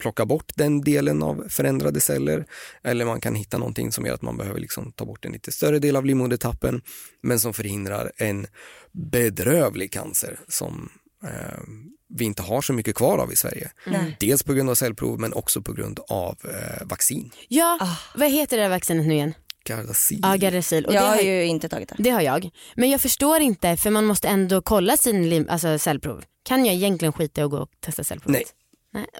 plocka 0.00 0.26
bort 0.26 0.52
den 0.54 0.80
delen 0.80 1.22
av 1.22 1.44
förändrade 1.48 2.00
celler 2.00 2.46
eller 2.84 3.04
man 3.04 3.20
kan 3.20 3.34
hitta 3.34 3.58
någonting 3.58 3.92
som 3.92 4.06
gör 4.06 4.14
att 4.14 4.22
man 4.22 4.36
behöver 4.36 4.60
liksom 4.60 4.92
ta 4.92 5.04
bort 5.06 5.24
en 5.24 5.32
lite 5.32 5.52
större 5.52 5.78
del 5.78 5.96
av 5.96 6.04
livmodertappen 6.06 6.82
men 7.22 7.40
som 7.40 7.54
förhindrar 7.54 8.12
en 8.16 8.46
bedrövlig 8.92 9.92
cancer 9.92 10.40
som 10.48 10.88
eh, 11.24 11.60
vi 12.08 12.24
inte 12.24 12.42
har 12.42 12.62
så 12.62 12.72
mycket 12.72 12.94
kvar 12.94 13.18
av 13.18 13.32
i 13.32 13.36
Sverige. 13.36 13.70
Nej. 13.86 14.16
Dels 14.20 14.42
på 14.42 14.52
grund 14.54 14.70
av 14.70 14.74
cellprov 14.74 15.20
men 15.20 15.32
också 15.32 15.62
på 15.62 15.72
grund 15.72 16.00
av 16.08 16.38
eh, 16.44 16.86
vaccin. 16.86 17.30
Ja, 17.48 17.78
Ah. 17.80 17.96
vad 18.18 18.30
heter 18.30 18.56
det 18.56 18.62
där 18.62 18.70
vaccinet 18.70 19.06
nu 19.06 19.14
igen? 19.14 19.34
Gardasil. 19.66 20.20
Ja, 20.22 20.34
Gardasil. 20.36 20.86
Och 20.86 20.94
Jag 20.94 21.02
det, 21.02 21.08
har 21.08 21.20
ju 21.20 21.44
inte 21.44 21.68
tagit 21.68 21.88
det. 21.88 21.94
det 21.98 22.10
har 22.10 22.20
jag. 22.20 22.50
Men 22.74 22.90
jag 22.90 23.00
förstår 23.00 23.40
inte 23.40 23.76
för 23.76 23.90
man 23.90 24.04
måste 24.04 24.28
ändå 24.28 24.62
kolla 24.62 24.96
sin 24.96 25.28
lim, 25.28 25.46
alltså 25.48 25.78
cellprov. 25.78 26.24
Kan 26.42 26.66
jag 26.66 26.74
egentligen 26.74 27.12
skita 27.12 27.40
i 27.40 27.44
att 27.44 27.50
gå 27.50 27.58
och 27.58 27.70
testa 27.80 28.04
cellprovet? 28.04 28.32
Nej. 28.32 28.44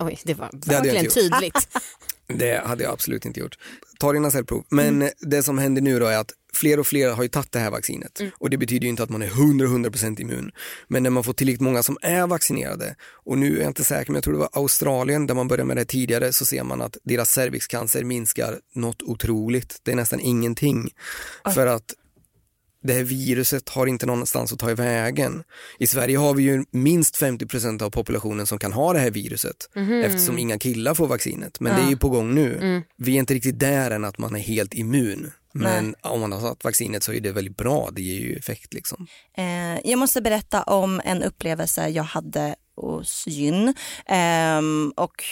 Nej. 0.01 0.09
Oj, 0.09 0.19
det 0.25 0.35
var 0.35 0.51
verkligen 0.67 1.11
tydligt. 1.11 1.69
Det 2.27 2.67
hade 2.67 2.83
jag 2.85 2.93
absolut 2.93 3.25
inte 3.25 3.41
gjort. 3.41 3.59
Ta 3.99 4.13
dina 4.13 4.31
cellprov. 4.31 4.65
Men 4.69 5.11
det 5.19 5.43
som 5.43 5.59
händer 5.59 5.83
nu 5.83 5.99
då 5.99 6.07
är 6.07 6.19
att 6.19 6.33
fler 6.53 6.79
och 6.79 6.87
fler 6.87 7.11
har 7.11 7.23
ju 7.23 7.29
tagit 7.29 7.53
det 7.53 7.59
här 7.59 7.71
vaccinet 7.71 8.21
och 8.39 8.51
det 8.51 8.59
betyder 8.59 8.85
ju 8.85 8.89
inte 8.89 9.03
att 9.03 9.11
man 9.11 9.23
är 9.23 9.29
100-100% 9.29 10.21
immun. 10.21 10.51
Men 10.89 11.03
när 11.03 11.11
man 11.11 11.25
får 11.25 11.33
tillräckligt 11.33 11.61
många 11.61 11.83
som 11.83 11.99
är 12.03 12.27
vaccinerade 12.27 12.97
och 13.25 13.39
nu 13.39 13.57
är 13.57 13.61
jag 13.61 13.71
inte 13.71 13.85
säker 13.85 14.11
men 14.11 14.15
jag 14.15 14.25
tror 14.25 14.35
det 14.35 14.41
var 14.41 14.51
Australien 14.53 15.27
där 15.27 15.35
man 15.35 15.49
började 15.49 15.69
med 15.69 15.77
det 15.77 15.85
tidigare 15.85 16.33
så 16.33 16.45
ser 16.45 16.63
man 16.63 16.83
att 16.83 16.97
deras 17.05 17.31
cervixcancer 17.31 18.05
minskar 18.05 18.61
något 18.75 19.03
otroligt. 19.03 19.81
Det 19.83 19.93
är 19.93 19.97
nästan 19.97 20.21
ingenting. 20.21 20.91
För 21.55 21.67
att 21.67 21.95
det 22.87 22.93
här 22.93 23.03
viruset 23.03 23.69
har 23.69 23.87
inte 23.87 24.07
någonstans 24.07 24.53
att 24.53 24.59
ta 24.59 24.71
i 24.71 24.75
vägen. 24.75 25.43
I 25.79 25.87
Sverige 25.87 26.19
har 26.19 26.35
vi 26.35 26.43
ju 26.43 26.65
minst 26.71 27.23
50% 27.23 27.83
av 27.83 27.91
populationen 27.91 28.47
som 28.47 28.59
kan 28.59 28.73
ha 28.73 28.93
det 28.93 28.99
här 28.99 29.11
viruset 29.11 29.57
eftersom 30.05 30.39
inga 30.39 30.59
killar 30.59 30.95
får 30.95 31.07
vaccinet. 31.07 31.61
Men 31.61 31.77
det 31.77 31.83
är 31.83 31.91
ju 31.91 31.97
på 31.97 32.09
gång 32.09 32.35
nu. 32.35 32.83
Vi 32.97 33.15
är 33.15 33.19
inte 33.19 33.35
riktigt 33.35 33.59
där 33.59 33.91
än 33.91 34.05
att 34.05 34.19
man 34.19 34.37
är 34.37 34.41
helt 34.41 34.75
immun. 34.75 35.31
Men 35.53 35.95
om 36.03 36.21
man 36.21 36.33
har 36.33 36.41
satt 36.41 36.65
vaccinet 36.65 37.03
så 37.03 37.13
är 37.13 37.21
det 37.21 37.33
väldigt 37.33 37.57
bra, 37.57 37.89
det 37.93 38.03
ger 38.03 38.21
ju 38.21 38.37
effekt 38.37 38.75
liksom. 38.75 39.07
Eh, 39.37 39.91
jag 39.91 39.99
måste 39.99 40.23
berätta 40.23 40.63
om 40.63 41.01
en 41.05 41.23
upplevelse 41.23 41.89
jag 41.89 42.03
hade 42.03 42.55
hos 42.77 43.27
gyn. 43.27 43.75
Ehm, 44.07 44.93
och 44.97 45.25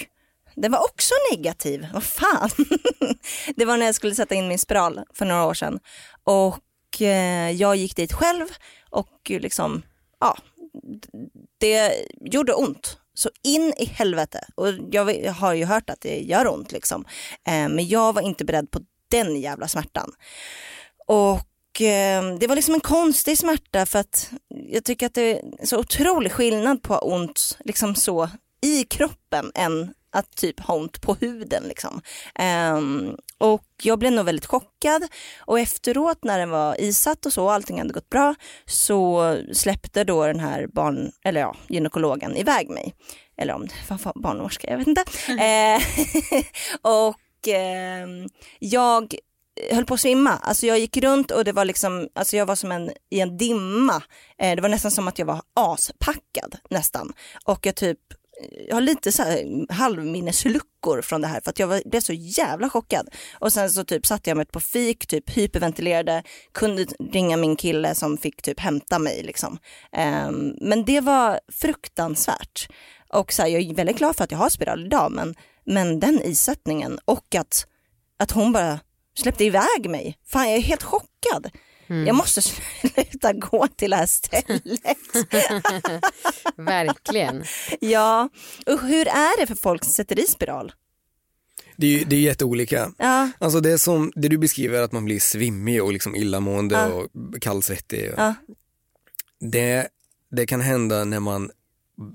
den 0.57 0.73
var 0.73 0.85
också 0.85 1.15
negativ. 1.33 1.87
Vad 1.93 2.05
fan. 2.05 2.51
det 3.57 3.65
var 3.65 3.77
när 3.77 3.87
jag 3.87 3.95
skulle 3.95 4.15
sätta 4.15 4.35
in 4.35 4.49
min 4.49 4.59
spiral 4.59 5.01
för 5.15 5.25
några 5.25 5.45
år 5.45 5.55
sedan. 5.55 5.79
Och 6.25 6.59
eh, 7.03 7.51
jag 7.51 7.77
gick 7.77 7.97
dit 7.97 8.13
själv 8.13 8.47
och 8.91 9.31
eh, 9.31 9.41
liksom, 9.41 9.83
ja, 10.21 10.39
det 11.59 12.07
gjorde 12.21 12.55
ont. 12.55 12.99
Så 13.17 13.31
in 13.43 13.75
i 13.79 13.85
helvete. 13.85 14.47
Och 14.55 14.69
jag 14.91 15.33
har 15.33 15.55
ju 15.55 15.65
hört 15.65 15.91
att 15.91 16.01
det 16.01 16.21
gör 16.21 16.49
ont 16.49 16.73
liksom. 16.73 17.05
Eh, 17.47 17.69
men 17.69 17.89
jag 17.89 18.13
var 18.13 18.23
inte 18.23 18.45
beredd 18.45 18.71
på 18.71 18.81
den 19.11 19.41
jävla 19.41 19.69
smärtan. 19.69 20.13
Och 21.07 21.81
eh, 21.81 22.37
det 22.41 22.47
var 22.47 22.57
liksom 22.57 22.75
en 22.75 22.81
konstig 22.81 23.39
smärta 23.39 23.87
för 23.87 23.99
att 23.99 24.31
jag 24.69 24.85
tycker 24.85 25.07
att 25.07 25.15
det 25.15 25.39
är 25.39 25.67
så 25.67 25.79
otrolig 25.79 26.33
skillnad 26.33 26.83
på 26.83 26.95
att 26.95 27.01
ha 27.01 27.15
ont 27.15 27.59
liksom 27.65 27.95
så 27.95 28.31
i 28.61 28.85
kroppen 28.85 29.53
än 29.55 29.95
att 30.15 30.37
typ 30.37 30.61
ha 30.61 30.75
ont 30.75 31.01
på 31.01 31.15
huden. 31.15 31.63
Liksom. 31.69 32.01
Ehm, 32.35 33.17
och 33.39 33.67
jag 33.83 33.99
blev 33.99 34.13
nog 34.13 34.25
väldigt 34.25 34.47
chockad 34.47 35.03
och 35.39 35.61
efteråt 35.61 36.25
när 36.25 36.39
den 36.39 36.51
var 36.51 36.81
isatt 36.81 37.27
och 37.27 37.33
så, 37.33 37.51
allting 37.51 37.79
hade 37.79 37.93
gått 37.93 38.11
bra, 38.11 38.35
så 38.67 39.37
släppte 39.53 40.05
då 40.05 40.27
den 40.27 40.41
här 40.41 40.67
barn, 40.67 41.13
eller 41.25 41.41
ja, 41.41 41.57
gynekologen 41.69 42.37
iväg 42.37 42.71
mig. 42.71 42.95
Eller 43.37 43.55
om 43.55 43.67
det 43.67 43.75
var 43.89 44.13
barnmorska, 44.23 44.71
jag 44.71 44.79
vet 44.79 44.87
inte. 44.87 45.05
Eh, 45.29 45.83
och 46.83 47.49
ehm, 47.49 48.29
jag 48.59 49.15
höll 49.71 49.85
på 49.85 49.95
att 49.95 50.01
svimma. 50.01 50.31
Alltså 50.31 50.67
jag 50.67 50.79
gick 50.79 50.97
runt 50.97 51.31
och 51.31 51.45
det 51.45 51.53
var 51.53 51.65
liksom, 51.65 52.09
alltså 52.15 52.37
jag 52.37 52.47
var 52.47 52.57
som 52.57 52.73
en, 52.73 52.91
i 53.11 53.21
en 53.21 53.37
dimma. 53.37 54.03
Eh, 54.39 54.57
det 54.57 54.63
var 54.63 54.69
nästan 54.69 54.91
som 54.91 55.09
att 55.09 55.19
jag 55.19 55.27
var 55.27 55.43
aspackad 55.55 56.57
nästan. 56.71 57.13
Och 57.45 57.67
jag 57.67 57.75
typ, 57.77 57.99
jag 58.69 58.77
har 58.77 58.81
lite 58.81 59.13
så 59.13 59.23
här 59.23 59.67
halvminnesluckor 59.73 61.03
från 61.03 61.21
det 61.21 61.27
här 61.27 61.41
för 61.41 61.51
att 61.51 61.59
jag 61.59 61.67
var, 61.67 61.83
blev 61.85 62.01
så 62.01 62.13
jävla 62.13 62.71
chockad. 62.71 63.09
Och 63.39 63.53
sen 63.53 63.71
så 63.71 63.85
typ 63.85 64.07
satte 64.07 64.31
jag 64.31 64.37
mig 64.37 64.47
på 64.47 64.61
fik, 64.61 65.07
typ 65.07 65.31
hyperventilerade, 65.31 66.23
kunde 66.53 66.87
ringa 67.13 67.37
min 67.37 67.57
kille 67.57 67.95
som 67.95 68.19
fick 68.19 68.43
typ 68.43 68.61
hämta 68.61 68.99
mig 68.99 69.23
liksom. 69.23 69.59
Um, 70.29 70.57
men 70.61 70.85
det 70.85 71.01
var 71.01 71.41
fruktansvärt. 71.53 72.69
Och 73.09 73.33
så 73.33 73.43
här, 73.43 73.49
jag 73.49 73.63
är 73.63 73.75
väldigt 73.75 73.99
glad 73.99 74.17
för 74.17 74.25
att 74.25 74.31
jag 74.31 74.39
har 74.39 74.49
spiral 74.49 74.87
idag 74.87 75.13
men, 75.13 75.35
men 75.65 76.01
den 76.01 76.21
isättningen 76.23 76.99
och 77.05 77.35
att, 77.35 77.67
att 78.19 78.31
hon 78.31 78.53
bara 78.53 78.81
släppte 79.19 79.45
iväg 79.45 79.91
mig. 79.91 80.19
Fan 80.27 80.49
jag 80.49 80.59
är 80.59 80.63
helt 80.63 80.83
chockad. 80.83 81.51
Jag 81.87 82.15
måste 82.17 82.43
sluta 82.43 83.33
gå 83.51 83.67
till 83.67 83.91
det 83.91 83.97
här 83.97 84.07
stället. 84.07 84.63
Verkligen. 86.57 87.45
ja, 87.81 88.29
och 88.67 88.81
hur 88.81 89.09
är 89.09 89.41
det 89.41 89.47
för 89.47 89.55
folk 89.55 89.85
som 89.85 89.93
sätter 89.93 90.19
i 90.19 90.27
spiral? 90.27 90.73
Det 91.77 91.87
är 91.87 91.91
ju 91.99 92.05
det 92.05 92.17
är 92.17 92.21
jätteolika. 92.21 92.91
Ja, 92.99 93.31
Alltså 93.39 93.61
det, 93.61 93.79
som, 93.79 94.13
det 94.17 94.29
du 94.29 94.39
beskriver 94.39 94.83
att 94.83 94.93
man 94.93 95.05
blir 95.05 95.21
svimmig 95.21 95.83
och 95.83 95.93
liksom 95.93 96.17
illamående 96.17 96.75
Ja. 96.75 96.87
och 96.87 97.09
kallsvettig. 97.41 98.11
Ja. 98.17 98.35
Det, 99.41 99.89
det 100.31 100.47
kan 100.47 100.61
hända 100.61 101.05
när 101.05 101.21
man 101.21 101.51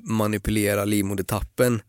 manipulerar 0.03 0.86
livmodertappen 0.86 1.82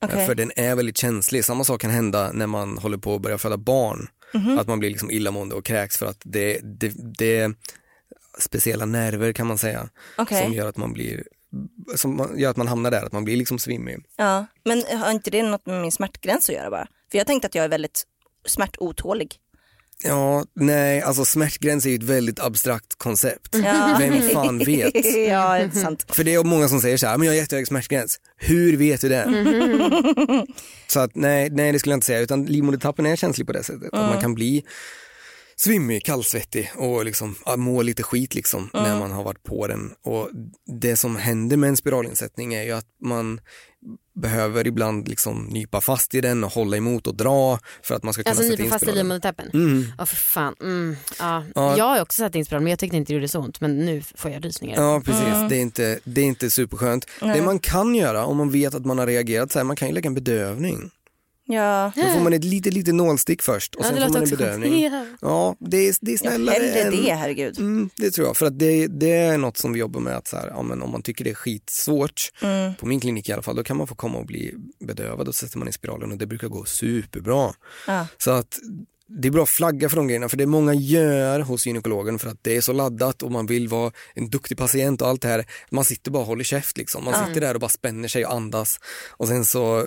okej. 0.00 0.26
för 0.26 0.34
den 0.34 0.52
är 0.56 0.74
väldigt 0.74 0.96
känslig. 0.96 1.44
Samma 1.44 1.64
sak 1.64 1.80
kan 1.80 1.90
hända 1.90 2.32
när 2.32 2.46
man 2.46 2.78
håller 2.78 2.98
på 2.98 3.14
att 3.14 3.22
börja 3.22 3.38
föda 3.38 3.56
barn. 3.56 4.08
Mhm. 4.34 4.58
Att 4.58 4.66
man 4.66 4.78
blir 4.78 4.90
liksom 4.90 5.10
illamående 5.10 5.54
och 5.54 5.64
kräks 5.64 5.98
för 5.98 6.06
att 6.06 6.20
det, 6.24 6.60
det, 6.62 6.92
det 7.18 7.38
är 7.38 7.54
speciella 8.38 8.84
nerver 8.84 9.32
kan 9.32 9.46
man 9.46 9.58
säga 9.58 9.88
Okej. 10.18 10.44
som 10.44 10.52
gör 10.52 10.68
att 10.68 10.76
man 10.76 10.92
blir 10.92 11.24
som 11.96 12.34
gör 12.36 12.50
att 12.50 12.56
man 12.56 12.68
hamnar 12.68 12.90
där, 12.90 13.06
att 13.06 13.12
man 13.12 13.24
blir 13.24 13.36
liksom 13.36 13.58
svimmig. 13.58 13.96
Ja, 14.16 14.46
men 14.64 14.82
har 14.98 15.10
inte 15.10 15.30
det 15.30 15.42
något 15.42 15.66
med 15.66 15.82
min 15.82 15.92
smärtgräns 15.92 16.48
att 16.48 16.54
göra 16.54 16.70
bara? 16.70 16.86
För 17.10 17.18
jag 17.18 17.26
tänkte 17.26 17.46
att 17.46 17.54
jag 17.54 17.64
är 17.64 17.68
väldigt 17.68 18.04
smärtotålig. 18.46 19.36
Ja, 20.04 20.44
nej, 20.54 21.02
alltså 21.02 21.24
smärtgräns 21.24 21.86
är 21.86 21.90
ju 21.90 21.96
ett 21.96 22.02
väldigt 22.02 22.40
abstrakt 22.40 22.98
koncept. 22.98 23.54
Ja. 23.64 23.96
Vem 23.98 24.28
fan 24.28 24.58
vet? 24.58 24.94
ja, 25.28 25.58
det 25.58 25.64
är 25.64 25.80
sant. 25.80 26.04
För 26.08 26.24
det 26.24 26.34
är 26.34 26.44
många 26.44 26.68
som 26.68 26.80
säger 26.80 26.96
så 26.96 27.06
här, 27.06 27.18
men 27.18 27.26
jag 27.26 27.32
har 27.32 27.36
jättehög 27.36 27.66
smärtgräns. 27.66 28.20
Hur 28.36 28.76
vet 28.76 29.00
du 29.00 29.08
det? 29.08 29.24
Så 30.86 31.00
att 31.00 31.14
nej, 31.14 31.50
nej, 31.50 31.72
det 31.72 31.78
skulle 31.78 31.92
jag 31.92 31.96
inte 31.96 32.06
säga, 32.06 32.20
utan 32.20 32.44
livmodertappen 32.46 33.06
är 33.06 33.16
känslig 33.16 33.46
på 33.46 33.52
det 33.52 33.62
sättet. 33.62 33.94
Att 33.94 34.14
man 34.14 34.20
kan 34.20 34.34
bli 34.34 34.64
svimmig, 35.60 36.04
kallsvettig 36.04 36.70
och 36.76 37.04
liksom, 37.04 37.34
må 37.56 37.82
lite 37.82 38.02
skit 38.02 38.34
liksom 38.34 38.70
när 38.74 38.98
man 38.98 39.10
har 39.10 39.24
varit 39.24 39.42
på 39.42 39.66
den. 39.66 39.92
Och 40.04 40.30
det 40.80 40.96
som 40.96 41.16
händer 41.16 41.56
med 41.56 41.68
en 41.68 41.76
spiralinsättning 41.76 42.54
är 42.54 42.62
ju 42.62 42.72
att 42.72 42.86
man 43.02 43.40
behöver 44.20 44.66
ibland 44.66 45.08
liksom 45.08 45.44
nypa 45.50 45.80
fast 45.80 46.14
i 46.14 46.20
den 46.20 46.44
och 46.44 46.52
hålla 46.52 46.76
emot 46.76 47.06
och 47.06 47.16
dra 47.16 47.58
för 47.82 47.94
att 47.94 48.02
man 48.02 48.14
ska 48.14 48.22
kunna 48.22 48.30
Alltså 48.30 48.42
sätta 48.42 48.52
nypa 48.52 48.64
in 48.64 48.70
fast 48.70 48.82
i 48.82 48.86
spiralen. 48.86 48.98
livmodertappen. 49.06 49.50
Mm. 49.54 49.84
Ja 49.98 50.06
för 50.06 50.16
fan. 50.16 50.54
Mm. 50.60 50.96
Ja. 51.18 51.44
Ja. 51.54 51.76
Jag 51.76 51.84
har 51.84 52.02
också 52.02 52.18
satt 52.22 52.34
in 52.34 52.44
spiral 52.44 52.62
men 52.62 52.70
jag 52.70 52.78
tyckte 52.78 52.96
inte 52.96 53.12
det 53.12 53.14
gjorde 53.14 53.28
så 53.28 53.40
ont 53.40 53.60
men 53.60 53.78
nu 53.78 54.02
får 54.14 54.30
jag 54.30 54.44
rysningar. 54.44 54.82
Ja 54.82 55.00
precis, 55.04 55.48
det, 55.48 55.56
är 55.56 55.60
inte, 55.60 55.98
det 56.04 56.20
är 56.20 56.24
inte 56.24 56.50
superskönt. 56.50 57.06
Det 57.20 57.42
man 57.42 57.58
kan 57.58 57.94
göra 57.94 58.24
om 58.24 58.36
man 58.36 58.50
vet 58.50 58.74
att 58.74 58.86
man 58.86 58.98
har 58.98 59.06
reagerat 59.06 59.52
så 59.52 59.58
här, 59.58 59.64
man 59.64 59.76
kan 59.76 59.88
ju 59.88 59.94
lägga 59.94 60.06
en 60.06 60.14
bedövning. 60.14 60.90
Ja. 61.50 61.92
Då 61.96 62.02
får 62.02 62.20
man 62.20 62.32
ett 62.32 62.44
litet, 62.44 62.74
litet 62.74 62.94
nålstick 62.94 63.42
först 63.42 63.74
och 63.74 63.84
Ja, 63.84 63.88
sen 63.88 63.96
får 64.02 64.08
man 64.12 64.22
en 64.22 64.28
bedövning. 64.30 64.90
Ja, 65.20 65.56
det 65.60 65.76
är, 65.88 65.94
det 66.00 66.10
är 66.10 66.12
Ja, 66.12 66.18
snällare 66.18 66.54
hellre 66.64 66.80
än... 66.80 67.04
det, 67.04 67.12
herregud. 67.14 67.58
Mm, 67.58 67.90
det 67.96 68.10
tror 68.10 68.26
jag, 68.26 68.36
för 68.36 68.46
att 68.46 68.58
det, 68.58 68.86
det 68.86 69.12
är 69.12 69.38
något 69.38 69.56
som 69.56 69.72
vi 69.72 69.78
jobbar 69.80 70.00
med 70.00 70.16
att 70.16 70.28
så 70.28 70.36
här, 70.36 70.48
ja, 70.48 70.62
men 70.62 70.82
om 70.82 70.90
man 70.90 71.02
tycker 71.02 71.24
det 71.24 71.30
är 71.30 71.34
skitsvårt, 71.34 72.32
Mm. 72.42 72.74
på 72.74 72.86
min 72.86 73.00
klinik 73.00 73.28
i 73.28 73.32
alla 73.32 73.42
fall, 73.42 73.56
då 73.56 73.64
kan 73.64 73.76
man 73.76 73.86
få 73.86 73.94
komma 73.94 74.18
och 74.18 74.26
bli 74.26 74.54
bedövad 74.80 75.28
och 75.28 75.34
sätter 75.34 75.58
man 75.58 75.68
i 75.68 75.72
spiralen 75.72 76.12
och 76.12 76.18
det 76.18 76.26
brukar 76.26 76.48
gå 76.48 76.64
superbra. 76.64 77.52
Ja. 77.86 78.06
Så 78.18 78.30
att 78.30 78.58
det 79.10 79.28
är 79.28 79.32
bra 79.32 79.42
att 79.42 79.48
flagga 79.48 79.88
för 79.88 79.96
de 79.96 80.06
grejerna 80.06 80.28
för 80.28 80.36
det 80.36 80.44
är 80.44 80.46
många 80.46 80.74
gör 80.74 81.40
hos 81.40 81.66
gynekologen 81.66 82.18
för 82.18 82.28
att 82.30 82.38
det 82.42 82.56
är 82.56 82.60
så 82.60 82.72
laddat 82.72 83.22
och 83.22 83.32
man 83.32 83.46
vill 83.46 83.68
vara 83.68 83.92
en 84.14 84.30
duktig 84.30 84.58
patient 84.58 85.02
och 85.02 85.08
allt 85.08 85.22
det 85.22 85.28
här. 85.28 85.44
Man 85.70 85.84
sitter 85.84 86.10
bara 86.10 86.20
och 86.20 86.26
håller 86.26 86.44
käft 86.44 86.78
liksom. 86.78 87.04
Man 87.04 87.26
sitter 87.26 87.40
där 87.40 87.54
och 87.54 87.60
bara 87.60 87.68
spänner 87.68 88.08
sig 88.08 88.26
och 88.26 88.32
andas 88.32 88.78
och 89.10 89.28
sen 89.28 89.44
så 89.44 89.86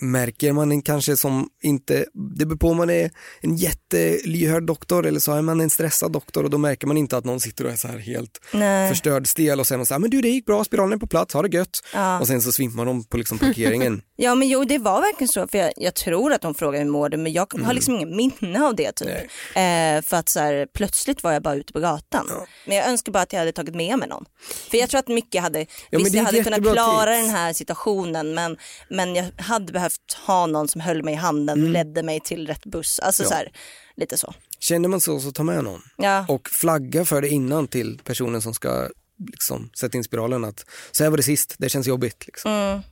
märker 0.00 0.52
man 0.52 0.72
en 0.72 0.82
kanske 0.82 1.16
som 1.16 1.48
inte, 1.62 2.06
det 2.38 2.46
beror 2.46 2.58
på 2.58 2.68
om 2.68 2.76
man 2.76 2.90
är 2.90 3.10
en 3.40 3.56
jättelyhörd 3.56 4.62
doktor 4.62 5.06
eller 5.06 5.20
så 5.20 5.32
är 5.32 5.42
man 5.42 5.60
en 5.60 5.70
stressad 5.70 6.12
doktor 6.12 6.44
och 6.44 6.50
då 6.50 6.58
märker 6.58 6.86
man 6.86 6.96
inte 6.96 7.16
att 7.16 7.24
någon 7.24 7.40
sitter 7.40 7.64
och 7.64 7.70
är 7.70 7.76
så 7.76 7.88
här 7.88 7.98
helt 7.98 8.40
Nej. 8.52 8.88
förstörd 8.88 9.26
stel 9.26 9.60
och 9.60 9.66
sen 9.66 9.86
så 9.86 9.94
här, 9.94 9.98
men 9.98 10.10
du 10.10 10.20
det 10.20 10.28
gick 10.28 10.46
bra, 10.46 10.64
spiralen 10.64 10.92
är 10.92 10.96
på 10.98 11.06
plats, 11.06 11.34
ha 11.34 11.42
det 11.42 11.56
gött. 11.56 11.80
Ja. 11.94 12.20
Och 12.20 12.26
sen 12.26 12.42
så 12.42 12.52
svimmar 12.52 12.84
de 12.84 13.04
på 13.04 13.16
liksom 13.16 13.38
parkeringen. 13.38 14.02
Ja 14.22 14.34
men 14.34 14.48
jo 14.48 14.64
det 14.64 14.78
var 14.78 15.00
verkligen 15.00 15.28
så 15.28 15.46
för 15.48 15.58
jag, 15.58 15.72
jag 15.76 15.94
tror 15.94 16.32
att 16.32 16.42
de 16.42 16.54
frågade 16.54 16.84
hur 16.84 16.90
mår 16.90 17.08
du 17.08 17.16
men 17.16 17.32
jag 17.32 17.54
har 17.64 17.72
liksom 17.72 17.94
ingen 17.94 18.16
minne 18.16 18.64
av 18.64 18.76
det 18.76 18.92
typ. 18.92 19.08
Eh, 19.08 20.02
för 20.02 20.14
att 20.14 20.28
så 20.28 20.40
här, 20.40 20.66
plötsligt 20.74 21.22
var 21.22 21.32
jag 21.32 21.42
bara 21.42 21.54
ute 21.54 21.72
på 21.72 21.80
gatan. 21.80 22.30
Men 22.66 22.76
jag 22.76 22.88
önskar 22.88 23.12
bara 23.12 23.22
att 23.22 23.32
jag 23.32 23.40
hade 23.40 23.52
tagit 23.52 23.74
med 23.74 23.98
mig 23.98 24.08
någon. 24.08 24.24
För 24.70 24.78
jag 24.78 24.90
tror 24.90 24.98
att 24.98 25.08
mycket 25.08 25.42
hade, 25.42 25.66
men 25.90 26.02
visst 26.02 26.14
jag 26.14 26.24
hade 26.24 26.44
kunnat 26.44 26.60
klara 26.60 27.16
tips. 27.16 27.26
den 27.26 27.36
här 27.36 27.52
situationen 27.52 28.34
men, 28.34 28.56
men 28.88 29.14
jag 29.14 29.24
hade 29.36 29.72
behövt 29.72 29.89
ha 30.26 30.46
någon 30.46 30.68
som 30.68 30.80
höll 30.80 31.02
mig 31.02 31.14
i 31.14 31.16
handen, 31.16 31.72
ledde 31.72 32.02
mig 32.02 32.20
till 32.20 32.46
rätt 32.46 32.66
buss. 32.66 32.98
Alltså 32.98 33.24
så 33.24 33.34
här, 33.34 33.52
lite 33.96 34.18
så. 34.18 34.34
Känner 34.58 34.88
man 34.88 35.00
så 35.00 35.20
så 35.20 35.32
ta 35.32 35.42
med 35.42 35.64
någon. 35.64 35.82
Ja. 35.96 36.26
Och 36.28 36.48
flagga 36.48 37.04
för 37.04 37.22
det 37.22 37.28
innan 37.28 37.68
till 37.68 38.00
personen 38.04 38.42
som 38.42 38.54
ska 38.54 38.88
liksom, 39.26 39.70
sätta 39.80 39.98
in 39.98 40.04
spiralen 40.04 40.44
att 40.44 40.64
så 40.92 41.04
här 41.04 41.10
var 41.10 41.16
det 41.16 41.22
sist, 41.22 41.54
det 41.58 41.68
känns 41.68 41.86
jobbigt. 41.86 42.26
Liksom. 42.26 42.82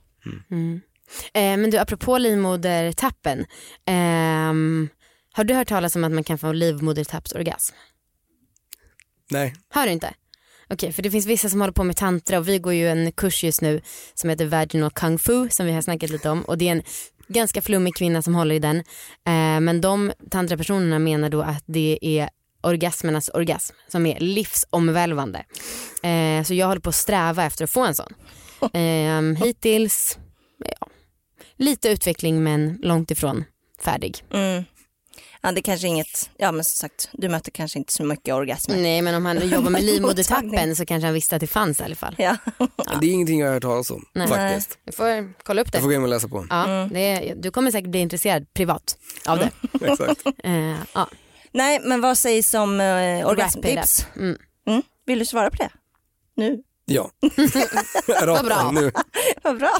Mm. 0.51 0.81
Eh, 1.33 1.57
men 1.57 1.71
du 1.71 1.77
apropå 1.77 2.17
livmodertappen. 2.17 3.45
ehm, 3.85 4.89
har 5.33 5.43
du 5.43 5.53
hört 5.53 5.67
talas 5.67 5.95
om 5.95 6.03
att 6.03 6.11
man 6.11 6.23
kan 6.23 6.37
få 6.37 6.51
livmodertappsorgasm? 6.51 7.75
Nej, 9.31 9.55
Har 9.69 9.85
du 9.85 9.91
inte? 9.91 10.13
Okej, 10.73 10.93
för 10.93 11.01
det 11.01 11.11
finns 11.11 11.25
vissa 11.25 11.49
som 11.49 11.61
håller 11.61 11.73
på 11.73 11.83
med 11.83 11.97
tantra 11.97 12.39
och 12.39 12.47
vi 12.47 12.59
går 12.59 12.73
ju 12.73 12.89
en 12.89 13.11
kurs 13.11 13.43
just 13.43 13.61
nu 13.61 13.81
som 14.13 14.29
heter 14.29 14.45
vaginal 14.45 14.91
kung 14.91 15.19
fu 15.19 15.49
som 15.49 15.65
vi 15.65 15.71
har 15.71 15.81
snackat 15.81 16.09
lite 16.09 16.29
om 16.29 16.41
och 16.41 16.57
det 16.57 16.67
är 16.67 16.71
en 16.71 16.83
ganska 17.27 17.61
flummig 17.61 17.95
kvinna 17.95 18.21
som 18.21 18.35
håller 18.35 18.55
i 18.55 18.59
den. 18.59 18.77
Eh, 18.77 19.59
men 19.61 19.81
de 19.81 20.11
tantrapersonerna 20.31 20.99
menar 20.99 21.29
då 21.29 21.41
att 21.41 21.63
det 21.65 21.99
är 22.01 22.29
orgasmernas 22.61 23.29
orgasm 23.33 23.75
som 23.87 24.05
är 24.05 24.19
livsomvälvande. 24.19 25.45
Eh, 26.03 26.43
så 26.43 26.53
jag 26.53 26.67
håller 26.67 26.81
på 26.81 26.89
att 26.89 26.95
sträva 26.95 27.45
efter 27.45 27.63
att 27.63 27.71
få 27.71 27.85
en 27.85 27.95
sån. 27.95 28.13
Eh, 28.73 29.43
hittills, 29.45 30.17
ja, 30.79 30.87
lite 31.57 31.89
utveckling 31.89 32.43
men 32.43 32.79
långt 32.83 33.11
ifrån 33.11 33.43
färdig. 33.81 34.23
Mm. 34.33 34.63
Ja 35.41 35.51
det 35.51 35.61
kanske 35.61 35.87
inget, 35.87 36.29
ja 36.37 36.51
men 36.51 36.63
som 36.63 36.75
sagt 36.89 37.09
du 37.13 37.29
möter 37.29 37.51
kanske 37.51 37.79
inte 37.79 37.93
så 37.93 38.03
mycket 38.03 38.35
orgasmer. 38.35 38.77
Nej 38.77 39.01
men 39.01 39.15
om 39.15 39.25
han 39.25 39.49
jobbar 39.49 39.69
med 39.69 39.83
livmodertappen 39.89 40.75
så 40.75 40.85
kanske 40.85 41.05
han 41.07 41.13
visste 41.13 41.35
att 41.35 41.39
det 41.39 41.47
fanns 41.47 41.79
i 41.79 41.83
alla 41.83 41.95
fall. 41.95 42.15
Ja. 42.17 42.37
det 43.01 43.07
är 43.07 43.11
ingenting 43.11 43.39
jag 43.39 43.47
har 43.47 43.53
hört 43.53 43.63
talas 43.63 43.91
om 43.91 44.05
Nej. 44.13 44.27
faktiskt. 44.27 44.77
Du 44.85 44.91
får 44.91 45.33
kolla 45.43 45.61
upp 45.61 45.67
Jag 45.67 45.73
det. 45.73 45.81
får 45.81 45.87
gå 45.87 45.93
hem 45.93 46.03
och 46.03 46.09
läsa 46.09 46.27
på. 46.27 46.45
Ja, 46.49 46.87
det 46.91 46.99
är, 46.99 47.35
du 47.35 47.51
kommer 47.51 47.71
säkert 47.71 47.89
bli 47.89 47.99
intresserad 47.99 48.53
privat 48.53 48.97
av 49.25 49.37
det. 49.37 49.51
Exakt. 49.91 50.21
Eh, 50.43 50.75
ja. 50.93 51.09
Nej 51.51 51.79
men 51.83 52.01
vad 52.01 52.17
sägs 52.17 52.53
om 52.53 52.79
eh, 52.81 53.27
orgasmtips? 53.27 54.05
Mm. 54.15 54.37
Mm. 54.67 54.81
Vill 55.05 55.19
du 55.19 55.25
svara 55.25 55.49
på 55.49 55.55
det? 55.57 55.69
Nu? 56.35 56.63
Ja. 56.85 57.11
Rakt 58.21 58.45
bra. 58.45 58.71
nu. 58.71 58.91
Vad 59.43 59.57
bra. 59.59 59.71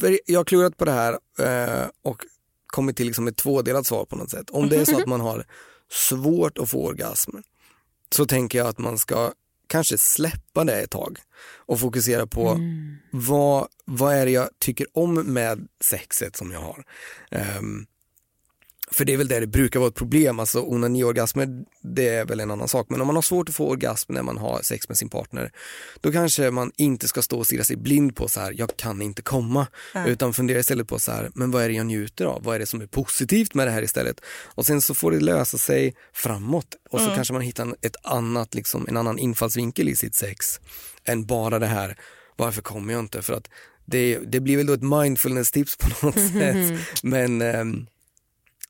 För 0.00 0.18
jag 0.26 0.40
har 0.40 0.44
klurat 0.44 0.76
på 0.76 0.84
det 0.84 0.92
här 0.92 1.12
eh, 1.38 1.86
och 2.04 2.22
kommit 2.66 2.96
till 2.96 3.06
liksom 3.06 3.28
ett 3.28 3.36
tvådelat 3.36 3.86
svar 3.86 4.04
på 4.04 4.16
något 4.16 4.30
sätt. 4.30 4.50
Om 4.50 4.68
det 4.68 4.76
är 4.76 4.84
så 4.84 5.00
att 5.00 5.06
man 5.06 5.20
har 5.20 5.44
svårt 5.90 6.58
att 6.58 6.70
få 6.70 6.86
orgasm 6.86 7.36
så 8.10 8.26
tänker 8.26 8.58
jag 8.58 8.66
att 8.66 8.78
man 8.78 8.98
ska 8.98 9.32
kanske 9.66 9.98
släppa 9.98 10.64
det 10.64 10.80
ett 10.80 10.90
tag 10.90 11.18
och 11.56 11.80
fokusera 11.80 12.26
på 12.26 12.60
vad, 13.12 13.68
vad 13.84 14.14
är 14.14 14.26
det 14.26 14.32
jag 14.32 14.48
tycker 14.58 14.86
om 14.92 15.14
med 15.14 15.68
sexet 15.84 16.36
som 16.36 16.52
jag 16.52 16.60
har. 16.60 16.84
Ehm, 17.30 17.86
för 18.90 19.04
det 19.04 19.12
är 19.12 19.16
väl 19.16 19.28
där 19.28 19.40
det 19.40 19.46
brukar 19.46 19.80
vara 19.80 19.88
ett 19.88 19.94
problem, 19.94 20.40
alltså 20.40 20.60
onaniorgasmer 20.60 21.64
det 21.82 22.08
är 22.08 22.24
väl 22.24 22.40
en 22.40 22.50
annan 22.50 22.68
sak. 22.68 22.86
Men 22.90 23.00
om 23.00 23.06
man 23.06 23.16
har 23.16 23.22
svårt 23.22 23.48
att 23.48 23.54
få 23.54 23.68
orgasm 23.68 24.12
när 24.12 24.22
man 24.22 24.38
har 24.38 24.62
sex 24.62 24.88
med 24.88 24.98
sin 24.98 25.08
partner, 25.08 25.52
då 26.00 26.12
kanske 26.12 26.50
man 26.50 26.72
inte 26.76 27.08
ska 27.08 27.22
stå 27.22 27.38
och 27.38 27.46
stirra 27.46 27.64
sig 27.64 27.76
blind 27.76 28.16
på 28.16 28.28
så 28.28 28.40
här, 28.40 28.54
jag 28.58 28.76
kan 28.76 29.02
inte 29.02 29.22
komma. 29.22 29.66
Utan 30.06 30.34
fundera 30.34 30.58
istället 30.58 30.88
på 30.88 30.98
så 30.98 31.12
här, 31.12 31.30
men 31.34 31.50
vad 31.50 31.62
är 31.62 31.68
det 31.68 31.74
jag 31.74 31.86
njuter 31.86 32.24
av? 32.24 32.42
Vad 32.42 32.54
är 32.54 32.58
det 32.58 32.66
som 32.66 32.80
är 32.80 32.86
positivt 32.86 33.54
med 33.54 33.66
det 33.66 33.70
här 33.70 33.82
istället? 33.82 34.20
Och 34.44 34.66
sen 34.66 34.80
så 34.80 34.94
får 34.94 35.10
det 35.10 35.20
lösa 35.20 35.58
sig 35.58 35.94
framåt. 36.12 36.76
Och 36.90 37.00
så 37.00 37.10
kanske 37.14 37.32
man 37.32 37.42
hittar 37.42 37.74
ett 37.82 37.96
annat, 38.02 38.54
liksom, 38.54 38.86
en 38.88 38.96
annan 38.96 39.18
infallsvinkel 39.18 39.88
i 39.88 39.96
sitt 39.96 40.14
sex 40.14 40.60
än 41.04 41.26
bara 41.26 41.58
det 41.58 41.66
här, 41.66 41.98
varför 42.36 42.62
kommer 42.62 42.92
jag 42.92 43.00
inte? 43.00 43.22
För 43.22 43.32
att 43.32 43.48
det, 43.84 44.18
det 44.18 44.40
blir 44.40 44.56
väl 44.56 44.66
då 44.66 44.72
ett 44.72 44.82
mindfulness-tips 44.82 45.76
på 45.76 46.06
något 46.06 46.14
sätt. 46.32 46.80
Men 47.02 47.42
ehm, 47.42 47.86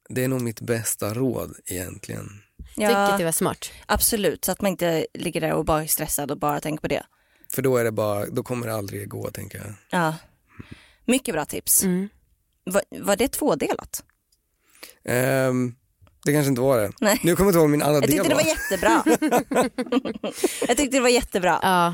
det 0.09 0.25
är 0.25 0.29
nog 0.29 0.41
mitt 0.41 0.61
bästa 0.61 1.15
råd 1.15 1.57
egentligen. 1.67 2.43
Tycker 2.75 2.87
att 2.91 3.11
Ja, 3.11 3.19
det 3.19 3.25
var 3.25 3.33
smart. 3.33 3.71
absolut, 3.87 4.45
så 4.45 4.53
att 4.53 4.61
man 4.61 4.71
inte 4.71 5.07
ligger 5.15 5.41
där 5.41 5.53
och 5.53 5.65
bara 5.65 5.83
är 5.83 5.87
stressad 5.87 6.31
och 6.31 6.39
bara 6.39 6.61
tänker 6.61 6.83
på 6.83 6.89
det. 6.89 7.07
För 7.53 7.63
då 7.63 7.77
är 7.77 7.85
det 7.85 7.93
bara, 7.93 8.27
då 8.27 8.43
kommer 8.43 8.67
det 8.67 8.75
aldrig 8.75 9.09
gå 9.09 9.31
tänker 9.31 9.59
jag. 9.59 9.75
Ja. 9.91 10.15
Mycket 11.05 11.35
bra 11.35 11.45
tips. 11.45 11.83
Mm. 11.85 12.09
Var, 12.65 12.83
var 13.01 13.17
det 13.17 13.29
tvådelat? 13.29 14.05
Ehm, 15.05 15.75
det 16.27 16.33
kanske 16.33 16.49
inte 16.49 16.61
var 16.61 16.79
det. 16.79 16.91
Nej. 17.01 17.21
Nu 17.23 17.37
kommer 17.37 17.47
jag 17.47 17.51
inte 17.51 17.59
ihåg 17.59 17.71
min 17.71 17.83
andra 17.83 17.95
Jag 17.95 18.03
del 18.03 18.11
tyckte 18.11 18.29
det 18.29 18.35
var 18.35 18.43
jättebra. 18.43 19.03
jag 20.69 20.77
tyckte 20.77 20.97
det 20.97 21.01
var 21.01 21.09
jättebra. 21.09 21.59
Ja. 21.63 21.87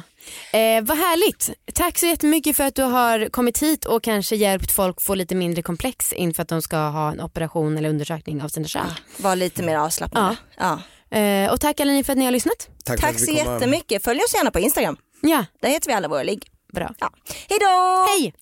Eh, 0.59 0.83
vad 0.85 0.99
härligt. 0.99 1.51
Tack 1.75 1.99
så 1.99 2.07
jättemycket 2.07 2.57
för 2.57 2.65
att 2.65 2.75
du 2.75 2.83
har 2.83 3.29
kommit 3.29 3.63
hit 3.63 3.85
och 3.85 4.03
kanske 4.03 4.37
hjälpt 4.37 4.73
folk 4.73 5.01
få 5.03 5.15
lite 5.15 5.35
mindre 5.35 5.63
komplex 5.63 6.13
inför 6.13 6.43
att 6.43 6.49
de 6.49 6.63
ska 6.63 6.77
ha 6.77 7.13
en 7.13 7.21
operation 7.21 7.79
eller 7.79 7.89
undersökning 7.89 8.43
av 8.43 8.49
sina 8.49 8.69
kön. 8.69 8.87
Var 9.17 9.37
lite 9.37 9.63
mer 9.63 9.77
avslappnad. 9.77 10.37
Ja. 10.59 10.79
Eh, 11.19 11.53
och 11.53 11.61
tack 11.61 11.81
alla 11.81 11.93
ni 11.93 12.05
för 12.05 12.13
att 12.13 12.19
ni 12.19 12.25
har 12.25 12.33
lyssnat. 12.33 12.69
Tack, 12.85 13.01
Tack 13.01 13.19
så 13.19 13.33
jättemycket. 13.33 14.05
Följ 14.05 14.21
oss 14.21 14.35
gärna 14.35 14.51
på 14.51 14.59
Instagram. 14.61 14.97
Ja, 15.21 15.45
Där 15.61 15.69
heter 15.69 15.89
vi 15.89 15.95
alla 15.95 16.09
våra 16.09 16.23
ligg. 16.23 16.45
bra. 16.73 16.95
Ja. 16.99 17.11
Hej 17.49 17.59
då! 17.61 18.07
Hej! 18.09 18.35